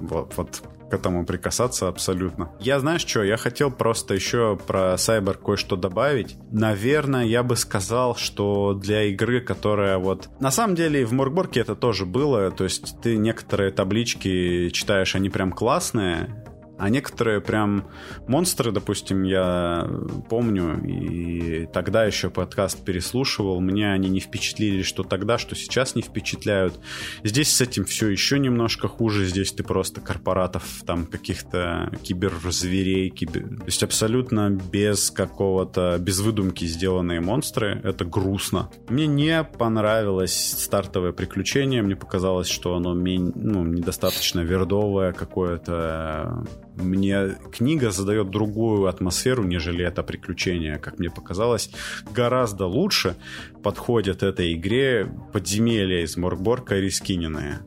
вот, 0.00 0.32
вот 0.36 0.62
к 0.92 0.94
этому 0.94 1.24
прикасаться 1.24 1.88
абсолютно. 1.88 2.50
Я, 2.60 2.78
знаешь 2.78 3.00
что, 3.06 3.22
я 3.24 3.38
хотел 3.38 3.70
просто 3.70 4.12
еще 4.12 4.58
про 4.66 4.94
Cyber 4.96 5.38
кое-что 5.42 5.76
добавить. 5.76 6.36
Наверное, 6.50 7.24
я 7.24 7.42
бы 7.42 7.56
сказал, 7.56 8.14
что 8.14 8.74
для 8.74 9.04
игры, 9.04 9.40
которая 9.40 9.96
вот... 9.96 10.28
На 10.38 10.50
самом 10.50 10.74
деле 10.74 11.06
в 11.06 11.12
Моргборке 11.12 11.60
это 11.60 11.74
тоже 11.74 12.04
было, 12.04 12.50
то 12.50 12.64
есть 12.64 13.00
ты 13.00 13.16
некоторые 13.16 13.70
таблички 13.70 14.68
читаешь, 14.68 15.14
они 15.14 15.30
прям 15.30 15.52
классные, 15.52 16.44
а 16.82 16.88
некоторые 16.88 17.40
прям 17.40 17.84
монстры, 18.26 18.72
допустим, 18.72 19.22
я 19.22 19.88
помню, 20.28 20.82
и 20.84 21.68
тогда 21.72 22.04
еще 22.04 22.28
подкаст 22.28 22.84
переслушивал, 22.84 23.60
мне 23.60 23.92
они 23.92 24.08
не 24.08 24.18
впечатлили, 24.18 24.82
что 24.82 25.04
тогда, 25.04 25.38
что 25.38 25.54
сейчас 25.54 25.94
не 25.94 26.02
впечатляют. 26.02 26.80
Здесь 27.22 27.52
с 27.52 27.60
этим 27.60 27.84
все 27.84 28.08
еще 28.08 28.40
немножко 28.40 28.88
хуже, 28.88 29.26
здесь 29.26 29.52
ты 29.52 29.62
просто 29.62 30.00
корпоратов, 30.00 30.64
там 30.84 31.06
каких-то 31.06 31.92
киберзверей, 32.02 33.10
кибер... 33.10 33.58
то 33.58 33.66
есть 33.66 33.84
абсолютно 33.84 34.50
без 34.50 35.12
какого-то, 35.12 35.98
без 36.00 36.18
выдумки 36.18 36.64
сделанные 36.64 37.20
монстры, 37.20 37.80
это 37.84 38.04
грустно. 38.04 38.70
Мне 38.88 39.06
не 39.06 39.44
понравилось 39.44 40.34
стартовое 40.58 41.12
приключение, 41.12 41.80
мне 41.80 41.94
показалось, 41.94 42.48
что 42.48 42.74
оно 42.74 42.92
ну, 42.94 43.64
недостаточно 43.64 44.40
вердовое 44.40 45.12
какое-то, 45.12 46.44
мне 46.76 47.36
книга 47.52 47.90
задает 47.90 48.30
другую 48.30 48.86
атмосферу, 48.86 49.44
нежели 49.44 49.84
это 49.84 50.02
приключение, 50.02 50.78
как 50.78 50.98
мне 50.98 51.10
показалось, 51.10 51.70
гораздо 52.10 52.66
лучше 52.66 53.16
подходят 53.62 54.22
этой 54.22 54.54
игре 54.54 55.12
подземелья 55.32 56.02
из 56.02 56.16
Моргборка 56.16 56.76
Рискиненные. 56.76 57.60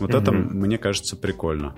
Вот 0.00 0.10
угу. 0.10 0.18
это, 0.18 0.32
мне 0.32 0.76
кажется, 0.76 1.16
прикольно. 1.16 1.74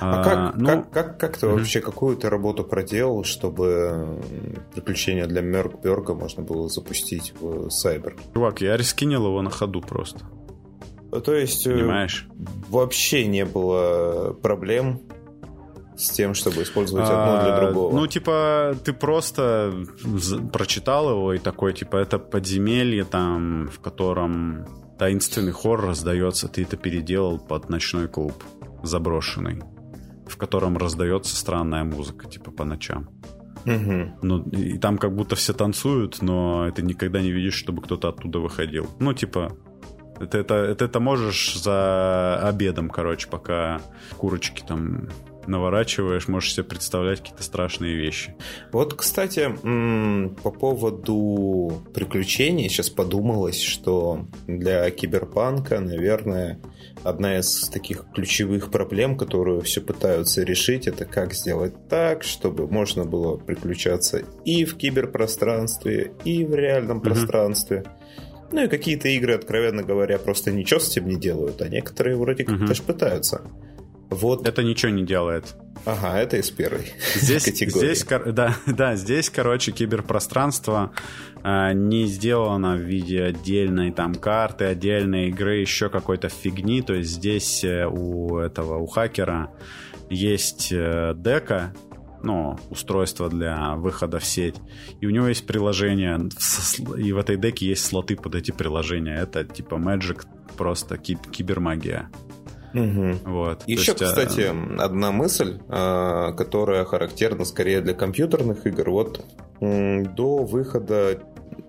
А, 0.00 0.20
а 0.20 0.24
как, 0.24 0.56
ну, 0.56 0.66
как, 0.66 0.90
как, 0.90 1.20
как 1.20 1.38
ты 1.38 1.46
угу. 1.46 1.58
вообще 1.58 1.80
какую 1.80 2.16
то 2.16 2.28
работу 2.28 2.64
проделал, 2.64 3.22
чтобы 3.24 4.20
приключения 4.74 5.26
для 5.26 5.42
Меркберга 5.42 6.14
можно 6.14 6.42
было 6.42 6.68
запустить 6.68 7.32
в 7.38 7.68
Cyber? 7.68 8.18
Чувак, 8.34 8.60
я 8.60 8.76
рискинил 8.76 9.26
его 9.26 9.42
на 9.42 9.50
ходу 9.50 9.80
просто. 9.80 10.26
То 11.24 11.34
есть 11.34 11.66
э, 11.66 11.74
Понимаешь? 11.74 12.26
вообще 12.68 13.26
не 13.26 13.44
было 13.44 14.32
проблем 14.32 15.02
с 15.96 16.10
тем, 16.10 16.34
чтобы 16.34 16.62
использовать 16.62 17.08
одно 17.08 17.40
для 17.42 17.56
а, 17.56 17.60
другого. 17.60 17.94
Ну, 17.94 18.06
типа, 18.06 18.74
ты 18.84 18.92
просто 18.92 19.72
прочитал 20.52 21.10
его 21.10 21.34
и 21.34 21.38
такой, 21.38 21.72
типа, 21.72 21.96
это 21.96 22.18
подземелье 22.18 23.04
там, 23.04 23.68
в 23.68 23.80
котором 23.80 24.66
таинственный 24.98 25.52
хор 25.52 25.80
раздается, 25.80 26.48
ты 26.48 26.62
это 26.62 26.76
переделал 26.76 27.38
под 27.38 27.68
ночной 27.68 28.08
клуб 28.08 28.44
заброшенный, 28.82 29.62
в 30.26 30.36
котором 30.36 30.76
раздается 30.76 31.36
странная 31.36 31.84
музыка, 31.84 32.28
типа, 32.28 32.50
по 32.50 32.64
ночам. 32.64 33.08
Угу. 33.64 34.18
Ну, 34.22 34.42
и 34.50 34.78
там 34.78 34.98
как 34.98 35.14
будто 35.14 35.36
все 35.36 35.52
танцуют, 35.52 36.20
но 36.22 36.70
ты 36.74 36.82
никогда 36.82 37.20
не 37.20 37.30
видишь, 37.30 37.54
чтобы 37.54 37.82
кто-то 37.82 38.08
оттуда 38.08 38.38
выходил. 38.40 38.88
Ну, 38.98 39.12
типа, 39.12 39.56
это, 40.20 40.38
это, 40.38 40.84
это 40.84 41.00
можешь 41.00 41.60
за 41.60 42.40
обедом, 42.42 42.88
короче, 42.88 43.28
пока 43.28 43.80
курочки 44.16 44.62
там 44.66 45.08
наворачиваешь, 45.46 46.28
можешь 46.28 46.54
себе 46.54 46.64
представлять 46.64 47.20
какие-то 47.20 47.42
страшные 47.42 47.94
вещи. 47.96 48.34
Вот, 48.72 48.94
кстати, 48.94 49.50
по 50.42 50.50
поводу 50.50 51.82
приключений 51.94 52.68
сейчас 52.68 52.90
подумалось, 52.90 53.60
что 53.60 54.26
для 54.46 54.90
киберпанка, 54.90 55.80
наверное, 55.80 56.60
одна 57.02 57.38
из 57.38 57.68
таких 57.68 58.04
ключевых 58.14 58.70
проблем, 58.70 59.16
которую 59.16 59.62
все 59.62 59.80
пытаются 59.80 60.42
решить, 60.42 60.86
это 60.86 61.04
как 61.04 61.34
сделать 61.34 61.88
так, 61.88 62.22
чтобы 62.22 62.66
можно 62.68 63.04
было 63.04 63.36
приключаться 63.36 64.22
и 64.44 64.64
в 64.64 64.76
киберпространстве, 64.76 66.12
и 66.24 66.44
в 66.44 66.54
реальном 66.54 66.98
mm-hmm. 66.98 67.02
пространстве. 67.02 67.84
Ну 68.50 68.64
и 68.64 68.68
какие-то 68.68 69.08
игры, 69.08 69.34
откровенно 69.34 69.82
говоря, 69.82 70.18
просто 70.18 70.52
ничего 70.52 70.78
с 70.78 70.90
этим 70.90 71.08
не 71.08 71.16
делают, 71.16 71.62
а 71.62 71.68
некоторые 71.68 72.16
вроде 72.16 72.44
как 72.44 72.56
mm-hmm. 72.56 72.66
даже 72.66 72.82
пытаются. 72.82 73.42
Вот. 74.12 74.46
Это 74.46 74.62
ничего 74.62 74.92
не 74.92 75.04
делает. 75.04 75.54
Ага, 75.84 76.18
это 76.20 76.36
из 76.36 76.50
первой 76.50 76.92
здесь, 77.16 77.44
категории. 77.44 77.94
Здесь, 77.94 78.06
да, 78.34 78.54
да, 78.66 78.94
здесь, 78.94 79.30
короче, 79.30 79.72
киберпространство 79.72 80.92
э, 81.42 81.72
не 81.72 82.06
сделано 82.06 82.76
в 82.76 82.80
виде 82.80 83.22
отдельной 83.22 83.90
там 83.90 84.14
карты, 84.14 84.66
отдельной 84.66 85.28
игры, 85.28 85.56
еще 85.56 85.88
какой-то 85.88 86.28
фигни. 86.28 86.82
То 86.82 86.94
есть 86.94 87.10
здесь 87.10 87.64
э, 87.64 87.86
у 87.86 88.38
этого, 88.38 88.78
у 88.78 88.86
хакера 88.86 89.50
есть 90.08 90.68
э, 90.70 91.14
дека, 91.16 91.74
ну, 92.22 92.56
устройство 92.70 93.28
для 93.28 93.74
выхода 93.74 94.20
в 94.20 94.24
сеть. 94.24 94.56
И 95.00 95.06
у 95.06 95.10
него 95.10 95.26
есть 95.26 95.46
приложение, 95.46 96.28
и 96.96 97.12
в 97.12 97.18
этой 97.18 97.36
деке 97.36 97.66
есть 97.66 97.84
слоты 97.84 98.14
под 98.14 98.36
эти 98.36 98.52
приложения. 98.52 99.16
Это 99.16 99.42
типа 99.42 99.74
Magic, 99.74 100.24
просто 100.56 100.96
кибермагия. 100.96 102.08
Угу. 102.74 103.30
Вот. 103.30 103.64
Еще, 103.66 103.92
есть, 103.92 104.04
кстати, 104.04 104.50
а... 104.50 104.84
одна 104.84 105.12
мысль, 105.12 105.60
а, 105.68 106.32
которая 106.32 106.84
характерна 106.84 107.44
скорее 107.44 107.80
для 107.80 107.94
компьютерных 107.94 108.66
игр. 108.66 108.90
Вот 108.90 109.24
до 109.60 110.38
выхода 110.38 111.22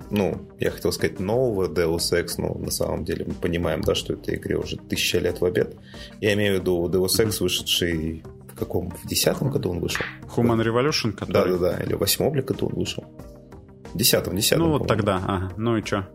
ну, 0.10 0.48
я 0.60 0.70
хотел 0.72 0.92
сказать 0.92 1.20
нового 1.20 1.68
Deus 1.68 2.14
Ex, 2.14 2.36
но 2.38 2.54
на 2.54 2.72
самом 2.72 3.04
деле 3.04 3.26
мы 3.26 3.34
понимаем, 3.34 3.82
да, 3.82 3.96
что 3.96 4.14
этой 4.14 4.36
игре 4.36 4.58
уже 4.58 4.78
тысяча 4.78 5.18
лет 5.18 5.42
в 5.42 5.46
обед. 5.46 5.76
Я 6.22 6.34
имею 6.34 6.58
в 6.58 6.62
виду 6.62 6.88
Deus 6.88 7.20
Ex, 7.20 7.40
вышедший 7.40 8.24
в 8.54 8.56
каком? 8.56 8.92
В 8.92 9.08
десятом 9.08 9.50
году 9.50 9.72
он 9.72 9.80
вышел? 9.80 10.06
Human 10.36 10.64
Revolution, 10.64 11.14
который? 11.14 11.58
Да-да-да, 11.58 11.84
или 11.84 11.94
в 11.96 12.00
восьмом 12.00 12.34
году 12.34 12.68
он 12.68 12.74
вышел. 12.76 13.04
Десятом, 13.94 14.36
десятом. 14.36 14.66
Ну, 14.66 14.78
вот 14.78 14.88
тогда, 14.88 15.18
ага. 15.18 15.54
Ну 15.58 15.78
и 15.78 15.84
что? 15.84 16.08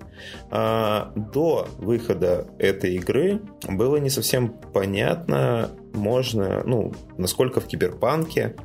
А, 0.50 1.12
до 1.14 1.68
выхода 1.78 2.46
этой 2.58 2.94
игры 2.96 3.40
было 3.68 3.96
не 3.96 4.10
совсем 4.10 4.48
понятно, 4.72 5.70
можно, 5.94 6.62
ну, 6.64 6.92
насколько 7.16 7.60
в 7.60 7.66
киберпанке 7.66 8.56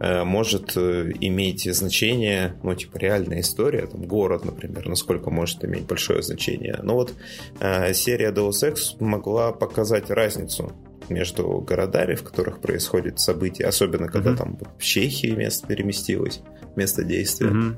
э, 0.00 0.24
может 0.24 0.76
э, 0.76 1.10
иметь 1.20 1.64
значение, 1.74 2.54
ну, 2.62 2.74
типа, 2.74 2.98
реальная 2.98 3.40
история, 3.40 3.86
там, 3.86 4.02
город, 4.02 4.44
например, 4.44 4.88
насколько 4.88 5.30
может 5.30 5.64
иметь 5.64 5.86
большое 5.86 6.22
значение. 6.22 6.78
Но 6.82 6.94
вот 6.94 7.14
э, 7.60 7.92
серия 7.94 8.30
Deus 8.32 8.62
Ex 8.62 8.96
могла 9.00 9.52
показать 9.52 10.10
разницу 10.10 10.72
между 11.08 11.60
городами, 11.60 12.14
в 12.14 12.22
которых 12.22 12.60
происходят 12.60 13.18
события, 13.18 13.64
особенно 13.66 14.08
когда 14.08 14.32
mm-hmm. 14.32 14.36
там 14.36 14.58
в 14.78 14.82
Чехии 14.82 15.30
место 15.30 15.66
переместилось, 15.66 16.42
место 16.76 17.04
действия. 17.04 17.48
Mm-hmm. 17.48 17.76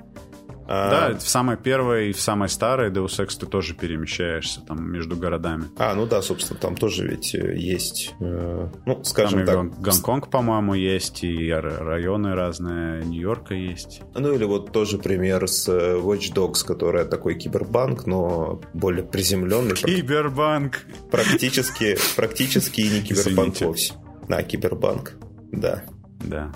А... 0.72 1.08
Да, 1.10 1.18
в 1.18 1.28
самой 1.28 1.56
первой 1.56 2.10
и 2.10 2.12
в 2.12 2.20
самой 2.20 2.48
старой 2.48 2.92
Deus 2.92 3.18
Ex 3.18 3.36
ты 3.40 3.46
тоже 3.46 3.74
перемещаешься 3.74 4.60
там 4.60 4.88
между 4.88 5.16
городами. 5.16 5.64
А, 5.76 5.96
ну 5.96 6.06
да, 6.06 6.22
собственно, 6.22 6.60
там 6.60 6.76
тоже 6.76 7.08
ведь 7.08 7.34
э, 7.34 7.56
есть, 7.56 8.14
э, 8.20 8.68
ну, 8.86 9.02
скажем 9.02 9.44
там 9.44 9.72
так... 9.72 9.80
Гонконг, 9.80 10.30
по-моему, 10.30 10.74
есть, 10.74 11.24
и 11.24 11.50
районы 11.50 12.36
разные, 12.36 13.04
Нью-Йорка 13.04 13.54
есть. 13.54 14.02
Ну 14.14 14.32
или 14.32 14.44
вот 14.44 14.70
тоже 14.70 14.98
пример 14.98 15.48
с 15.48 15.68
э, 15.68 15.96
Watch 15.96 16.32
Dogs, 16.32 16.64
которая 16.64 17.04
такой 17.04 17.34
кибербанк, 17.34 18.06
но 18.06 18.60
более 18.72 19.02
приземленный. 19.02 19.74
Кибербанк! 19.74 20.82
Практически, 21.10 21.98
практически 22.14 22.82
и 22.82 22.90
не 22.90 23.02
кибербанк 23.02 23.60
вовсе. 23.60 23.94
Да, 24.28 24.44
кибербанк, 24.44 25.14
да. 25.50 25.82
Да. 26.20 26.52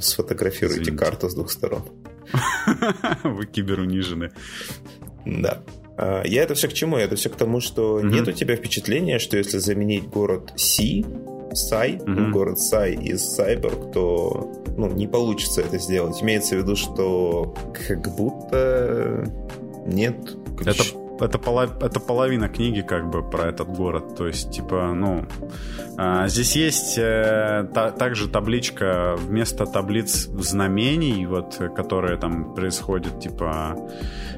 Сфотографируйте 0.00 0.82
Извините. 0.82 1.04
карту 1.04 1.28
с 1.28 1.34
двух 1.34 1.50
сторон. 1.50 1.82
Вы 3.24 3.46
киберунижены. 3.46 4.30
Да. 5.24 5.62
А, 5.96 6.22
я 6.24 6.42
это 6.42 6.54
все 6.54 6.68
к 6.68 6.72
чему? 6.72 6.96
Это 6.96 7.16
все 7.16 7.28
к 7.28 7.36
тому, 7.36 7.60
что 7.60 8.00
mm-hmm. 8.00 8.10
нет 8.10 8.28
у 8.28 8.32
тебя 8.32 8.56
впечатления, 8.56 9.18
что 9.18 9.36
если 9.36 9.58
заменить 9.58 10.08
город 10.08 10.52
Си, 10.56 11.04
Сай, 11.52 11.96
mm-hmm. 11.96 12.30
город 12.30 12.58
Сай 12.60 12.94
из 12.94 13.22
Сайберг, 13.22 13.92
то 13.92 14.52
ну, 14.76 14.88
не 14.92 15.06
получится 15.06 15.62
это 15.62 15.78
сделать. 15.78 16.22
Имеется 16.22 16.54
в 16.54 16.58
виду, 16.58 16.76
что 16.76 17.54
как 17.86 18.14
будто 18.16 19.30
нет 19.86 20.36
ключ. 20.56 20.80
Это 20.80 21.07
это, 21.22 21.38
полов, 21.38 21.82
это 21.82 22.00
половина 22.00 22.48
книги 22.48 22.80
как 22.80 23.10
бы 23.10 23.22
про 23.22 23.48
этот 23.48 23.68
город. 23.68 24.16
То 24.16 24.26
есть, 24.26 24.50
типа, 24.50 24.92
ну... 24.94 25.26
А, 25.96 26.28
здесь 26.28 26.54
есть 26.56 26.98
э, 26.98 27.68
та, 27.74 27.90
также 27.90 28.28
табличка 28.28 29.16
вместо 29.18 29.66
таблиц 29.66 30.28
знамений, 30.28 31.26
вот, 31.26 31.60
которые 31.74 32.18
там 32.18 32.54
происходят, 32.54 33.20
типа, 33.20 33.76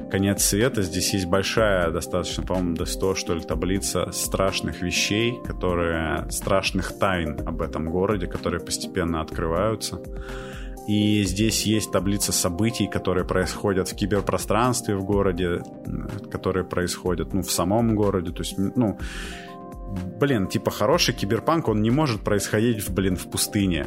конец 0.09 0.43
света. 0.43 0.81
Здесь 0.81 1.13
есть 1.13 1.27
большая, 1.27 1.91
достаточно, 1.91 2.43
по-моему, 2.43 2.75
до 2.75 2.85
100, 2.85 3.15
что 3.15 3.33
ли, 3.35 3.41
таблица 3.41 4.11
страшных 4.11 4.81
вещей, 4.81 5.39
которые... 5.45 6.29
страшных 6.31 6.97
тайн 6.97 7.39
об 7.45 7.61
этом 7.61 7.89
городе, 7.89 8.27
которые 8.27 8.59
постепенно 8.61 9.21
открываются. 9.21 9.99
И 10.87 11.23
здесь 11.23 11.65
есть 11.65 11.91
таблица 11.91 12.31
событий, 12.31 12.87
которые 12.87 13.25
происходят 13.25 13.89
в 13.89 13.95
киберпространстве 13.95 14.95
в 14.95 15.03
городе, 15.03 15.61
которые 16.31 16.63
происходят, 16.63 17.33
ну, 17.33 17.41
в 17.41 17.51
самом 17.51 17.95
городе. 17.95 18.31
То 18.31 18.41
есть, 18.41 18.57
ну, 18.57 18.97
блин, 20.19 20.47
типа 20.47 20.71
хороший 20.71 21.13
киберпанк, 21.13 21.67
он 21.67 21.81
не 21.81 21.91
может 21.91 22.21
происходить, 22.21 22.87
в, 22.87 22.93
блин, 22.93 23.15
в 23.15 23.29
пустыне. 23.29 23.85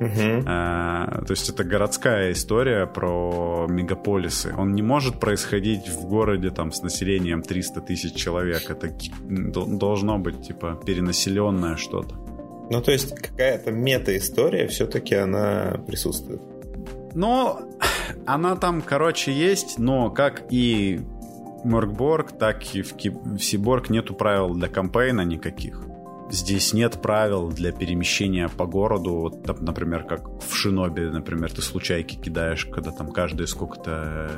Uh-huh. 0.00 0.42
А, 0.46 1.22
то 1.24 1.30
есть 1.30 1.48
это 1.48 1.62
городская 1.62 2.32
история 2.32 2.86
про 2.86 3.66
мегаполисы. 3.68 4.52
Он 4.58 4.74
не 4.74 4.82
может 4.82 5.20
происходить 5.20 5.88
в 5.88 6.08
городе 6.08 6.50
там 6.50 6.72
с 6.72 6.82
населением 6.82 7.42
300 7.42 7.80
тысяч 7.82 8.14
человек. 8.14 8.68
Это 8.68 8.90
должно 9.28 10.18
быть 10.18 10.42
типа 10.42 10.80
перенаселенное 10.84 11.76
что-то. 11.76 12.16
Ну, 12.72 12.80
то 12.80 12.90
есть 12.90 13.14
какая-то 13.14 13.70
мета-история 13.70 14.66
все-таки 14.66 15.14
она 15.14 15.78
присутствует. 15.86 16.40
Ну, 17.12 17.58
она 18.26 18.56
там, 18.56 18.80
короче, 18.80 19.30
есть, 19.30 19.78
но 19.78 20.08
как 20.08 20.44
и 20.48 21.02
Моркборг, 21.64 22.32
так 22.32 22.74
и 22.74 22.80
в, 22.80 22.94
Ки- 22.94 23.10
в 23.10 23.38
Сиборг 23.40 23.90
нету 23.90 24.14
правил 24.14 24.54
для 24.54 24.68
кампейна 24.68 25.20
никаких. 25.20 25.82
Здесь 26.30 26.72
нет 26.72 27.02
правил 27.02 27.50
для 27.50 27.72
перемещения 27.72 28.48
по 28.48 28.64
городу, 28.64 29.16
вот, 29.16 29.42
там, 29.42 29.62
например, 29.62 30.04
как 30.04 30.42
в 30.42 30.54
Шинобе, 30.54 31.10
например, 31.10 31.52
ты 31.52 31.60
случайки 31.60 32.16
кидаешь, 32.16 32.64
когда 32.64 32.90
там 32.90 33.12
каждые 33.12 33.48
сколько-то 33.48 34.30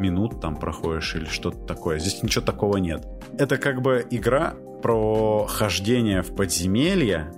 минут 0.00 0.40
там 0.40 0.56
проходишь 0.56 1.14
или 1.14 1.26
что-то 1.26 1.58
такое. 1.58 2.00
Здесь 2.00 2.24
ничего 2.24 2.44
такого 2.44 2.78
нет. 2.78 3.06
Это 3.38 3.56
как 3.56 3.82
бы 3.82 4.04
игра 4.10 4.54
про 4.82 5.46
хождение 5.46 6.22
в 6.22 6.34
подземелье, 6.34 7.32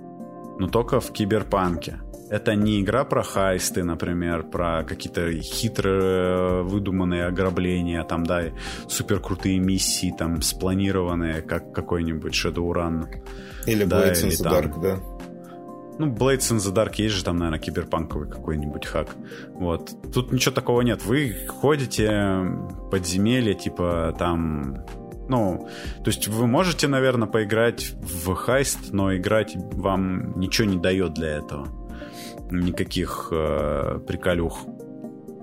но 0.61 0.67
только 0.67 0.99
в 0.99 1.11
киберпанке. 1.11 2.01
Это 2.29 2.53
не 2.53 2.81
игра 2.81 3.03
про 3.03 3.23
хайсты, 3.23 3.83
например, 3.83 4.43
про 4.43 4.83
какие-то 4.83 5.31
хитрые 5.33 6.61
выдуманные 6.61 7.25
ограбления, 7.25 8.03
там, 8.03 8.23
да, 8.23 8.43
супер 8.87 9.19
крутые 9.19 9.57
миссии, 9.57 10.13
там, 10.15 10.43
спланированные, 10.43 11.41
как 11.41 11.73
какой-нибудь 11.73 12.33
Shadowrun. 12.33 13.07
Или 13.65 13.85
да, 13.85 14.07
Blades 14.07 14.23
in 14.23 14.29
the 14.29 14.43
там... 14.43 14.53
Dark, 14.53 14.81
да. 14.81 14.99
Ну, 15.97 16.13
Blades 16.13 16.51
in 16.51 16.57
the 16.57 16.71
Dark 16.71 16.93
есть 16.97 17.15
же 17.15 17.23
там, 17.23 17.37
наверное, 17.37 17.59
киберпанковый 17.59 18.29
какой-нибудь 18.29 18.85
хак. 18.85 19.07
Вот. 19.55 19.91
Тут 20.13 20.31
ничего 20.31 20.53
такого 20.53 20.81
нет. 20.81 21.03
Вы 21.03 21.35
ходите 21.47 22.45
подземелье, 22.91 23.55
типа, 23.55 24.15
там 24.19 24.85
ну, 25.31 25.69
то 26.03 26.09
есть 26.09 26.27
вы 26.27 26.45
можете, 26.45 26.89
наверное, 26.89 27.27
поиграть 27.27 27.93
в 27.93 28.35
хайст, 28.35 28.91
но 28.91 29.15
играть 29.15 29.53
вам 29.55 30.37
ничего 30.37 30.67
не 30.67 30.77
дает 30.77 31.13
для 31.13 31.29
этого. 31.37 31.69
Никаких 32.51 33.29
э, 33.31 33.99
приколюх, 34.05 34.65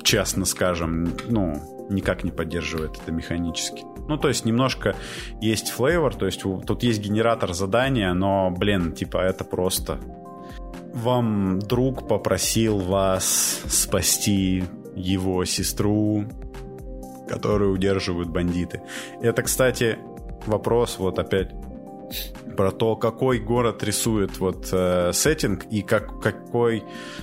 честно 0.02 0.44
скажем, 0.44 1.08
ну, 1.28 1.86
никак 1.88 2.22
не 2.22 2.30
поддерживает 2.30 2.98
это 3.02 3.12
механически. 3.12 3.82
Ну, 4.08 4.18
то 4.18 4.28
есть 4.28 4.44
немножко 4.44 4.94
есть 5.40 5.70
флейвор, 5.70 6.14
то 6.14 6.26
есть 6.26 6.42
тут 6.42 6.82
есть 6.82 7.00
генератор 7.00 7.54
задания, 7.54 8.12
но, 8.12 8.50
блин, 8.50 8.92
типа 8.92 9.16
это 9.16 9.44
просто... 9.44 9.98
Вам 10.92 11.60
друг 11.60 12.08
попросил 12.08 12.78
вас 12.78 13.62
спасти 13.66 14.64
его 14.94 15.44
сестру, 15.44 16.24
которые 17.28 17.70
удерживают 17.70 18.28
бандиты. 18.30 18.82
Это, 19.20 19.42
кстати, 19.42 19.98
вопрос 20.46 20.98
вот 20.98 21.18
опять 21.18 21.52
про 22.58 22.72
то, 22.72 22.96
какой 22.96 23.38
город 23.38 23.84
рисует 23.84 24.40
вот 24.40 24.68
э, 24.72 25.12
сеттинг 25.12 25.66
и 25.70 25.82
как, 25.82 26.20
какой 26.20 26.82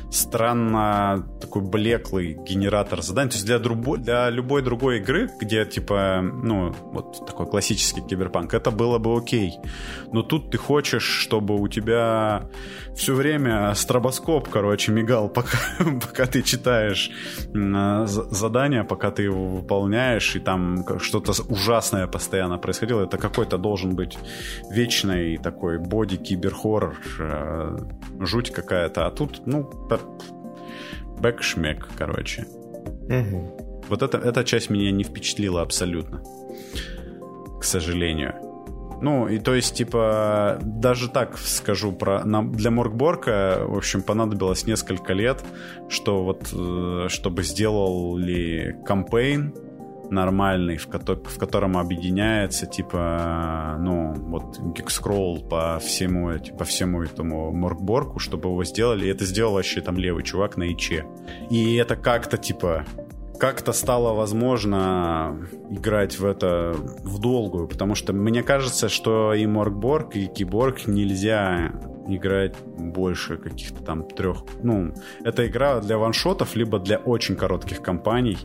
странно 0.09 1.27
такой 1.41 1.61
блеклый 1.61 2.37
генератор 2.47 3.01
заданий. 3.01 3.31
То 3.31 3.35
есть 3.35 3.45
для, 3.45 3.59
друбо, 3.59 3.97
для 3.97 4.29
любой 4.29 4.61
другой 4.61 4.99
игры, 4.99 5.29
где 5.41 5.65
типа, 5.65 6.21
ну, 6.21 6.73
вот 6.93 7.25
такой 7.27 7.47
классический 7.47 7.99
киберпанк, 7.99 8.53
это 8.53 8.71
было 8.71 8.97
бы 8.97 9.17
окей. 9.17 9.55
Но 10.13 10.21
тут 10.21 10.51
ты 10.51 10.57
хочешь, 10.57 11.03
чтобы 11.03 11.59
у 11.59 11.67
тебя 11.67 12.49
все 12.95 13.13
время 13.13 13.75
стробоскоп, 13.75 14.47
короче, 14.47 14.93
мигал, 14.93 15.27
пока, 15.33 15.57
пока 16.01 16.27
ты 16.27 16.43
читаешь 16.43 17.11
э, 17.53 18.05
задание, 18.07 18.85
пока 18.85 19.11
ты 19.11 19.23
его 19.23 19.47
выполняешь, 19.47 20.33
и 20.37 20.39
там 20.39 20.85
что-то 20.99 21.33
ужасное 21.49 22.07
постоянно 22.07 22.57
происходило. 22.57 23.03
Это 23.03 23.17
какой-то 23.17 23.57
должен 23.57 23.95
быть 23.95 24.17
вечный 24.71 25.24
полный 25.25 25.37
такой 25.37 25.77
боди 25.77 26.17
киберхоррор, 26.17 26.95
э, 27.19 27.77
жуть 28.19 28.51
какая-то. 28.51 29.05
А 29.05 29.11
тут, 29.11 29.41
ну, 29.45 29.69
бэкшмек, 31.19 31.87
короче. 31.97 32.45
Угу. 33.09 33.83
Вот 33.89 34.01
это, 34.01 34.17
эта 34.17 34.43
часть 34.43 34.69
меня 34.69 34.91
не 34.91 35.03
впечатлила 35.03 35.61
абсолютно. 35.61 36.21
К 37.59 37.63
сожалению. 37.63 38.33
Ну, 39.01 39.27
и 39.27 39.39
то 39.39 39.53
есть, 39.53 39.75
типа, 39.75 40.57
даже 40.61 41.09
так 41.09 41.37
скажу, 41.37 41.91
про, 41.91 42.23
на, 42.23 42.43
для 42.43 42.71
Моргборка, 42.71 43.65
в 43.67 43.77
общем, 43.77 44.01
понадобилось 44.01 44.65
несколько 44.67 45.13
лет, 45.13 45.43
что 45.89 46.23
вот, 46.23 46.53
э, 46.53 47.07
чтобы 47.09 47.43
сделал 47.43 48.17
ли 48.17 48.75
кампейн, 48.85 49.53
нормальный, 50.09 50.77
в, 50.77 50.87
ко- 50.87 50.99
в 50.99 51.37
котором 51.37 51.77
объединяется, 51.77 52.65
типа, 52.65 53.77
ну, 53.79 54.13
вот 54.13 54.59
гикскролл 54.75 55.41
по 55.49 55.79
всему, 55.79 56.31
по 56.57 56.63
всему 56.65 57.03
этому 57.03 57.51
моркборку, 57.51 58.19
чтобы 58.19 58.49
его 58.49 58.63
сделали. 58.63 59.05
И 59.05 59.09
это 59.09 59.25
сделал 59.25 59.53
вообще 59.53 59.81
там 59.81 59.97
левый 59.97 60.23
чувак 60.23 60.57
на 60.57 60.71
ИЧе. 60.71 61.05
И 61.49 61.75
это 61.75 61.95
как-то, 61.95 62.37
типа, 62.37 62.85
как-то 63.39 63.73
стало 63.73 64.13
возможно 64.13 65.37
играть 65.69 66.19
в 66.19 66.25
это 66.25 66.73
в 66.75 67.19
долгую, 67.19 67.67
потому 67.67 67.95
что 67.95 68.13
мне 68.13 68.43
кажется, 68.43 68.89
что 68.89 69.33
и 69.33 69.45
Моркборг, 69.45 70.15
и 70.15 70.27
Киборг 70.27 70.87
нельзя 70.87 71.73
играть 72.07 72.55
больше 72.77 73.37
каких-то 73.37 73.83
там 73.83 74.07
трех. 74.07 74.43
Ну, 74.61 74.93
это 75.23 75.45
игра 75.47 75.79
для 75.81 75.97
ваншотов, 75.97 76.55
либо 76.55 76.79
для 76.79 76.97
очень 76.97 77.35
коротких 77.35 77.81
кампаний. 77.81 78.37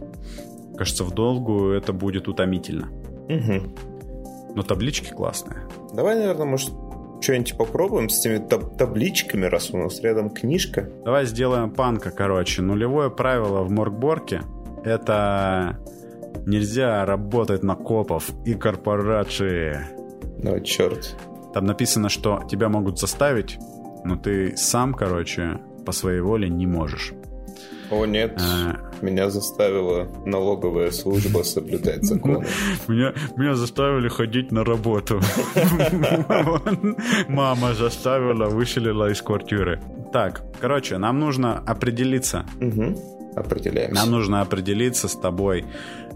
Кажется, 0.80 1.04
в 1.04 1.12
долгую 1.12 1.76
это 1.76 1.92
будет 1.92 2.26
утомительно. 2.26 2.88
Угу. 3.28 4.54
Но 4.54 4.62
таблички 4.62 5.10
классные. 5.10 5.68
Давай, 5.92 6.16
наверное, 6.16 6.46
может, 6.46 6.70
что-нибудь 7.20 7.54
попробуем 7.58 8.08
с 8.08 8.20
этими 8.20 8.38
таб- 8.38 8.78
табличками, 8.78 9.44
раз 9.44 9.74
у 9.74 9.76
нас 9.76 10.00
рядом 10.00 10.30
книжка. 10.30 10.88
Давай 11.04 11.26
сделаем 11.26 11.70
панка, 11.70 12.10
короче. 12.10 12.62
Нулевое 12.62 13.10
правило 13.10 13.62
в 13.62 13.70
Моркборке— 13.70 14.40
это 14.82 15.78
нельзя 16.46 17.04
работать 17.04 17.62
на 17.62 17.74
копов 17.74 18.30
и 18.46 18.54
корпорации. 18.54 19.80
Ну, 20.42 20.60
черт. 20.60 21.14
Там 21.52 21.66
написано, 21.66 22.08
что 22.08 22.42
тебя 22.50 22.70
могут 22.70 22.98
заставить, 22.98 23.58
но 24.06 24.16
ты 24.16 24.56
сам, 24.56 24.94
короче, 24.94 25.60
по 25.84 25.92
своей 25.92 26.20
воле 26.20 26.48
не 26.48 26.66
можешь. 26.66 27.12
О, 27.90 28.06
нет. 28.06 28.40
А... 28.40 28.90
Меня 29.02 29.30
заставила 29.30 30.08
налоговая 30.26 30.90
служба 30.90 31.42
соблюдать 31.42 32.04
законы. 32.04 32.46
Меня, 32.86 33.14
меня 33.36 33.54
заставили 33.54 34.08
ходить 34.08 34.52
на 34.52 34.64
работу. 34.64 35.20
Мама 37.28 37.74
заставила, 37.74 38.46
выселила 38.46 39.10
из 39.10 39.22
квартиры. 39.22 39.80
Так, 40.12 40.42
короче, 40.60 40.98
нам 40.98 41.18
нужно 41.18 41.58
определиться. 41.58 42.44
Определяемся. 43.36 43.94
Нам 43.94 44.10
нужно 44.10 44.42
определиться 44.42 45.08
с 45.08 45.14
тобой, 45.14 45.64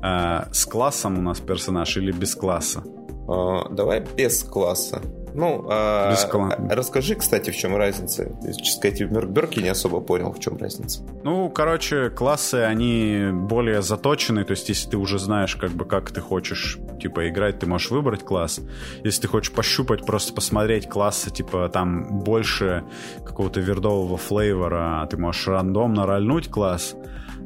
э, 0.02 0.44
с 0.52 0.66
классом 0.66 1.18
у 1.18 1.22
нас 1.22 1.40
персонаж 1.40 1.96
или 1.96 2.12
без 2.12 2.34
класса. 2.34 2.82
Э, 3.28 3.72
давай 3.72 4.04
без 4.16 4.42
класса. 4.42 5.00
Ну, 5.34 5.66
а, 5.68 6.14
а, 6.14 6.74
расскажи, 6.74 7.16
кстати, 7.16 7.50
в 7.50 7.56
чем 7.56 7.76
разница. 7.76 8.30
Честно 8.42 8.64
сказать, 8.64 9.02
в 9.02 9.12
Меркберке 9.12 9.62
не 9.62 9.68
особо 9.68 10.00
понял, 10.00 10.32
в 10.32 10.38
чем 10.38 10.56
разница. 10.56 11.02
Ну, 11.24 11.50
короче, 11.50 12.10
классы, 12.10 12.56
они 12.56 13.30
более 13.32 13.82
заточены, 13.82 14.44
то 14.44 14.52
есть 14.52 14.68
если 14.68 14.90
ты 14.90 14.96
уже 14.96 15.18
знаешь, 15.18 15.56
как 15.56 15.72
бы, 15.72 15.84
как 15.84 16.12
ты 16.12 16.20
хочешь, 16.20 16.78
типа, 17.00 17.28
играть, 17.28 17.58
ты 17.58 17.66
можешь 17.66 17.90
выбрать 17.90 18.22
класс. 18.22 18.60
Если 19.02 19.22
ты 19.22 19.28
хочешь 19.28 19.52
пощупать, 19.52 20.06
просто 20.06 20.32
посмотреть 20.32 20.88
классы, 20.88 21.30
типа, 21.30 21.68
там 21.68 22.20
больше 22.20 22.84
какого-то 23.24 23.60
вердового 23.60 24.16
флейвора, 24.16 25.06
ты 25.10 25.16
можешь 25.16 25.48
рандомно 25.48 26.06
рольнуть 26.06 26.48
класс, 26.48 26.94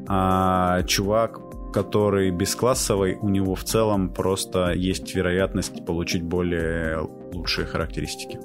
а 0.07 0.82
чувак 0.82 1.48
который 1.73 2.31
бесклассовый, 2.31 3.16
у 3.21 3.29
него 3.29 3.55
в 3.55 3.64
целом 3.64 4.09
просто 4.11 4.73
есть 4.73 5.14
вероятность 5.14 5.85
получить 5.85 6.23
более 6.23 7.07
лучшие 7.33 7.66
характеристики. 7.66 8.41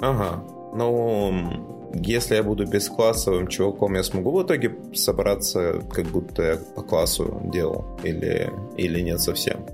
Ага. 0.00 0.42
Ну, 0.74 1.90
если 1.94 2.36
я 2.36 2.42
буду 2.42 2.66
бесклассовым 2.66 3.46
чуваком, 3.48 3.94
я 3.94 4.02
смогу 4.02 4.32
в 4.32 4.42
итоге 4.42 4.74
собраться, 4.94 5.82
как 5.92 6.06
будто 6.06 6.42
я 6.42 6.56
по 6.74 6.82
классу 6.82 7.40
делал? 7.52 7.98
Или, 8.02 8.50
или 8.76 9.00
нет 9.00 9.20
совсем? 9.20 9.66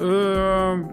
Эм, 0.00 0.90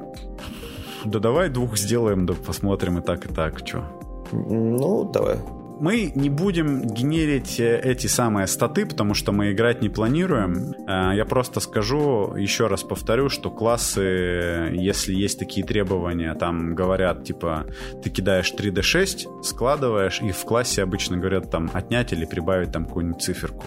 да 1.05 1.19
давай 1.19 1.49
двух 1.49 1.77
сделаем, 1.77 2.25
да 2.25 2.33
посмотрим 2.33 2.99
и 2.99 3.01
так, 3.01 3.25
и 3.25 3.33
так, 3.33 3.59
что. 3.65 3.83
Ну, 4.31 5.09
давай. 5.11 5.37
Мы 5.79 6.11
не 6.15 6.29
будем 6.29 6.81
генерить 6.87 7.59
э, 7.59 7.79
эти 7.83 8.07
самые 8.07 8.47
статы, 8.47 8.85
потому 8.85 9.13
что 9.13 9.31
мы 9.31 9.51
играть 9.51 9.81
не 9.81 9.89
планируем. 9.89 10.73
Э, 10.87 11.15
я 11.15 11.25
просто 11.25 11.59
скажу, 11.59 12.33
еще 12.35 12.67
раз 12.67 12.83
повторю, 12.83 13.29
что 13.29 13.49
классы, 13.51 14.71
если 14.73 15.13
есть 15.13 15.39
такие 15.39 15.65
требования, 15.65 16.33
там 16.35 16.75
говорят, 16.75 17.23
типа, 17.23 17.65
ты 18.03 18.09
кидаешь 18.09 18.53
3D6, 18.57 19.43
складываешь, 19.43 20.21
и 20.21 20.31
в 20.31 20.43
классе 20.45 20.83
обычно 20.83 21.17
говорят 21.17 21.51
там 21.51 21.69
отнять 21.73 22.13
или 22.13 22.25
прибавить 22.25 22.71
там 22.71 22.85
какую-нибудь 22.85 23.21
циферку. 23.21 23.65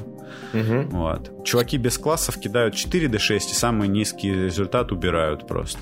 Угу. 0.54 0.96
Вот. 0.96 1.44
Чуваки 1.44 1.76
без 1.76 1.98
классов 1.98 2.38
кидают 2.38 2.74
4D6 2.74 3.36
и 3.36 3.54
самый 3.54 3.88
низкий 3.88 4.32
результат 4.32 4.92
убирают 4.92 5.46
просто. 5.46 5.80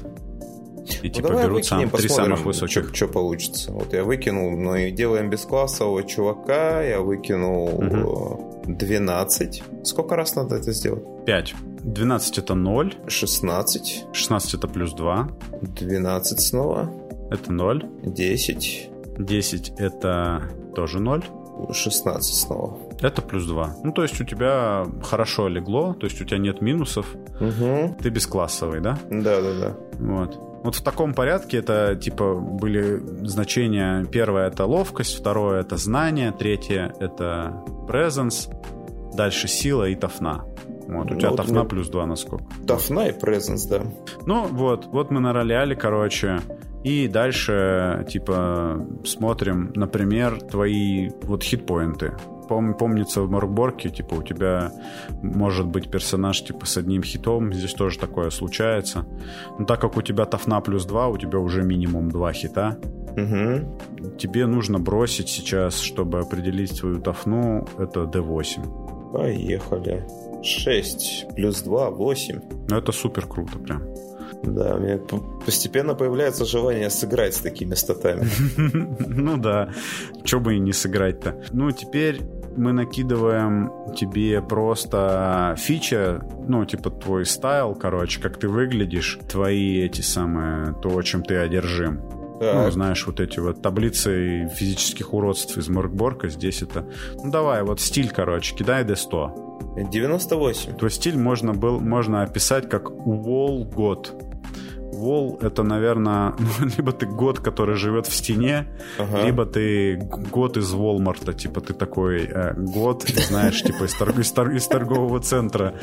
И 1.03 1.09
ну, 1.09 1.13
типа 1.15 1.29
давай 1.29 1.45
берут 1.45 1.65
сам, 1.65 1.91
три 1.91 2.09
самых 2.09 2.45
высоких. 2.45 2.95
Что 2.95 3.09
получится. 3.09 3.73
Вот 3.73 3.93
я 3.93 4.05
выкинул, 4.05 4.57
ну 4.57 4.75
и 4.75 4.91
делаем 4.91 5.31
бесклассового 5.31 6.03
чувака, 6.03 6.83
я 6.83 7.01
выкинул 7.01 7.67
угу. 7.67 8.63
12. 8.67 9.63
Сколько 9.85 10.17
раз 10.17 10.37
надо 10.37 10.57
это 10.57 10.73
сделать? 10.73 11.05
5. 11.27 11.55
12 11.83 12.39
это 12.39 12.55
0. 12.55 12.95
16. 13.07 14.05
16 14.13 14.55
это 14.55 14.69
плюс 14.69 14.93
2. 14.93 15.29
12 15.63 16.41
снова. 16.41 16.93
Это 17.31 17.53
0. 17.53 17.85
10. 18.03 18.91
10 19.19 19.73
это 19.79 20.43
тоже 20.75 21.01
0. 21.01 21.25
16 21.73 22.35
снова. 22.35 22.79
Это 23.01 23.23
плюс 23.23 23.47
2. 23.47 23.77
Ну, 23.85 23.93
то 23.93 24.03
есть 24.03 24.21
у 24.21 24.25
тебя 24.25 24.87
хорошо 25.03 25.49
легло, 25.49 25.95
то 25.95 26.07
есть 26.07 26.21
у 26.21 26.25
тебя 26.25 26.39
нет 26.39 26.61
минусов. 26.61 27.15
Угу. 27.41 27.97
Ты 28.03 28.11
бесклассовый, 28.11 28.81
да? 28.81 28.99
Да, 29.11 29.41
да, 29.41 29.59
да. 29.59 29.77
Вот. 29.99 30.46
Вот 30.67 30.75
в 30.75 30.83
таком 30.83 31.15
порядке 31.15 31.59
это 31.59 31.95
типа 31.95 32.35
были 32.35 32.97
значения. 33.25 34.05
Первое 34.07 34.49
это 34.49 34.65
ловкость, 34.67 35.17
второе 35.17 35.61
это 35.61 35.77
знание, 35.77 36.33
третье 36.33 36.93
это 36.99 37.63
presence, 37.87 38.53
дальше 39.15 39.47
сила 39.47 39.85
и 39.85 39.95
тафна. 39.95 40.45
Вот, 40.89 41.09
у 41.09 41.15
ну, 41.15 41.21
тебя 41.21 41.31
вот 41.31 41.37
тафна 41.37 41.63
мы... 41.63 41.69
плюс 41.69 41.89
2 41.89 42.07
насколько. 42.07 42.45
Тафна 42.67 43.07
и 43.07 43.13
presence, 43.13 43.69
да. 43.71 43.83
Ну 44.27 44.49
вот, 44.49 44.87
вот 44.87 45.13
мы 45.13 45.21
нароляли, 45.21 45.77
короче. 45.77 46.41
И 46.83 47.07
дальше, 47.07 48.05
типа, 48.11 48.85
смотрим, 49.05 49.71
например, 49.77 50.41
твои 50.41 51.11
вот 51.23 51.45
хитпоинты 51.45 52.15
пом, 52.49 52.75
помнится 52.75 53.23
в 53.23 53.31
Моркборке, 53.31 53.91
типа, 53.91 54.15
у 54.15 54.23
тебя 54.23 54.73
может 55.23 55.67
быть 55.67 55.91
персонаж, 55.91 56.43
типа, 56.43 56.67
с 56.67 56.77
одним 56.77 57.03
хитом, 57.03 57.53
здесь 57.53 57.75
тоже 57.75 57.99
такое 57.99 58.31
случается. 58.31 59.05
Но 59.59 59.65
так 59.65 59.81
как 59.81 59.97
у 59.97 60.03
тебя 60.03 60.25
тафна 60.25 60.61
плюс 60.61 60.85
2, 60.85 61.09
у 61.09 61.19
тебя 61.19 61.39
уже 61.39 61.63
минимум 61.63 62.11
2 62.11 62.33
хита. 62.33 62.79
Угу. 63.17 64.17
Тебе 64.19 64.47
нужно 64.47 64.79
бросить 64.79 65.29
сейчас, 65.29 65.81
чтобы 65.81 66.21
определить 66.21 66.77
свою 66.77 67.01
тафну, 67.01 67.67
это 67.79 68.01
D8. 68.01 69.13
Поехали. 69.13 70.07
6 70.43 71.27
плюс 71.35 71.63
2, 71.63 71.91
8. 71.91 72.41
Ну, 72.69 72.77
это 72.77 72.93
супер 72.93 73.27
круто 73.27 73.59
прям. 73.59 73.83
Да, 74.43 74.77
у 74.77 74.79
меня 74.79 74.99
постепенно 75.45 75.95
появляется 75.95 76.45
желание 76.45 76.91
сыграть 76.91 77.35
с 77.35 77.39
такими 77.39 77.75
статами. 77.75 78.27
Ну 78.99 79.37
да, 79.39 79.71
что 80.25 80.41
бы 80.41 80.57
и 80.57 80.61
не 80.61 80.73
сыграть-то. 80.73 81.43
Ну, 81.53 81.71
теперь 81.73 82.21
мы 82.57 82.73
накидываем 82.73 83.71
тебе 83.95 84.43
просто 84.43 85.55
фича, 85.59 86.23
ну, 86.47 86.65
типа 86.65 86.91
твой 86.91 87.27
стайл, 87.27 87.75
короче, 87.75 88.21
как 88.21 88.39
ты 88.39 88.49
выглядишь, 88.49 89.19
твои 89.29 89.81
эти 89.81 90.01
самые, 90.01 90.75
то, 90.83 91.01
чем 91.03 91.23
ты 91.23 91.37
одержим. 91.37 92.01
Так. 92.41 92.67
Ну, 92.67 92.71
знаешь, 92.71 93.07
вот 93.07 93.21
эти 93.21 93.39
вот 93.39 93.63
таблицы 93.63 94.51
физических 94.55 95.15
уродств 95.15 95.57
из 95.57 95.69
Моркборка, 95.69 96.29
здесь 96.29 96.63
это... 96.63 96.87
Ну, 97.23 97.31
давай, 97.31 97.63
вот 97.63 97.81
стиль, 97.81 98.11
короче, 98.11 98.55
кидай 98.55 98.85
D100. 98.85 99.47
98. 99.91 100.77
Твой 100.77 100.91
стиль 100.91 101.17
можно, 101.17 101.55
был, 101.55 101.81
можно 101.81 102.23
описать 102.23 102.69
как 102.69 102.91
Wall 102.91 103.71
God. 103.71 104.26
Вол— 104.93 105.39
это, 105.43 105.63
наверное, 105.63 106.35
ну, 106.39 106.67
либо 106.77 106.93
ты 106.93 107.07
год, 107.07 107.41
который 107.41 107.77
живет 107.77 108.07
в 108.07 108.15
стене, 108.15 108.67
ага. 108.99 109.25
либо 109.25 109.47
ты 109.47 109.97
год 110.33 110.57
из 110.57 110.73
Волмарта, 110.73 111.33
типа 111.33 111.61
ты 111.61 111.75
такой 111.75 112.25
э, 112.25 112.55
год, 112.57 113.05
знаешь, 113.29 113.63
типа 113.63 113.85
из, 113.85 113.95
торг, 113.95 114.19
из, 114.19 114.31
торг, 114.33 114.55
из 114.55 114.67
торгового 114.67 115.21
центра, 115.21 115.75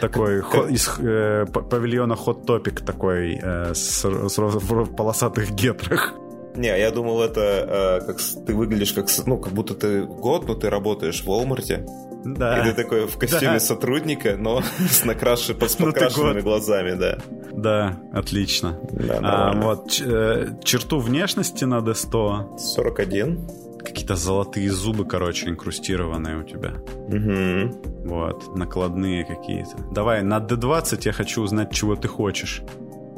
такой 0.00 0.40
из 0.70 0.88
э, 0.98 1.46
павильона 1.46 2.14
Hot 2.14 2.44
Topic 2.44 2.84
такой 2.84 3.38
э, 3.42 3.74
с, 3.74 4.04
с, 4.04 4.38
в 4.38 4.94
полосатых 4.94 5.50
гетрах. 5.52 6.14
Не, 6.58 6.76
я 6.76 6.90
думал, 6.90 7.22
это 7.22 8.00
э, 8.02 8.06
как 8.06 8.18
ты 8.46 8.52
выглядишь 8.52 8.92
как, 8.92 9.06
ну, 9.26 9.38
как 9.38 9.52
будто 9.52 9.74
ты 9.74 10.02
год, 10.02 10.48
но 10.48 10.54
ты 10.54 10.68
работаешь 10.68 11.22
в 11.22 11.26
Волмарте. 11.26 11.86
Да. 12.24 12.58
И 12.58 12.64
ты 12.64 12.74
такой 12.74 13.06
в 13.06 13.16
костюме 13.16 13.54
да. 13.54 13.60
сотрудника, 13.60 14.36
но 14.36 14.62
с, 14.90 15.04
накраши, 15.04 15.54
с 15.54 15.78
ну, 15.78 15.86
подкрашенными 15.86 16.40
глазами, 16.40 16.94
да. 16.94 17.18
Да, 17.52 18.00
отлично. 18.12 18.78
Да, 18.90 19.20
а, 19.22 19.52
вот 19.54 20.02
э, 20.04 20.48
черту 20.64 20.98
внешности 20.98 21.64
на 21.64 21.78
D100. 21.78 22.58
41. 22.58 23.48
Какие-то 23.78 24.16
золотые 24.16 24.70
зубы, 24.70 25.04
короче, 25.04 25.48
инкрустированные 25.48 26.38
у 26.38 26.42
тебя. 26.42 26.74
Угу. 27.06 28.08
Вот, 28.08 28.56
накладные 28.56 29.24
какие-то. 29.24 29.76
Давай, 29.92 30.22
на 30.22 30.38
D20 30.38 31.02
я 31.04 31.12
хочу 31.12 31.42
узнать, 31.42 31.72
чего 31.72 31.94
ты 31.94 32.08
хочешь. 32.08 32.62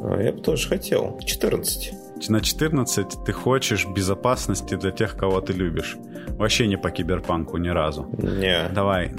А, 0.03 0.21
я 0.21 0.33
бы 0.33 0.41
тоже 0.41 0.69
хотел. 0.69 1.19
14. 1.25 2.00
На 2.29 2.41
14 2.41 3.25
ты 3.25 3.33
хочешь 3.33 3.87
безопасности 3.87 4.77
для 4.77 4.91
тех, 4.91 5.17
кого 5.17 5.41
ты 5.41 5.53
любишь. 5.53 5.97
Вообще 6.29 6.67
не 6.67 6.77
по 6.77 6.91
киберпанку 6.91 7.57
ни 7.57 7.69
разу. 7.69 8.09
Не. 8.19 8.69
Давай. 8.69 9.13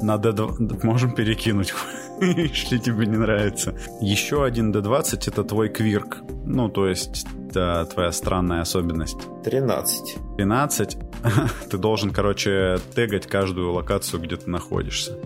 на 0.00 0.16
D2 0.16 0.84
можем 0.84 1.14
перекинуть, 1.14 1.74
если 2.20 2.78
тебе 2.78 3.06
не 3.06 3.16
нравится. 3.16 3.74
Еще 4.00 4.44
один 4.44 4.72
D20 4.72 5.28
это 5.28 5.44
твой 5.44 5.68
квирк. 5.68 6.18
Ну, 6.44 6.68
то 6.68 6.86
есть 6.86 7.26
это 7.50 7.88
твоя 7.92 8.12
странная 8.12 8.60
особенность. 8.60 9.18
13. 9.44 10.16
13. 10.36 10.96
ты 11.70 11.78
должен, 11.78 12.10
короче, 12.10 12.78
тегать 12.94 13.26
каждую 13.26 13.72
локацию, 13.72 14.20
где 14.20 14.36
ты 14.36 14.50
находишься. 14.50 15.18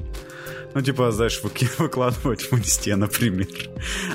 Ну, 0.79 0.85
типа, 0.85 1.11
знаешь, 1.11 1.43
выкладывать 1.79 2.43
в 2.43 2.53
инсте, 2.57 2.95
например. 2.95 3.49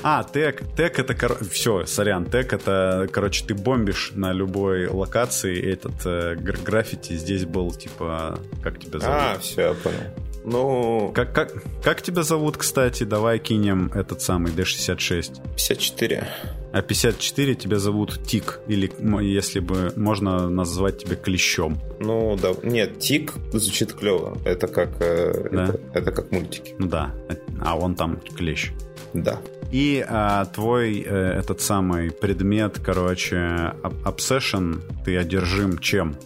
А, 0.02 0.24
тег. 0.24 0.62
Тег 0.74 0.98
это, 0.98 1.14
кор... 1.14 1.36
все, 1.44 1.84
сорян, 1.84 2.24
тег 2.24 2.54
это, 2.54 3.06
короче, 3.12 3.44
ты 3.44 3.54
бомбишь 3.54 4.12
на 4.14 4.32
любой 4.32 4.86
локации 4.86 5.60
этот 5.60 6.06
э, 6.06 6.36
граффити. 6.36 7.18
Здесь 7.18 7.44
был, 7.44 7.70
типа, 7.70 8.40
как 8.62 8.78
тебя 8.78 8.98
зовут? 8.98 9.14
А, 9.14 9.38
все, 9.40 9.60
я 9.60 9.74
понял. 9.74 10.00
Ну... 10.44 11.10
Как, 11.14 11.34
как, 11.34 11.52
как 11.82 12.02
тебя 12.02 12.22
зовут, 12.22 12.56
кстати? 12.56 13.04
Давай 13.04 13.38
кинем 13.38 13.90
этот 13.94 14.20
самый 14.20 14.52
D66. 14.52 15.40
54. 15.56 16.28
А 16.72 16.82
54 16.82 17.54
тебя 17.54 17.78
зовут 17.78 18.22
Тик, 18.26 18.60
или 18.66 18.90
если 19.22 19.60
бы 19.60 19.92
можно 19.96 20.50
назвать 20.50 20.98
тебя 20.98 21.16
Клещом. 21.16 21.78
Ну 22.00 22.36
да, 22.36 22.52
нет, 22.62 22.98
Тик 22.98 23.32
звучит 23.52 23.92
клево. 23.92 24.36
Это 24.44 24.66
как, 24.66 25.00
э, 25.00 25.48
да? 25.52 25.64
это, 25.64 25.80
это 25.94 26.12
как 26.12 26.32
мультики. 26.32 26.74
Ну 26.78 26.88
да, 26.88 27.14
а 27.62 27.78
он 27.78 27.94
там 27.94 28.20
Клещ. 28.36 28.72
Да. 29.12 29.40
И 29.70 30.04
а, 30.06 30.44
твой 30.46 31.00
э, 31.00 31.38
этот 31.38 31.60
самый 31.60 32.10
предмет, 32.10 32.80
короче, 32.84 33.74
obsession, 34.04 34.82
ты 35.04 35.16
одержим 35.16 35.78
чем 35.78 36.16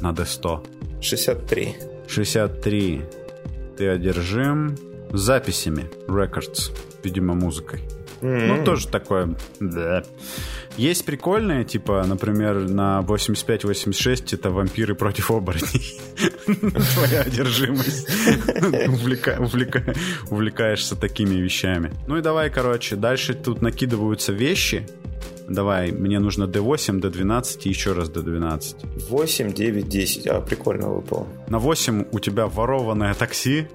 на 0.00 0.10
D100? 0.10 1.00
63. 1.00 1.76
63. 2.08 3.02
Ты 3.82 3.88
одержим 3.88 4.76
записями, 5.10 5.90
records, 6.06 6.70
видимо, 7.02 7.34
музыкой. 7.34 7.80
Mm-hmm. 8.20 8.46
Ну, 8.46 8.64
тоже 8.64 8.86
такое, 8.86 9.34
да. 9.58 10.04
Есть 10.76 11.04
прикольные, 11.04 11.64
типа, 11.64 12.04
например, 12.06 12.68
на 12.68 13.00
85-86 13.00 14.36
это 14.36 14.50
вампиры 14.50 14.94
против 14.94 15.32
оборотней. 15.32 16.00
Твоя 16.94 17.22
одержимость. 17.22 18.08
Увлекаешься 20.30 20.94
такими 20.94 21.34
вещами. 21.34 21.92
Ну 22.06 22.18
и 22.18 22.22
давай, 22.22 22.50
короче, 22.50 22.94
дальше 22.94 23.34
тут 23.34 23.62
накидываются 23.62 24.32
вещи. 24.32 24.86
Давай, 25.48 25.92
мне 25.92 26.18
нужно 26.18 26.44
D8, 26.44 27.00
D12 27.00 27.60
и 27.64 27.68
еще 27.68 27.92
раз 27.92 28.08
D12. 28.10 29.08
8, 29.08 29.52
9, 29.52 29.88
10. 29.88 30.26
А, 30.26 30.40
прикольно 30.40 30.88
выпало. 30.88 31.26
На 31.48 31.58
8 31.58 32.06
у 32.12 32.18
тебя 32.20 32.46
ворованное 32.46 33.14
такси. 33.14 33.66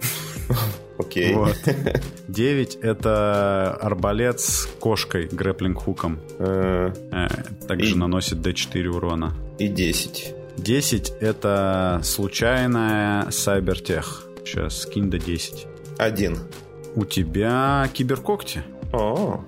Окей. 0.98 1.34
Вот. 1.34 1.58
9 2.28 2.76
это 2.82 3.74
арбалет 3.82 4.40
с 4.40 4.66
кошкой, 4.80 5.28
грэплинг-хуком. 5.28 6.20
Э, 6.40 6.92
э, 7.12 7.28
также 7.68 7.98
наносит 7.98 8.40
D4 8.40 8.88
урона. 8.88 9.36
И 9.60 9.68
10. 9.68 10.34
10 10.58 11.14
это 11.20 12.02
случайная 12.04 13.30
сайбертех. 13.32 14.28
Сейчас 14.44 14.82
скинь 14.82 15.10
до 15.10 15.20
10. 15.20 15.68
Один. 15.98 16.38
У 16.96 17.06
тебя 17.06 17.88
киберкогти. 17.94 18.64
О. 18.94 19.44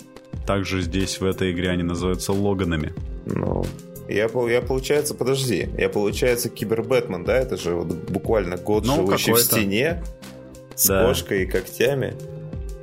Также 0.49 0.81
здесь 0.81 1.19
в 1.19 1.25
этой 1.25 1.51
игре 1.51 1.69
они 1.69 1.83
называются 1.83 2.33
логанами. 2.33 2.91
Ну, 3.27 3.63
я, 4.07 4.27
я 4.47 4.61
получается, 4.63 5.13
подожди, 5.13 5.69
я 5.77 5.89
получается 5.89 6.49
кибербэтмен, 6.49 7.23
да? 7.23 7.37
Это 7.37 7.55
же 7.55 7.75
вот 7.75 7.85
буквально 8.09 8.57
год 8.57 8.83
ну, 8.83 8.95
живущий 8.95 9.33
в 9.33 9.39
стене 9.41 10.03
с 10.73 10.87
да. 10.87 11.05
кошкой 11.05 11.43
и 11.43 11.45
когтями, 11.45 12.15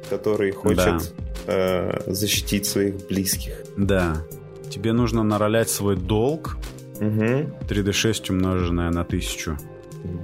который 0.09 0.53
хочет 0.53 0.77
да. 0.77 1.01
э, 1.49 2.03
защитить 2.07 2.67
своих 2.67 3.05
близких. 3.09 3.64
Да. 3.77 4.23
Тебе 4.71 4.93
нужно 4.93 5.25
наролять 5.25 5.69
свой 5.69 5.97
долг. 5.97 6.59
Угу. 7.01 7.67
3D6 7.69 8.31
умноженное 8.31 8.91
на 8.91 9.01
1000. 9.01 9.59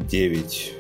9 0.09 0.75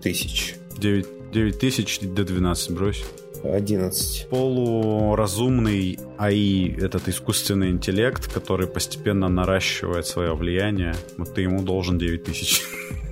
тысяч. 0.00 0.54
9, 0.78 1.06
9 1.32 1.58
тысяч 1.58 1.98
до 1.98 2.22
12 2.22 2.70
брось. 2.70 3.04
11. 3.44 4.28
Полуразумный 4.28 5.98
АИ, 6.18 6.74
этот 6.76 7.08
искусственный 7.08 7.70
интеллект, 7.70 8.32
который 8.32 8.66
постепенно 8.66 9.28
наращивает 9.28 10.06
свое 10.06 10.34
влияние. 10.34 10.94
Вот 11.16 11.34
ты 11.34 11.42
ему 11.42 11.62
должен 11.62 11.98
9 11.98 12.24
тысяч. 12.24 12.62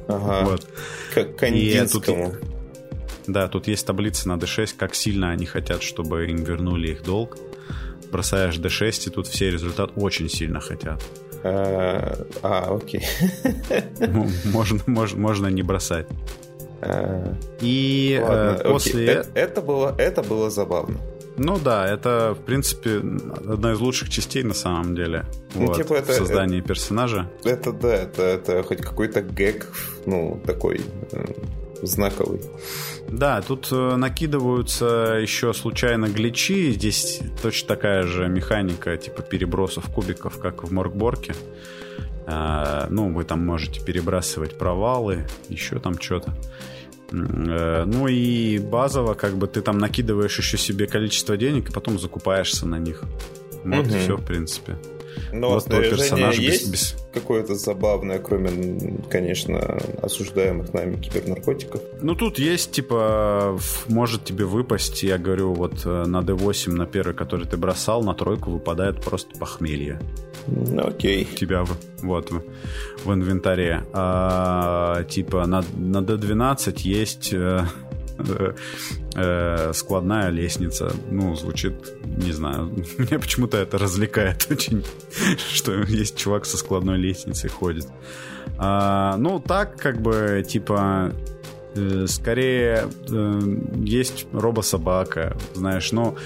Ага. 0.09 0.45
Вот. 0.51 0.67
Как 1.15 1.37
Кандинскому. 1.37 2.35
Да, 3.27 3.49
тут 3.49 3.69
есть 3.69 3.87
таблица 3.87 4.29
на 4.29 4.35
D6, 4.35 4.75
как 4.77 4.95
сильно 4.95 5.31
они 5.31 5.47
хотят, 5.47 5.83
чтобы 5.83 6.27
им 6.27 6.43
вернули 6.43 6.89
их 6.91 7.03
долг. 7.05 7.39
Бросаешь 8.11 8.59
D6, 8.59 9.09
и 9.09 9.11
тут 9.11 9.27
все 9.27 9.51
результат 9.51 9.93
очень 9.97 10.29
сильно 10.29 10.61
хотят. 10.61 11.03
А, 11.45 12.27
а 12.43 12.77
окей. 12.77 13.03
Ну, 14.01 14.29
можно, 14.45 14.81
можно, 14.87 15.21
можно 15.21 15.47
не 15.47 15.63
бросать. 15.63 16.07
А, 16.83 17.35
и 17.61 18.19
э, 18.21 18.25
Ладно, 18.25 18.71
после... 18.71 19.07
Это, 19.07 19.29
это, 19.35 19.63
было, 19.63 19.95
это 19.99 20.23
было 20.23 20.51
забавно. 20.51 20.99
Ну 21.37 21.59
да, 21.59 21.89
это, 21.89 22.37
в 22.39 22.45
принципе, 22.45 22.97
одна 22.97 23.73
из 23.73 23.81
лучших 23.81 24.11
частей 24.11 24.43
на 24.43 24.55
самом 24.55 24.95
деле. 24.95 25.25
Ну, 25.55 25.67
вот, 25.67 25.77
типа 25.77 25.95
это, 25.95 26.13
в 26.13 26.15
создании 26.15 26.59
это, 26.59 26.69
персонажа. 26.69 27.31
Это 27.45 27.73
да, 27.73 27.95
это, 27.95 28.23
это 28.23 28.63
хоть 28.63 28.83
какой-то 28.83 29.23
гэг, 29.23 29.67
ну, 30.05 30.43
такой 30.45 30.83
э, 31.13 31.25
знаковый. 31.81 32.43
Да, 33.09 33.41
тут 33.41 33.69
э, 33.71 33.97
накидываются 33.97 35.19
еще 35.21 35.55
случайно 35.55 36.07
гличи. 36.07 36.73
Здесь 36.73 37.21
точно 37.41 37.69
такая 37.69 38.03
же 38.03 38.29
механика, 38.29 38.97
типа 38.97 39.23
перебросов 39.23 39.87
кубиков, 39.87 40.39
как 40.39 40.65
в 40.65 40.73
Моркборке. 40.73 41.35
А, 42.27 42.87
ну, 42.91 43.13
вы 43.13 43.25
там 43.25 43.45
можете 43.45 43.85
перебрасывать 43.85 44.57
провалы, 44.57 45.27
еще 45.49 45.79
там 45.79 46.01
что-то. 46.01 46.35
Э, 47.13 47.85
ну 47.87 48.09
и 48.09 48.59
базово, 48.59 49.15
как 49.15 49.37
бы 49.37 49.47
ты 49.47 49.61
там 49.61 49.79
накидываешь 49.79 50.39
еще 50.39 50.57
себе 50.57 50.87
количество 50.87 51.37
денег 51.37 51.71
и 51.71 51.73
потом 51.73 51.99
закупаешься 51.99 52.67
на 52.67 52.79
них. 52.79 53.05
Вот 53.65 53.87
угу. 53.87 53.95
и 53.95 53.99
все, 53.99 54.17
в 54.17 54.25
принципе. 54.25 54.77
Но 55.33 55.51
вот 55.51 55.67
персонаж 55.67 56.39
есть 56.39 56.71
без, 56.71 56.95
без... 56.95 57.07
какое-то 57.13 57.55
забавное, 57.55 58.19
кроме, 58.19 58.99
конечно, 59.11 59.79
осуждаемых 60.03 60.73
нами 60.73 60.97
кибернаркотиков? 60.97 61.81
Ну, 62.01 62.15
тут 62.15 62.39
есть, 62.39 62.73
типа, 62.73 63.59
может 63.89 64.25
тебе 64.25 64.45
выпасть, 64.45 65.03
я 65.03 65.19
говорю, 65.19 65.53
вот 65.53 65.83
э, 65.85 66.05
на 66.07 66.21
D8, 66.21 66.73
на 66.73 66.87
первый, 66.87 67.15
который 67.15 67.47
ты 67.47 67.57
бросал, 67.57 68.03
на 68.03 68.15
тройку 68.15 68.51
выпадает 68.51 69.03
просто 69.03 69.39
похмелье. 69.39 70.01
Окей. 70.79 71.29
У 71.33 71.37
тебя 71.37 71.65
вот 72.03 72.31
в, 73.05 73.13
инвентаре. 73.13 73.85
А, 73.93 75.05
типа 75.05 75.47
на, 75.47 75.63
на 75.77 75.99
D12 75.99 76.81
есть 76.83 77.33
э, 77.33 77.65
э, 79.15 79.73
складная 79.73 80.31
лестница. 80.31 80.93
Ну, 81.11 81.35
звучит, 81.37 81.75
не 82.05 82.33
знаю, 82.33 82.67
меня 82.99 83.19
почему-то 83.19 83.57
это 83.59 83.79
развлекает 83.79 84.47
очень, 84.51 84.85
что 85.53 85.73
есть 85.83 86.17
чувак 86.17 86.47
со 86.47 86.57
складной 86.57 86.99
лестницей 86.99 87.51
ходит. 87.51 87.87
А, 88.59 89.17
ну, 89.17 89.41
так, 89.41 89.77
как 89.77 90.01
бы, 90.01 90.45
типа, 90.47 91.13
э, 91.13 91.42
скорее 92.07 92.89
э, 93.09 93.41
есть 93.77 94.27
робособака, 94.33 95.37
знаешь, 95.55 95.93
ну, 95.93 96.17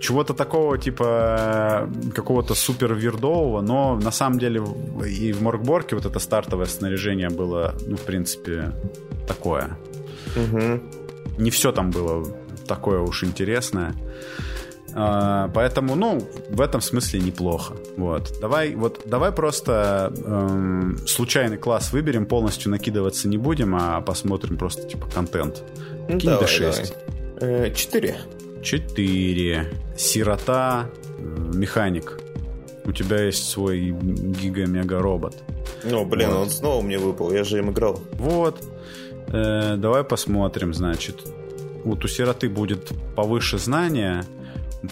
чего-то 0.00 0.34
такого, 0.34 0.78
типа, 0.78 1.88
какого-то 2.14 2.54
супер 2.54 2.94
вирдового, 2.94 3.60
но 3.60 3.96
на 3.96 4.10
самом 4.10 4.38
деле 4.38 4.62
и 5.06 5.32
в 5.32 5.42
Моргборке 5.42 5.96
вот 5.96 6.06
это 6.06 6.18
стартовое 6.18 6.66
снаряжение 6.66 7.30
было, 7.30 7.74
ну, 7.86 7.96
в 7.96 8.02
принципе, 8.02 8.72
такое. 9.26 9.78
Угу 10.36 10.80
не 11.38 11.50
все 11.50 11.72
там 11.72 11.90
было 11.90 12.26
такое 12.66 13.00
уж 13.00 13.24
интересное. 13.24 13.94
Uh, 14.96 15.50
поэтому, 15.52 15.94
ну, 15.94 16.26
в 16.48 16.58
этом 16.58 16.80
смысле 16.80 17.20
неплохо. 17.20 17.74
Вот. 17.98 18.32
Давай, 18.40 18.74
вот, 18.74 19.02
давай 19.04 19.30
просто 19.30 20.10
эм, 20.24 20.96
случайный 21.06 21.58
класс 21.58 21.92
выберем, 21.92 22.24
полностью 22.24 22.70
накидываться 22.70 23.28
не 23.28 23.36
будем, 23.36 23.76
а 23.76 24.00
посмотрим 24.00 24.56
просто 24.56 24.88
типа 24.88 25.06
контент. 25.14 25.62
Ну, 26.08 26.18
Кинь 26.18 26.30
давай, 26.30 26.46
6. 26.48 26.94
Давай. 27.38 27.66
Э, 27.68 27.74
4. 27.74 28.16
4. 28.62 29.72
Сирота, 29.98 30.88
э, 31.18 31.22
механик. 31.54 32.18
У 32.86 32.92
тебя 32.92 33.22
есть 33.22 33.50
свой 33.50 33.90
гига-мега-робот. 33.90 35.34
Ну, 35.84 36.06
блин, 36.06 36.30
вот. 36.30 36.38
он 36.38 36.50
снова 36.50 36.80
мне 36.80 36.98
выпал, 36.98 37.32
я 37.32 37.44
же 37.44 37.58
им 37.58 37.70
играл. 37.70 38.00
Вот. 38.12 38.64
Э, 39.28 39.76
давай 39.76 40.04
посмотрим, 40.04 40.72
значит. 40.72 41.20
Вот 41.84 42.04
у 42.04 42.08
сироты 42.08 42.48
будет 42.48 42.92
повыше 43.14 43.58
знания, 43.58 44.24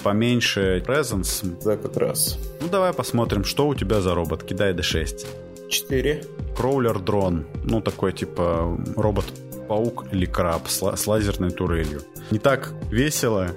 поменьше 0.03 0.83
presence. 0.87 1.61
За 1.61 1.77
как 1.77 1.97
раз. 1.97 2.39
Ну, 2.61 2.69
давай 2.69 2.93
посмотрим, 2.93 3.45
что 3.45 3.69
у 3.69 3.75
тебя 3.75 4.01
за 4.01 4.15
робот. 4.15 4.43
Кидай 4.43 4.73
D6. 4.73 5.27
4. 5.69 6.25
Кроулер 6.57 6.99
дрон. 6.99 7.47
Ну, 7.65 7.81
такой, 7.81 8.13
типа, 8.13 8.79
робот 8.97 9.25
робот-паук 9.65 10.07
или 10.13 10.27
краб 10.27 10.69
с, 10.69 10.97
с 10.97 11.07
лазерной 11.07 11.51
турелью. 11.51 12.03
Не 12.31 12.39
так 12.39 12.73
весело, 12.91 13.49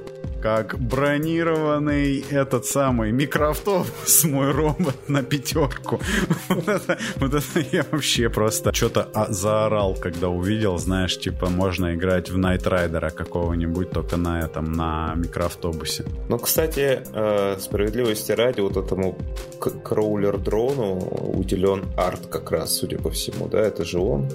как 0.48 0.80
бронированный 0.80 2.24
этот 2.32 2.66
самый 2.66 3.12
микроавтобус, 3.12 4.24
мой 4.24 4.52
робот 4.52 5.10
на 5.10 5.22
пятерку. 5.22 6.00
Вот 6.48 6.70
это, 6.70 6.98
вот 7.18 7.34
это 7.34 7.60
я 7.74 7.86
вообще 7.92 8.30
просто 8.30 8.74
что-то 8.74 9.10
заорал, 9.30 9.96
когда 9.96 10.30
увидел, 10.30 10.78
знаешь, 10.78 11.20
типа 11.20 11.50
можно 11.50 11.96
играть 11.96 12.30
в 12.30 12.38
Night 12.38 12.64
Rider 12.64 13.12
какого-нибудь 13.12 13.92
только 13.92 14.16
на 14.16 14.40
этом, 14.40 14.72
на 14.72 15.16
микроавтобусе. 15.18 16.06
Ну, 16.30 16.40
кстати, 16.40 17.02
э, 17.14 17.58
справедливости 17.60 18.32
ради, 18.32 18.62
вот 18.62 18.78
этому 18.78 19.18
кроулер-дрону 19.60 20.98
уделен 21.38 21.84
арт 21.98 22.28
как 22.28 22.52
раз, 22.52 22.78
судя 22.78 22.98
по 23.00 23.10
всему, 23.10 23.50
да, 23.50 23.60
это 23.60 23.84
же 23.84 24.00
он. 24.00 24.30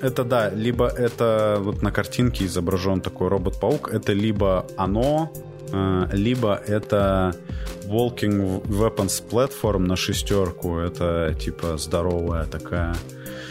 Это 0.00 0.22
да, 0.22 0.50
либо 0.50 0.86
это 0.86 1.56
вот 1.60 1.82
на 1.82 1.90
картинке 1.90 2.44
изображен 2.44 3.00
такой 3.00 3.28
робот-паук, 3.28 3.90
это 3.92 4.12
либо 4.12 4.64
оно, 4.76 5.32
либо 6.12 6.60
это 6.66 7.34
Walking 7.84 8.62
Weapons 8.64 9.22
Platform 9.28 9.78
на 9.78 9.96
шестерку, 9.96 10.78
это 10.78 11.34
типа 11.38 11.78
здоровая 11.78 12.44
такая 12.44 12.94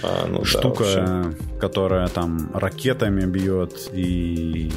а, 0.03 0.27
ну 0.27 0.43
штука, 0.45 0.83
да, 0.83 1.59
которая 1.59 2.07
там 2.07 2.51
ракетами 2.53 3.25
бьет 3.25 3.89
и 3.93 4.69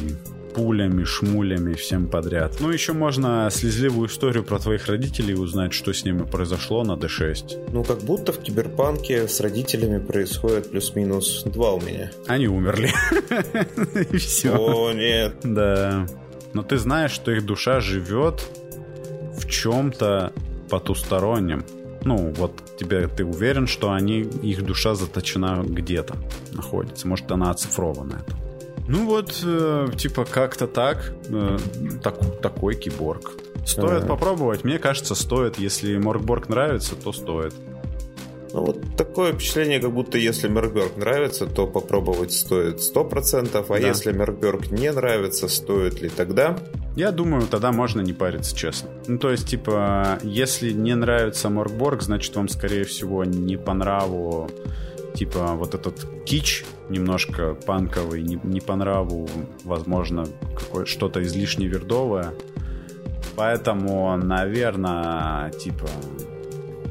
пулями, 0.54 1.04
шмулями, 1.04 1.74
всем 1.74 2.08
подряд. 2.08 2.56
Ну, 2.60 2.70
еще 2.70 2.92
можно 2.92 3.48
слезливую 3.52 4.08
историю 4.08 4.44
про 4.44 4.58
твоих 4.58 4.86
родителей 4.86 5.34
узнать, 5.34 5.72
что 5.72 5.92
с 5.92 6.04
ними 6.04 6.24
произошло 6.24 6.82
на 6.82 6.92
D6. 6.92 7.70
Ну, 7.72 7.84
как 7.84 7.98
будто 8.00 8.32
в 8.32 8.40
Киберпанке 8.40 9.28
с 9.28 9.40
родителями 9.40 10.04
происходит 10.04 10.70
плюс-минус 10.70 11.44
два 11.44 11.72
у 11.72 11.80
меня. 11.80 12.10
Они 12.26 12.48
умерли. 12.48 12.90
И 14.12 14.16
все. 14.16 14.56
О, 14.56 14.92
нет. 14.92 15.34
Да. 15.44 16.06
Но 16.52 16.62
ты 16.62 16.78
знаешь, 16.78 17.12
что 17.12 17.30
их 17.30 17.46
душа 17.46 17.80
живет 17.80 18.46
в 19.36 19.48
чем-то 19.48 20.32
потустороннем. 20.68 21.64
Ну, 22.04 22.32
вот 22.36 22.62
тебе 22.78 23.06
ты 23.08 23.24
уверен, 23.24 23.66
что 23.66 23.92
они, 23.92 24.20
их 24.20 24.64
душа 24.64 24.94
заточена 24.94 25.62
где-то 25.62 26.16
находится. 26.52 27.06
Может, 27.06 27.30
она 27.30 27.50
оцифрована. 27.50 28.22
Это. 28.26 28.36
Ну 28.88 29.06
вот, 29.06 29.40
э, 29.44 29.88
типа 29.96 30.24
как-то 30.24 30.66
так, 30.66 31.12
э, 31.28 31.58
так, 32.02 32.40
такой 32.40 32.74
киборг. 32.74 33.32
Стоит 33.64 34.02
ага. 34.02 34.06
попробовать, 34.06 34.64
мне 34.64 34.78
кажется, 34.78 35.14
стоит. 35.14 35.58
Если 35.58 35.96
Моргборг 35.96 36.48
нравится, 36.48 36.96
то 36.96 37.12
стоит. 37.12 37.54
Ну, 38.52 38.64
вот 38.64 38.96
такое 38.96 39.32
впечатление, 39.32 39.80
как 39.80 39.92
будто 39.92 40.18
если 40.18 40.48
Меркберг 40.48 40.96
нравится, 40.96 41.46
то 41.46 41.66
попробовать 41.66 42.32
стоит 42.32 42.78
100%, 42.78 43.48
а 43.54 43.64
да. 43.68 43.78
если 43.78 44.12
Меркберг 44.12 44.70
не 44.70 44.90
нравится, 44.90 45.48
стоит 45.48 46.02
ли 46.02 46.08
тогда? 46.08 46.58
Я 46.96 47.12
думаю, 47.12 47.46
тогда 47.46 47.70
можно 47.70 48.00
не 48.00 48.12
париться, 48.12 48.56
честно. 48.56 48.90
Ну, 49.06 49.18
то 49.18 49.30
есть, 49.30 49.48
типа, 49.48 50.18
если 50.22 50.72
не 50.72 50.94
нравится 50.94 51.48
Моркборг, 51.48 52.02
значит, 52.02 52.34
вам, 52.34 52.48
скорее 52.48 52.84
всего, 52.84 53.24
не 53.24 53.56
по 53.56 53.72
нраву 53.74 54.50
типа 55.14 55.54
вот 55.54 55.74
этот 55.74 56.06
кич 56.24 56.64
немножко 56.88 57.54
панковый, 57.54 58.22
не, 58.22 58.38
не 58.42 58.60
по 58.60 58.76
нраву, 58.76 59.28
возможно, 59.64 60.26
что-то 60.84 61.22
излишне 61.22 61.66
вердовое. 61.66 62.32
Поэтому, 63.36 64.16
наверное, 64.16 65.50
типа... 65.52 65.88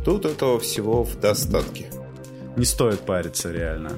Тут 0.05 0.25
этого 0.25 0.59
всего 0.59 1.03
в 1.03 1.19
достатке. 1.19 1.91
Не 2.55 2.65
стоит 2.65 3.01
париться, 3.01 3.51
реально. 3.51 3.91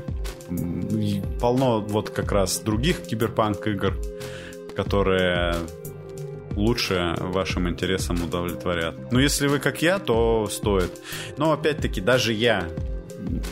Полно 1.39 1.81
вот 1.81 2.09
как 2.09 2.31
раз 2.31 2.59
других 2.59 3.01
киберпанк 3.03 3.65
игр, 3.67 3.97
которые 4.75 5.55
лучше 6.55 7.15
вашим 7.17 7.69
интересам 7.69 8.21
удовлетворят. 8.23 9.11
Но 9.11 9.19
если 9.19 9.47
вы 9.47 9.59
как 9.59 9.81
я, 9.81 9.99
то 9.99 10.47
стоит. 10.51 10.91
Но 11.37 11.53
опять-таки, 11.53 12.01
даже 12.01 12.33
я 12.33 12.67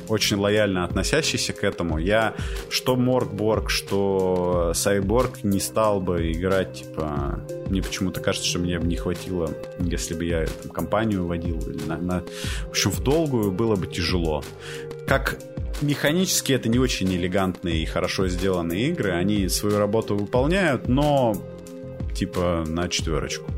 очень 0.08 0.38
лояльно 0.38 0.84
относящийся 0.84 1.54
к 1.54 1.64
этому. 1.64 1.98
Я 1.98 2.36
что 2.70 2.96
Моргборг, 2.96 3.70
что 3.70 4.72
Сайборг 4.74 5.44
не 5.44 5.60
стал 5.60 6.00
бы 6.00 6.32
играть, 6.32 6.74
типа... 6.74 7.42
Мне 7.68 7.84
почему-то 7.84 8.20
кажется, 8.20 8.48
что 8.48 8.60
мне 8.60 8.80
бы 8.80 8.88
не 8.88 8.96
хватило, 8.96 9.54
если 9.80 10.16
бы 10.16 10.26
я 10.26 10.48
там, 10.48 10.72
компанию 10.72 11.28
водил. 11.28 11.60
Или 11.60 11.84
на, 11.86 11.98
на... 11.98 12.24
В 12.66 12.70
общем, 12.70 12.92
в 12.92 13.02
долгую 13.02 13.52
было 13.52 13.76
бы 13.76 13.86
тяжело. 13.86 14.44
Как 15.08 15.38
механически 15.82 16.54
это 16.54 16.68
не 16.68 16.80
очень 16.80 17.14
элегантные 17.14 17.84
и 17.84 17.86
хорошо 17.86 18.28
сделанные 18.28 18.90
игры. 18.90 19.12
Они 19.12 19.48
свою 19.50 19.78
работу 19.78 20.16
выполняют, 20.16 20.88
но 20.88 21.36
типа 22.16 22.64
на 22.68 22.90
четверочку. 22.90 23.52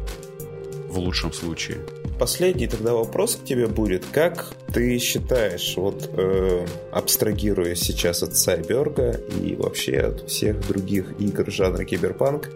В 0.89 0.97
лучшем 0.99 1.32
случае 1.32 1.80
последний 2.22 2.67
тогда 2.67 2.93
вопрос 2.93 3.36
к 3.36 3.45
тебе 3.45 3.65
будет. 3.65 4.05
Как 4.11 4.53
ты 4.72 4.99
считаешь, 4.99 5.74
вот 5.76 6.07
э, 6.15 6.67
абстрагируя 6.91 7.74
сейчас 7.74 8.22
от 8.22 8.36
Сайберга 8.36 9.19
и 9.41 9.55
вообще 9.55 9.97
от 9.97 10.30
всех 10.30 10.67
других 10.67 11.15
игр 11.19 11.49
жанра 11.49 11.84
киберпанк, 11.84 12.51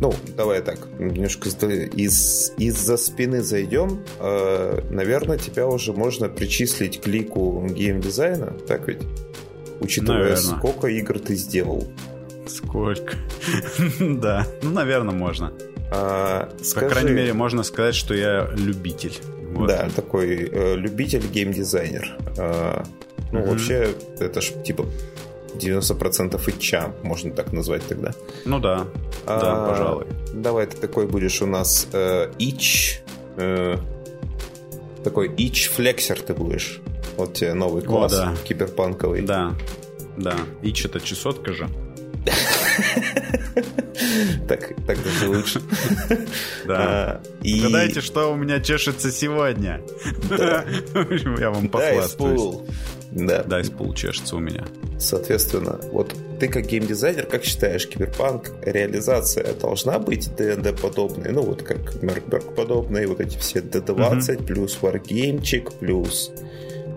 ну, 0.00 0.12
давай 0.36 0.60
так, 0.60 0.80
немножко 0.98 1.48
из, 1.48 2.52
из-за 2.58 2.96
спины 2.96 3.42
зайдем. 3.42 4.02
Э, 4.18 4.80
наверное, 4.90 5.38
тебя 5.38 5.68
уже 5.68 5.92
можно 5.92 6.28
причислить 6.28 7.00
к 7.00 7.06
лику 7.06 7.64
геймдизайна, 7.64 8.56
так 8.66 8.88
ведь? 8.88 9.02
Учитывая, 9.78 10.18
наверное. 10.18 10.58
сколько 10.58 10.88
игр 10.88 11.20
ты 11.20 11.36
сделал. 11.36 11.84
Сколько? 12.48 13.14
да, 14.00 14.48
ну, 14.62 14.70
наверное, 14.70 15.14
можно. 15.14 15.52
А, 15.90 16.48
скажи... 16.62 16.86
По 16.86 16.92
крайней 16.92 17.12
мере, 17.12 17.32
можно 17.32 17.62
сказать, 17.62 17.94
что 17.94 18.14
я 18.14 18.50
любитель. 18.54 19.14
Вот. 19.52 19.68
Да, 19.68 19.88
такой 19.94 20.48
э, 20.50 20.76
любитель 20.76 21.26
геймдизайнер. 21.26 22.16
Э, 22.36 22.82
ну, 23.32 23.40
mm 23.40 23.48
вообще, 23.48 23.94
это 24.18 24.40
ж 24.40 24.52
типа 24.64 24.86
90% 25.54 26.40
ича, 26.50 26.92
можно 27.02 27.30
так 27.30 27.52
назвать 27.52 27.86
тогда. 27.86 28.12
Ну 28.44 28.58
да, 28.58 28.86
а, 29.26 29.40
да, 29.40 29.66
пожалуй. 29.66 30.06
Давай 30.34 30.66
ты 30.66 30.76
такой 30.76 31.06
будешь 31.06 31.40
у 31.42 31.46
нас 31.46 31.88
э, 31.92 32.30
ич, 32.38 33.00
э, 33.36 33.76
такой 35.04 35.32
itch 35.36 35.70
flexer 35.70 36.20
ты 36.20 36.34
будешь. 36.34 36.80
Вот 37.16 37.34
тебе 37.34 37.54
новый 37.54 37.82
класс 37.82 38.12
О, 38.12 38.16
да. 38.16 38.34
киберпанковый. 38.44 39.22
Да, 39.22 39.54
да. 40.16 40.34
Itch 40.62 40.84
это 40.84 41.00
чесотка 41.00 41.52
же. 41.52 41.68
Так, 44.48 44.72
так 44.86 44.98
даже 45.02 45.28
лучше. 45.28 45.60
Да. 46.66 46.76
А, 46.78 47.22
и... 47.42 47.60
Угадайте, 47.60 48.00
что 48.00 48.32
у 48.32 48.36
меня 48.36 48.60
чешется 48.60 49.10
сегодня. 49.10 49.80
Я 51.38 51.50
вам 51.50 51.68
похвастаюсь. 51.68 52.58
Да. 53.12 53.42
Dice 53.44 53.69
pool 53.69 53.94
чешется 53.94 54.36
у 54.36 54.40
меня. 54.40 54.64
Соответственно, 54.98 55.80
вот 55.92 56.14
ты 56.38 56.48
как 56.48 56.66
геймдизайнер, 56.66 57.26
как 57.26 57.44
считаешь, 57.44 57.86
киберпанк 57.86 58.50
реализация 58.62 59.54
должна 59.54 59.98
быть 59.98 60.34
ДНД 60.36 60.78
подобной? 60.80 61.32
Ну, 61.32 61.42
вот 61.42 61.62
как 61.62 62.02
Mörk 62.02 62.28
Borg 62.28 62.54
подобные, 62.54 63.06
вот 63.06 63.20
эти 63.20 63.38
все 63.38 63.60
D20 63.60 64.44
плюс 64.44 64.78
варгеймчик 64.80 65.78
плюс 65.78 66.32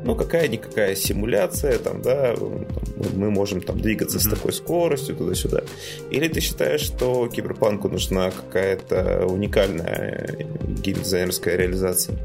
ну, 0.04 0.16
какая-никакая 0.16 0.96
симуляция, 0.96 1.78
там, 1.78 2.02
да, 2.02 2.36
мы 3.16 3.32
можем 3.32 3.62
там 3.62 3.80
двигаться 3.80 4.18
mm-hmm. 4.18 4.28
с 4.28 4.30
такой 4.30 4.54
скоростью 4.54 5.16
туда-сюда. 5.16 5.62
Или 6.12 6.28
ты 6.28 6.40
считаешь, 6.40 6.82
что 6.82 7.28
киберпанку 7.28 7.90
нужна 7.90 8.32
какая-то 8.32 9.26
уникальная 9.28 10.48
геймдизайнерская 10.84 11.56
реализация? 11.58 12.18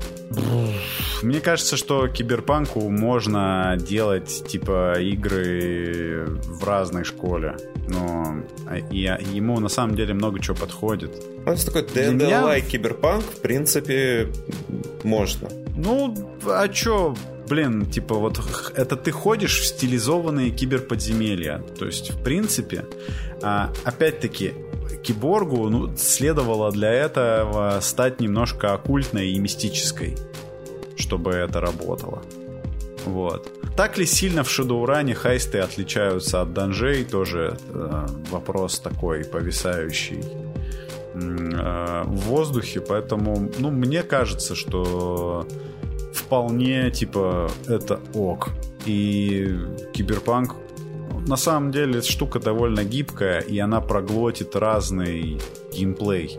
Мне 1.23 1.41
кажется, 1.41 1.77
что 1.77 2.09
киберпанку 2.09 2.91
можно 2.91 3.77
делать, 3.79 4.45
типа, 4.47 4.95
игры 5.01 6.27
в 6.45 6.65
разной 6.65 7.05
школе. 7.05 7.57
Но 7.89 8.37
и, 8.91 9.11
ему 9.33 9.61
на 9.61 9.69
самом 9.69 9.95
деле 9.95 10.15
много 10.15 10.41
чего 10.41 10.57
подходит. 10.57 11.23
Ну, 11.45 11.53
это 11.53 11.67
такой 11.67 11.83
ДНД-лайк 11.83 12.67
киберпанк, 12.67 13.25
в 13.25 13.41
принципе, 13.41 14.29
можно. 15.03 15.49
Ну, 15.77 16.15
а 16.47 16.69
чё, 16.69 17.15
блин, 17.49 17.87
типа 17.87 18.15
вот 18.15 18.41
это 18.75 18.97
ты 18.97 19.11
ходишь 19.11 19.61
в 19.61 19.67
стилизованные 19.67 20.51
киберподземелья. 20.51 21.63
То 21.79 21.87
есть, 21.87 22.11
в 22.11 22.23
принципе, 22.23 22.87
а, 23.43 23.73
опять-таки, 23.85 24.55
киборгу 25.03 25.69
ну, 25.69 25.97
следовало 25.97 26.73
для 26.73 26.91
этого 26.91 27.79
стать 27.81 28.21
немножко 28.21 28.75
оккультной 28.75 29.31
и 29.31 29.39
мистической, 29.39 30.17
чтобы 30.97 31.33
это 31.33 31.61
работало. 31.61 32.23
Вот. 33.05 33.51
Так 33.77 33.99
ли 33.99 34.07
сильно 34.07 34.45
в 34.45 34.51
Шадоуране 34.51 35.15
хайсты 35.15 35.59
отличаются 35.59 36.41
от 36.41 36.55
данжей, 36.55 37.05
тоже 37.05 37.59
э, 37.69 38.07
вопрос 38.31 38.79
такой 38.79 39.25
повисающий 39.25 40.25
э, 41.15 42.03
в 42.07 42.17
воздухе, 42.29 42.81
поэтому, 42.81 43.51
ну, 43.59 43.71
мне 43.71 44.03
кажется, 44.03 44.55
что 44.55 45.47
вполне, 46.15 46.91
типа, 46.91 47.51
это 47.67 48.01
ок. 48.15 48.51
И 48.87 49.59
Киберпанк 49.93 50.57
на 51.27 51.37
самом 51.37 51.71
деле 51.71 52.03
штука 52.03 52.39
довольно 52.39 52.85
гибкая, 52.85 53.41
и 53.41 53.59
она 53.59 53.81
проглотит 53.81 54.57
разный 54.57 55.41
геймплей. 55.73 56.37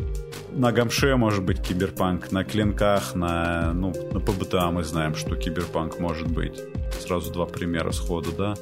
На 0.51 0.71
GUMSHOE 0.71 1.15
может 1.17 1.43
быть 1.43 1.61
киберпанк, 1.61 2.31
на 2.31 2.43
клинках, 2.43 3.15
на, 3.15 3.73
ну, 3.73 3.93
на 4.11 4.19
PbtA 4.19 4.71
мы 4.71 4.83
знаем, 4.83 5.15
что 5.15 5.35
киберпанк 5.35 5.99
может 5.99 6.27
быть. 6.27 6.61
Сразу 6.99 7.31
два 7.31 7.45
примера 7.45 7.91
сходу, 7.91 8.31
да. 8.31 8.53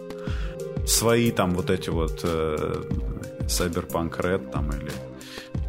Свои 0.88 1.32
там 1.32 1.52
вот 1.52 1.70
эти 1.70 1.90
вот 1.90 2.22
э, 2.24 2.84
Cyberpunk 3.42 4.18
Red 4.20 4.52
там 4.52 4.70
или 4.72 4.92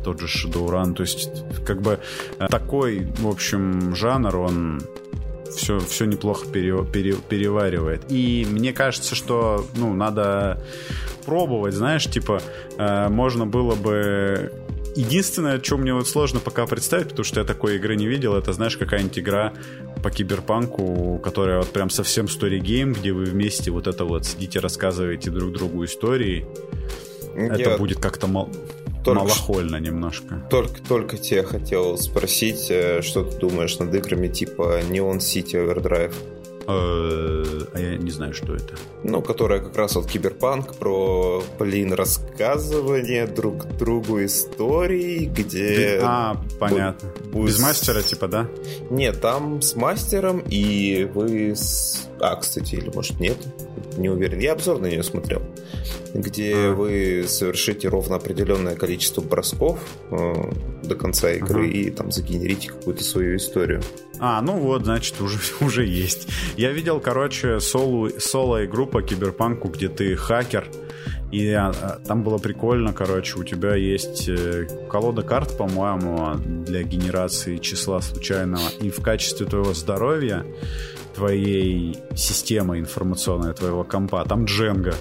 тот 0.02 0.20
же 0.20 0.26
Shadowrun. 0.26 0.94
То 0.94 1.02
есть, 1.02 1.44
как 1.64 1.82
бы 1.82 1.98
э, 2.38 2.46
такой, 2.48 3.06
в 3.18 3.28
общем, 3.28 3.94
жанр, 3.94 4.36
он 4.36 4.80
все, 5.56 5.78
все 5.80 6.04
неплохо 6.04 6.46
пере, 6.48 6.84
пере, 6.84 7.14
переваривает. 7.14 8.04
И 8.10 8.46
мне 8.50 8.72
кажется, 8.72 9.14
что 9.14 9.66
ну, 9.76 9.92
надо 9.92 10.62
пробовать, 11.24 11.74
знаешь, 11.74 12.04
типа, 12.06 12.40
э, 12.78 13.08
можно 13.08 13.46
было 13.46 13.74
бы 13.74 14.52
Единственное, 14.96 15.60
что 15.60 15.76
мне 15.76 15.92
вот 15.92 16.06
сложно 16.06 16.38
пока 16.38 16.66
представить, 16.66 17.08
потому 17.08 17.24
что 17.24 17.40
я 17.40 17.46
такой 17.46 17.76
игры 17.76 17.96
не 17.96 18.06
видел, 18.06 18.36
это, 18.36 18.52
знаешь, 18.52 18.76
какая-нибудь 18.76 19.18
игра 19.18 19.52
по 20.04 20.10
киберпанку, 20.10 21.18
которая 21.18 21.58
вот 21.58 21.72
прям 21.72 21.90
совсем 21.90 22.26
story 22.26 22.59
game, 22.59 22.92
где 22.92 23.12
вы 23.12 23.24
вместе 23.24 23.72
вот 23.72 23.88
это 23.88 24.04
вот 24.04 24.24
сидите, 24.24 24.60
рассказываете 24.60 25.30
друг 25.30 25.52
другу 25.52 25.84
истории. 25.84 26.46
Я... 27.34 27.54
Это 27.54 27.76
будет 27.76 27.98
как-то 27.98 28.28
мал... 28.28 28.48
только, 29.04 29.20
малохольно 29.20 29.76
немножко. 29.76 30.42
Только, 30.50 30.82
только 30.82 31.16
тебе 31.18 31.42
хотел 31.42 31.98
спросить, 31.98 32.66
э, 32.70 33.02
что 33.02 33.22
ты 33.24 33.38
думаешь 33.38 33.78
над 33.78 33.94
играми 33.94 34.28
типа 34.28 34.80
Neon 34.90 35.18
City 35.18 35.54
Overdrive? 35.54 36.14
Э, 36.66 37.44
а 37.74 37.78
я 37.78 37.96
не 37.96 38.10
знаю, 38.10 38.32
что 38.32 38.54
это. 38.54 38.74
Ну, 39.02 39.20
которая 39.20 39.60
как 39.60 39.76
раз 39.76 39.96
вот 39.96 40.06
киберпанк 40.06 40.76
про, 40.76 41.42
блин, 41.58 41.92
рассказывание 41.92 43.26
друг 43.26 43.66
другу 43.76 44.24
историй, 44.24 45.26
где... 45.26 46.00
А, 46.02 46.40
понятно. 46.58 47.10
Будет... 47.32 47.48
Без 47.48 47.60
мастера, 47.60 48.02
типа, 48.02 48.28
да? 48.28 48.48
Нет, 48.90 49.20
там 49.20 49.60
с 49.60 49.76
мастером, 49.76 50.42
и 50.48 51.08
вы 51.12 51.50
с... 51.54 52.08
А, 52.20 52.36
кстати, 52.36 52.76
или 52.76 52.90
может 52.94 53.20
нет? 53.20 53.36
Не 53.96 54.08
уверен. 54.08 54.38
Я 54.38 54.52
обзор 54.52 54.80
на 54.80 54.86
нее 54.86 55.02
смотрел 55.02 55.42
где 56.14 56.54
а. 56.54 56.72
вы 56.72 57.24
совершите 57.26 57.88
ровно 57.88 58.16
определенное 58.16 58.76
количество 58.76 59.20
бросков 59.20 59.80
э, 60.10 60.32
до 60.84 60.94
конца 60.94 61.32
игры 61.32 61.66
ага. 61.66 61.76
и 61.76 61.90
там 61.90 62.12
загенерите 62.12 62.68
какую-то 62.68 63.02
свою 63.02 63.36
историю. 63.36 63.82
А, 64.20 64.40
ну 64.40 64.52
вот, 64.58 64.84
значит, 64.84 65.20
уже, 65.20 65.38
уже 65.60 65.84
есть. 65.84 66.28
Я 66.56 66.70
видел, 66.70 67.00
короче, 67.00 67.58
соло, 67.60 68.10
соло-игру 68.18 68.86
по 68.86 69.02
киберпанку, 69.02 69.68
где 69.68 69.88
ты 69.88 70.14
хакер, 70.14 70.68
и 71.32 71.50
а, 71.50 71.70
а, 71.70 71.98
там 72.06 72.22
было 72.22 72.38
прикольно, 72.38 72.92
короче, 72.92 73.36
у 73.36 73.42
тебя 73.42 73.74
есть 73.74 74.28
э, 74.28 74.68
колода 74.88 75.22
карт, 75.22 75.58
по-моему, 75.58 76.36
для 76.36 76.84
генерации 76.84 77.56
числа 77.56 78.00
случайного, 78.00 78.68
и 78.80 78.90
в 78.90 79.02
качестве 79.02 79.44
твоего 79.44 79.74
здоровья 79.74 80.46
твоей 81.14 81.98
системы 82.14 82.78
информационной, 82.78 83.54
твоего 83.54 83.84
компа, 83.84 84.24
там 84.24 84.44
Дженга. 84.44 84.94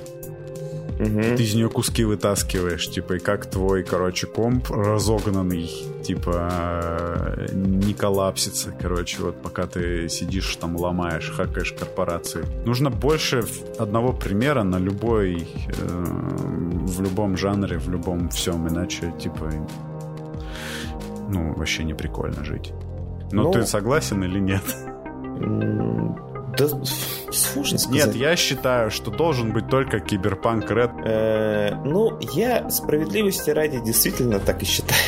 Угу. 1.00 1.36
Ты 1.38 1.44
из 1.44 1.56
нее 1.56 1.70
куски 1.70 2.04
вытаскиваешь, 2.04 2.90
типа, 2.90 3.14
и 3.14 3.20
как 3.20 3.48
твой, 3.48 3.84
короче, 3.84 4.28
комп 4.28 4.70
разогнанный, 4.70 5.70
типа, 6.04 7.48
не 7.52 7.94
коллапсится, 7.94 8.74
короче, 8.80 9.22
вот 9.24 9.42
пока 9.42 9.66
ты 9.66 10.08
сидишь 10.08 10.56
там, 10.58 10.76
ломаешь, 10.76 11.32
хакаешь 11.36 11.74
корпорации. 11.74 12.46
Нужно 12.66 12.92
больше 12.92 13.44
одного 13.80 14.14
примера 14.14 14.64
на 14.64 14.78
любой, 14.78 15.48
э, 15.68 16.04
в 16.86 17.02
любом 17.02 17.38
жанре, 17.38 17.80
в 17.80 17.90
любом 17.90 18.30
всем, 18.30 18.68
иначе, 18.68 19.14
типа, 19.20 19.50
ну, 21.28 21.54
вообще 21.56 21.84
не 21.84 21.96
прикольно 21.96 22.46
жить. 22.46 22.72
Но 23.32 23.44
ну, 23.44 23.52
ты 23.52 23.66
согласен 23.66 24.24
или 24.24 24.40
нет? 24.40 24.64
Да 26.58 26.68
сложно 27.32 27.78
сказать. 27.78 28.08
Нет, 28.08 28.16
я 28.16 28.36
считаю, 28.36 28.92
что 28.92 29.10
должен 29.10 29.54
быть 29.54 29.68
только 29.70 30.00
Киберпанк 30.00 30.70
Ред. 30.70 30.92
Э, 31.04 31.76
ну, 31.84 32.20
я 32.34 32.70
справедливости 32.70 33.50
ради 33.50 33.80
действительно 33.80 34.40
так 34.40 34.62
и 34.62 34.66
считаю. 34.66 35.02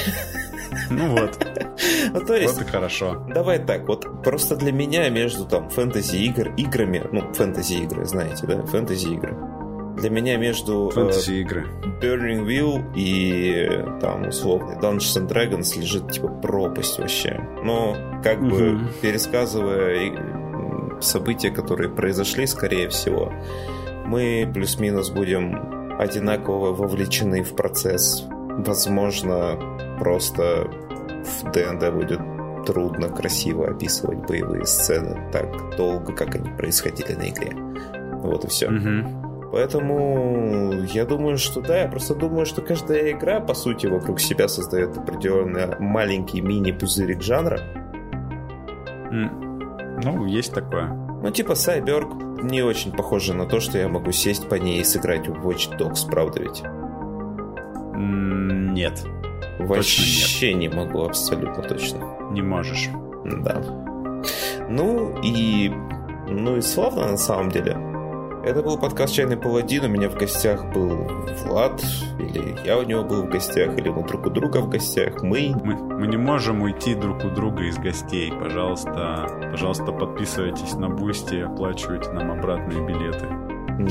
Ну 0.90 1.10
вот. 1.10 1.38
ну, 2.14 2.20
то 2.26 2.36
есть, 2.36 2.58
вот 2.58 2.68
и 2.68 2.70
хорошо. 2.70 3.26
Давай 3.28 3.60
так, 3.60 3.88
вот 3.88 4.24
просто 4.24 4.56
для 4.56 4.72
меня 4.72 5.10
между 5.10 5.46
там 5.46 5.70
фэнтези 5.70 6.18
игр, 6.18 6.54
играми, 6.58 7.04
ну, 7.12 7.34
фэнтези 7.34 7.76
игры, 7.84 8.06
знаете, 8.06 8.46
да, 8.48 8.64
фэнтези 8.64 9.08
игры. 9.08 9.38
Для 10.06 10.14
меня 10.14 10.38
между 10.38 10.92
э, 10.96 11.32
игры. 11.32 11.66
Burning 12.00 12.46
Wheel 12.46 12.94
и 12.96 13.68
там 14.00 14.28
условный 14.28 14.76
Dungeons 14.76 15.18
and 15.18 15.28
Dragons 15.28 15.80
лежит 15.80 16.12
типа 16.12 16.28
пропасть 16.28 17.00
вообще. 17.00 17.42
Но 17.64 17.98
как 18.24 18.40
угу. 18.40 18.50
бы 18.50 18.80
пересказывая 19.02 21.02
события, 21.02 21.50
которые 21.50 21.90
произошли, 21.90 22.46
скорее 22.46 22.88
всего, 22.90 23.34
мы 24.06 24.48
плюс-минус 24.54 25.10
будем 25.10 25.98
одинаково 25.98 26.72
вовлечены 26.72 27.42
в 27.42 27.56
процесс. 27.56 28.28
Возможно, 28.30 29.58
просто 29.98 30.70
в 30.70 31.52
ДНД 31.52 31.92
будет 31.92 32.20
трудно 32.68 33.10
красиво 33.10 33.70
описывать 33.70 34.20
боевые 34.28 34.68
сцены 34.68 35.32
так 35.32 35.76
долго, 35.78 36.14
как 36.14 36.36
они 36.36 36.52
происходили 36.52 37.14
на 37.14 37.28
игре. 37.28 37.56
Вот 38.22 38.46
и 38.46 38.50
все. 38.50 38.68
Угу. 38.68 39.25
Поэтому 39.56 40.84
я 40.94 41.06
думаю, 41.06 41.38
что 41.38 41.62
да, 41.62 41.84
я 41.84 41.88
просто 41.88 42.14
думаю, 42.14 42.46
что 42.46 42.62
каждая 42.62 43.12
игра, 43.12 43.40
по 43.40 43.54
сути, 43.54 43.88
вокруг 43.88 44.20
себя 44.20 44.50
создает 44.50 44.98
определенный 44.98 45.80
маленький 45.80 46.42
мини-пузырик 46.42 47.22
жанра. 47.22 47.62
Ну, 49.10 50.26
есть 50.26 50.54
такое. 50.54 50.88
Ну, 50.88 51.32
типа 51.32 51.56
Сайберг 51.56 52.44
не 52.44 52.64
очень 52.64 52.92
похоже 52.92 53.34
на 53.34 53.46
то, 53.46 53.62
что 53.62 53.78
я 53.78 53.88
могу 53.88 54.12
сесть 54.12 54.50
по 54.50 54.56
ней 54.56 54.82
и 54.82 54.84
сыграть 54.84 55.30
в 55.30 55.48
Watch 55.48 55.78
Dogs, 55.80 56.06
правда 56.12 56.42
ведь? 56.42 56.62
Нет. 57.96 59.06
Вообще 59.60 60.54
нет. 60.54 60.74
не 60.74 60.78
могу, 60.78 61.06
абсолютно 61.06 61.64
точно. 61.64 62.00
Не 62.32 62.42
можешь. 62.42 62.90
Да. 63.24 63.64
Ну 64.68 65.18
и... 65.24 65.72
Ну 66.28 66.58
и 66.58 66.62
славно 66.62 67.12
на 67.12 67.18
самом 67.18 67.52
деле. 67.52 67.95
Это 68.46 68.62
был 68.62 68.78
подкаст 68.78 69.16
«Чайный 69.16 69.38
паладин». 69.38 69.86
У 69.86 69.88
меня 69.88 70.08
в 70.08 70.14
гостях 70.14 70.72
был 70.72 71.08
Влад, 71.46 71.84
или 72.20 72.56
я 72.64 72.78
у 72.78 72.84
него 72.84 73.04
был 73.04 73.24
в 73.24 73.30
гостях, 73.30 73.76
или 73.76 73.90
мы 73.90 74.04
друг 74.04 74.28
у 74.28 74.30
друга 74.30 74.60
в 74.60 74.70
гостях. 74.70 75.24
Мы... 75.24 75.56
Мы, 75.64 75.74
мы 75.74 76.06
не 76.06 76.18
можем 76.18 76.62
уйти 76.62 76.94
друг 76.94 77.26
у 77.26 77.32
друга 77.32 77.64
из 77.64 77.80
гостей. 77.80 78.32
Пожалуйста, 78.32 79.28
пожалуйста, 79.50 79.86
подписывайтесь 79.86 80.76
на 80.76 80.90
Boosty, 80.90 81.38
оплачивайте 81.38 82.12
нам 82.12 82.34
обратные 82.34 82.86
билеты. 82.86 83.26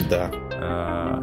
Да. 0.08 0.30
А, 0.52 1.20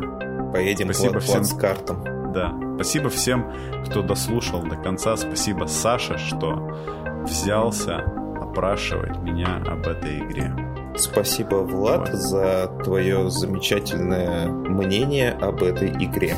Поедем 0.51 0.87
спасибо 0.87 1.13
плат, 1.13 1.23
всем 1.23 1.43
с 1.45 1.53
картом. 1.53 2.33
Да. 2.33 2.53
Спасибо 2.75 3.07
всем, 3.07 3.49
кто 3.85 4.01
дослушал 4.01 4.61
до 4.63 4.75
конца. 4.75 5.15
Спасибо 5.15 5.67
Саше, 5.67 6.17
что 6.17 6.77
взялся 7.23 7.99
опрашивать 8.41 9.17
меня 9.19 9.63
об 9.65 9.87
этой 9.87 10.19
игре. 10.19 10.53
Спасибо, 10.95 11.55
Влад, 11.55 12.09
вот. 12.09 12.19
за 12.19 12.71
твое 12.83 13.29
замечательное 13.29 14.47
мнение 14.47 15.31
об 15.31 15.63
этой 15.63 15.89
игре. 15.89 16.35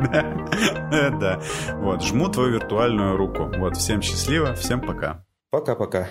Да. 0.90 1.40
Вот, 1.74 2.02
жму 2.02 2.28
твою 2.28 2.52
виртуальную 2.52 3.16
руку. 3.16 3.50
Вот, 3.58 3.76
всем 3.76 4.00
счастливо, 4.00 4.54
всем 4.54 4.80
пока. 4.80 5.24
Пока-пока. 5.50 6.08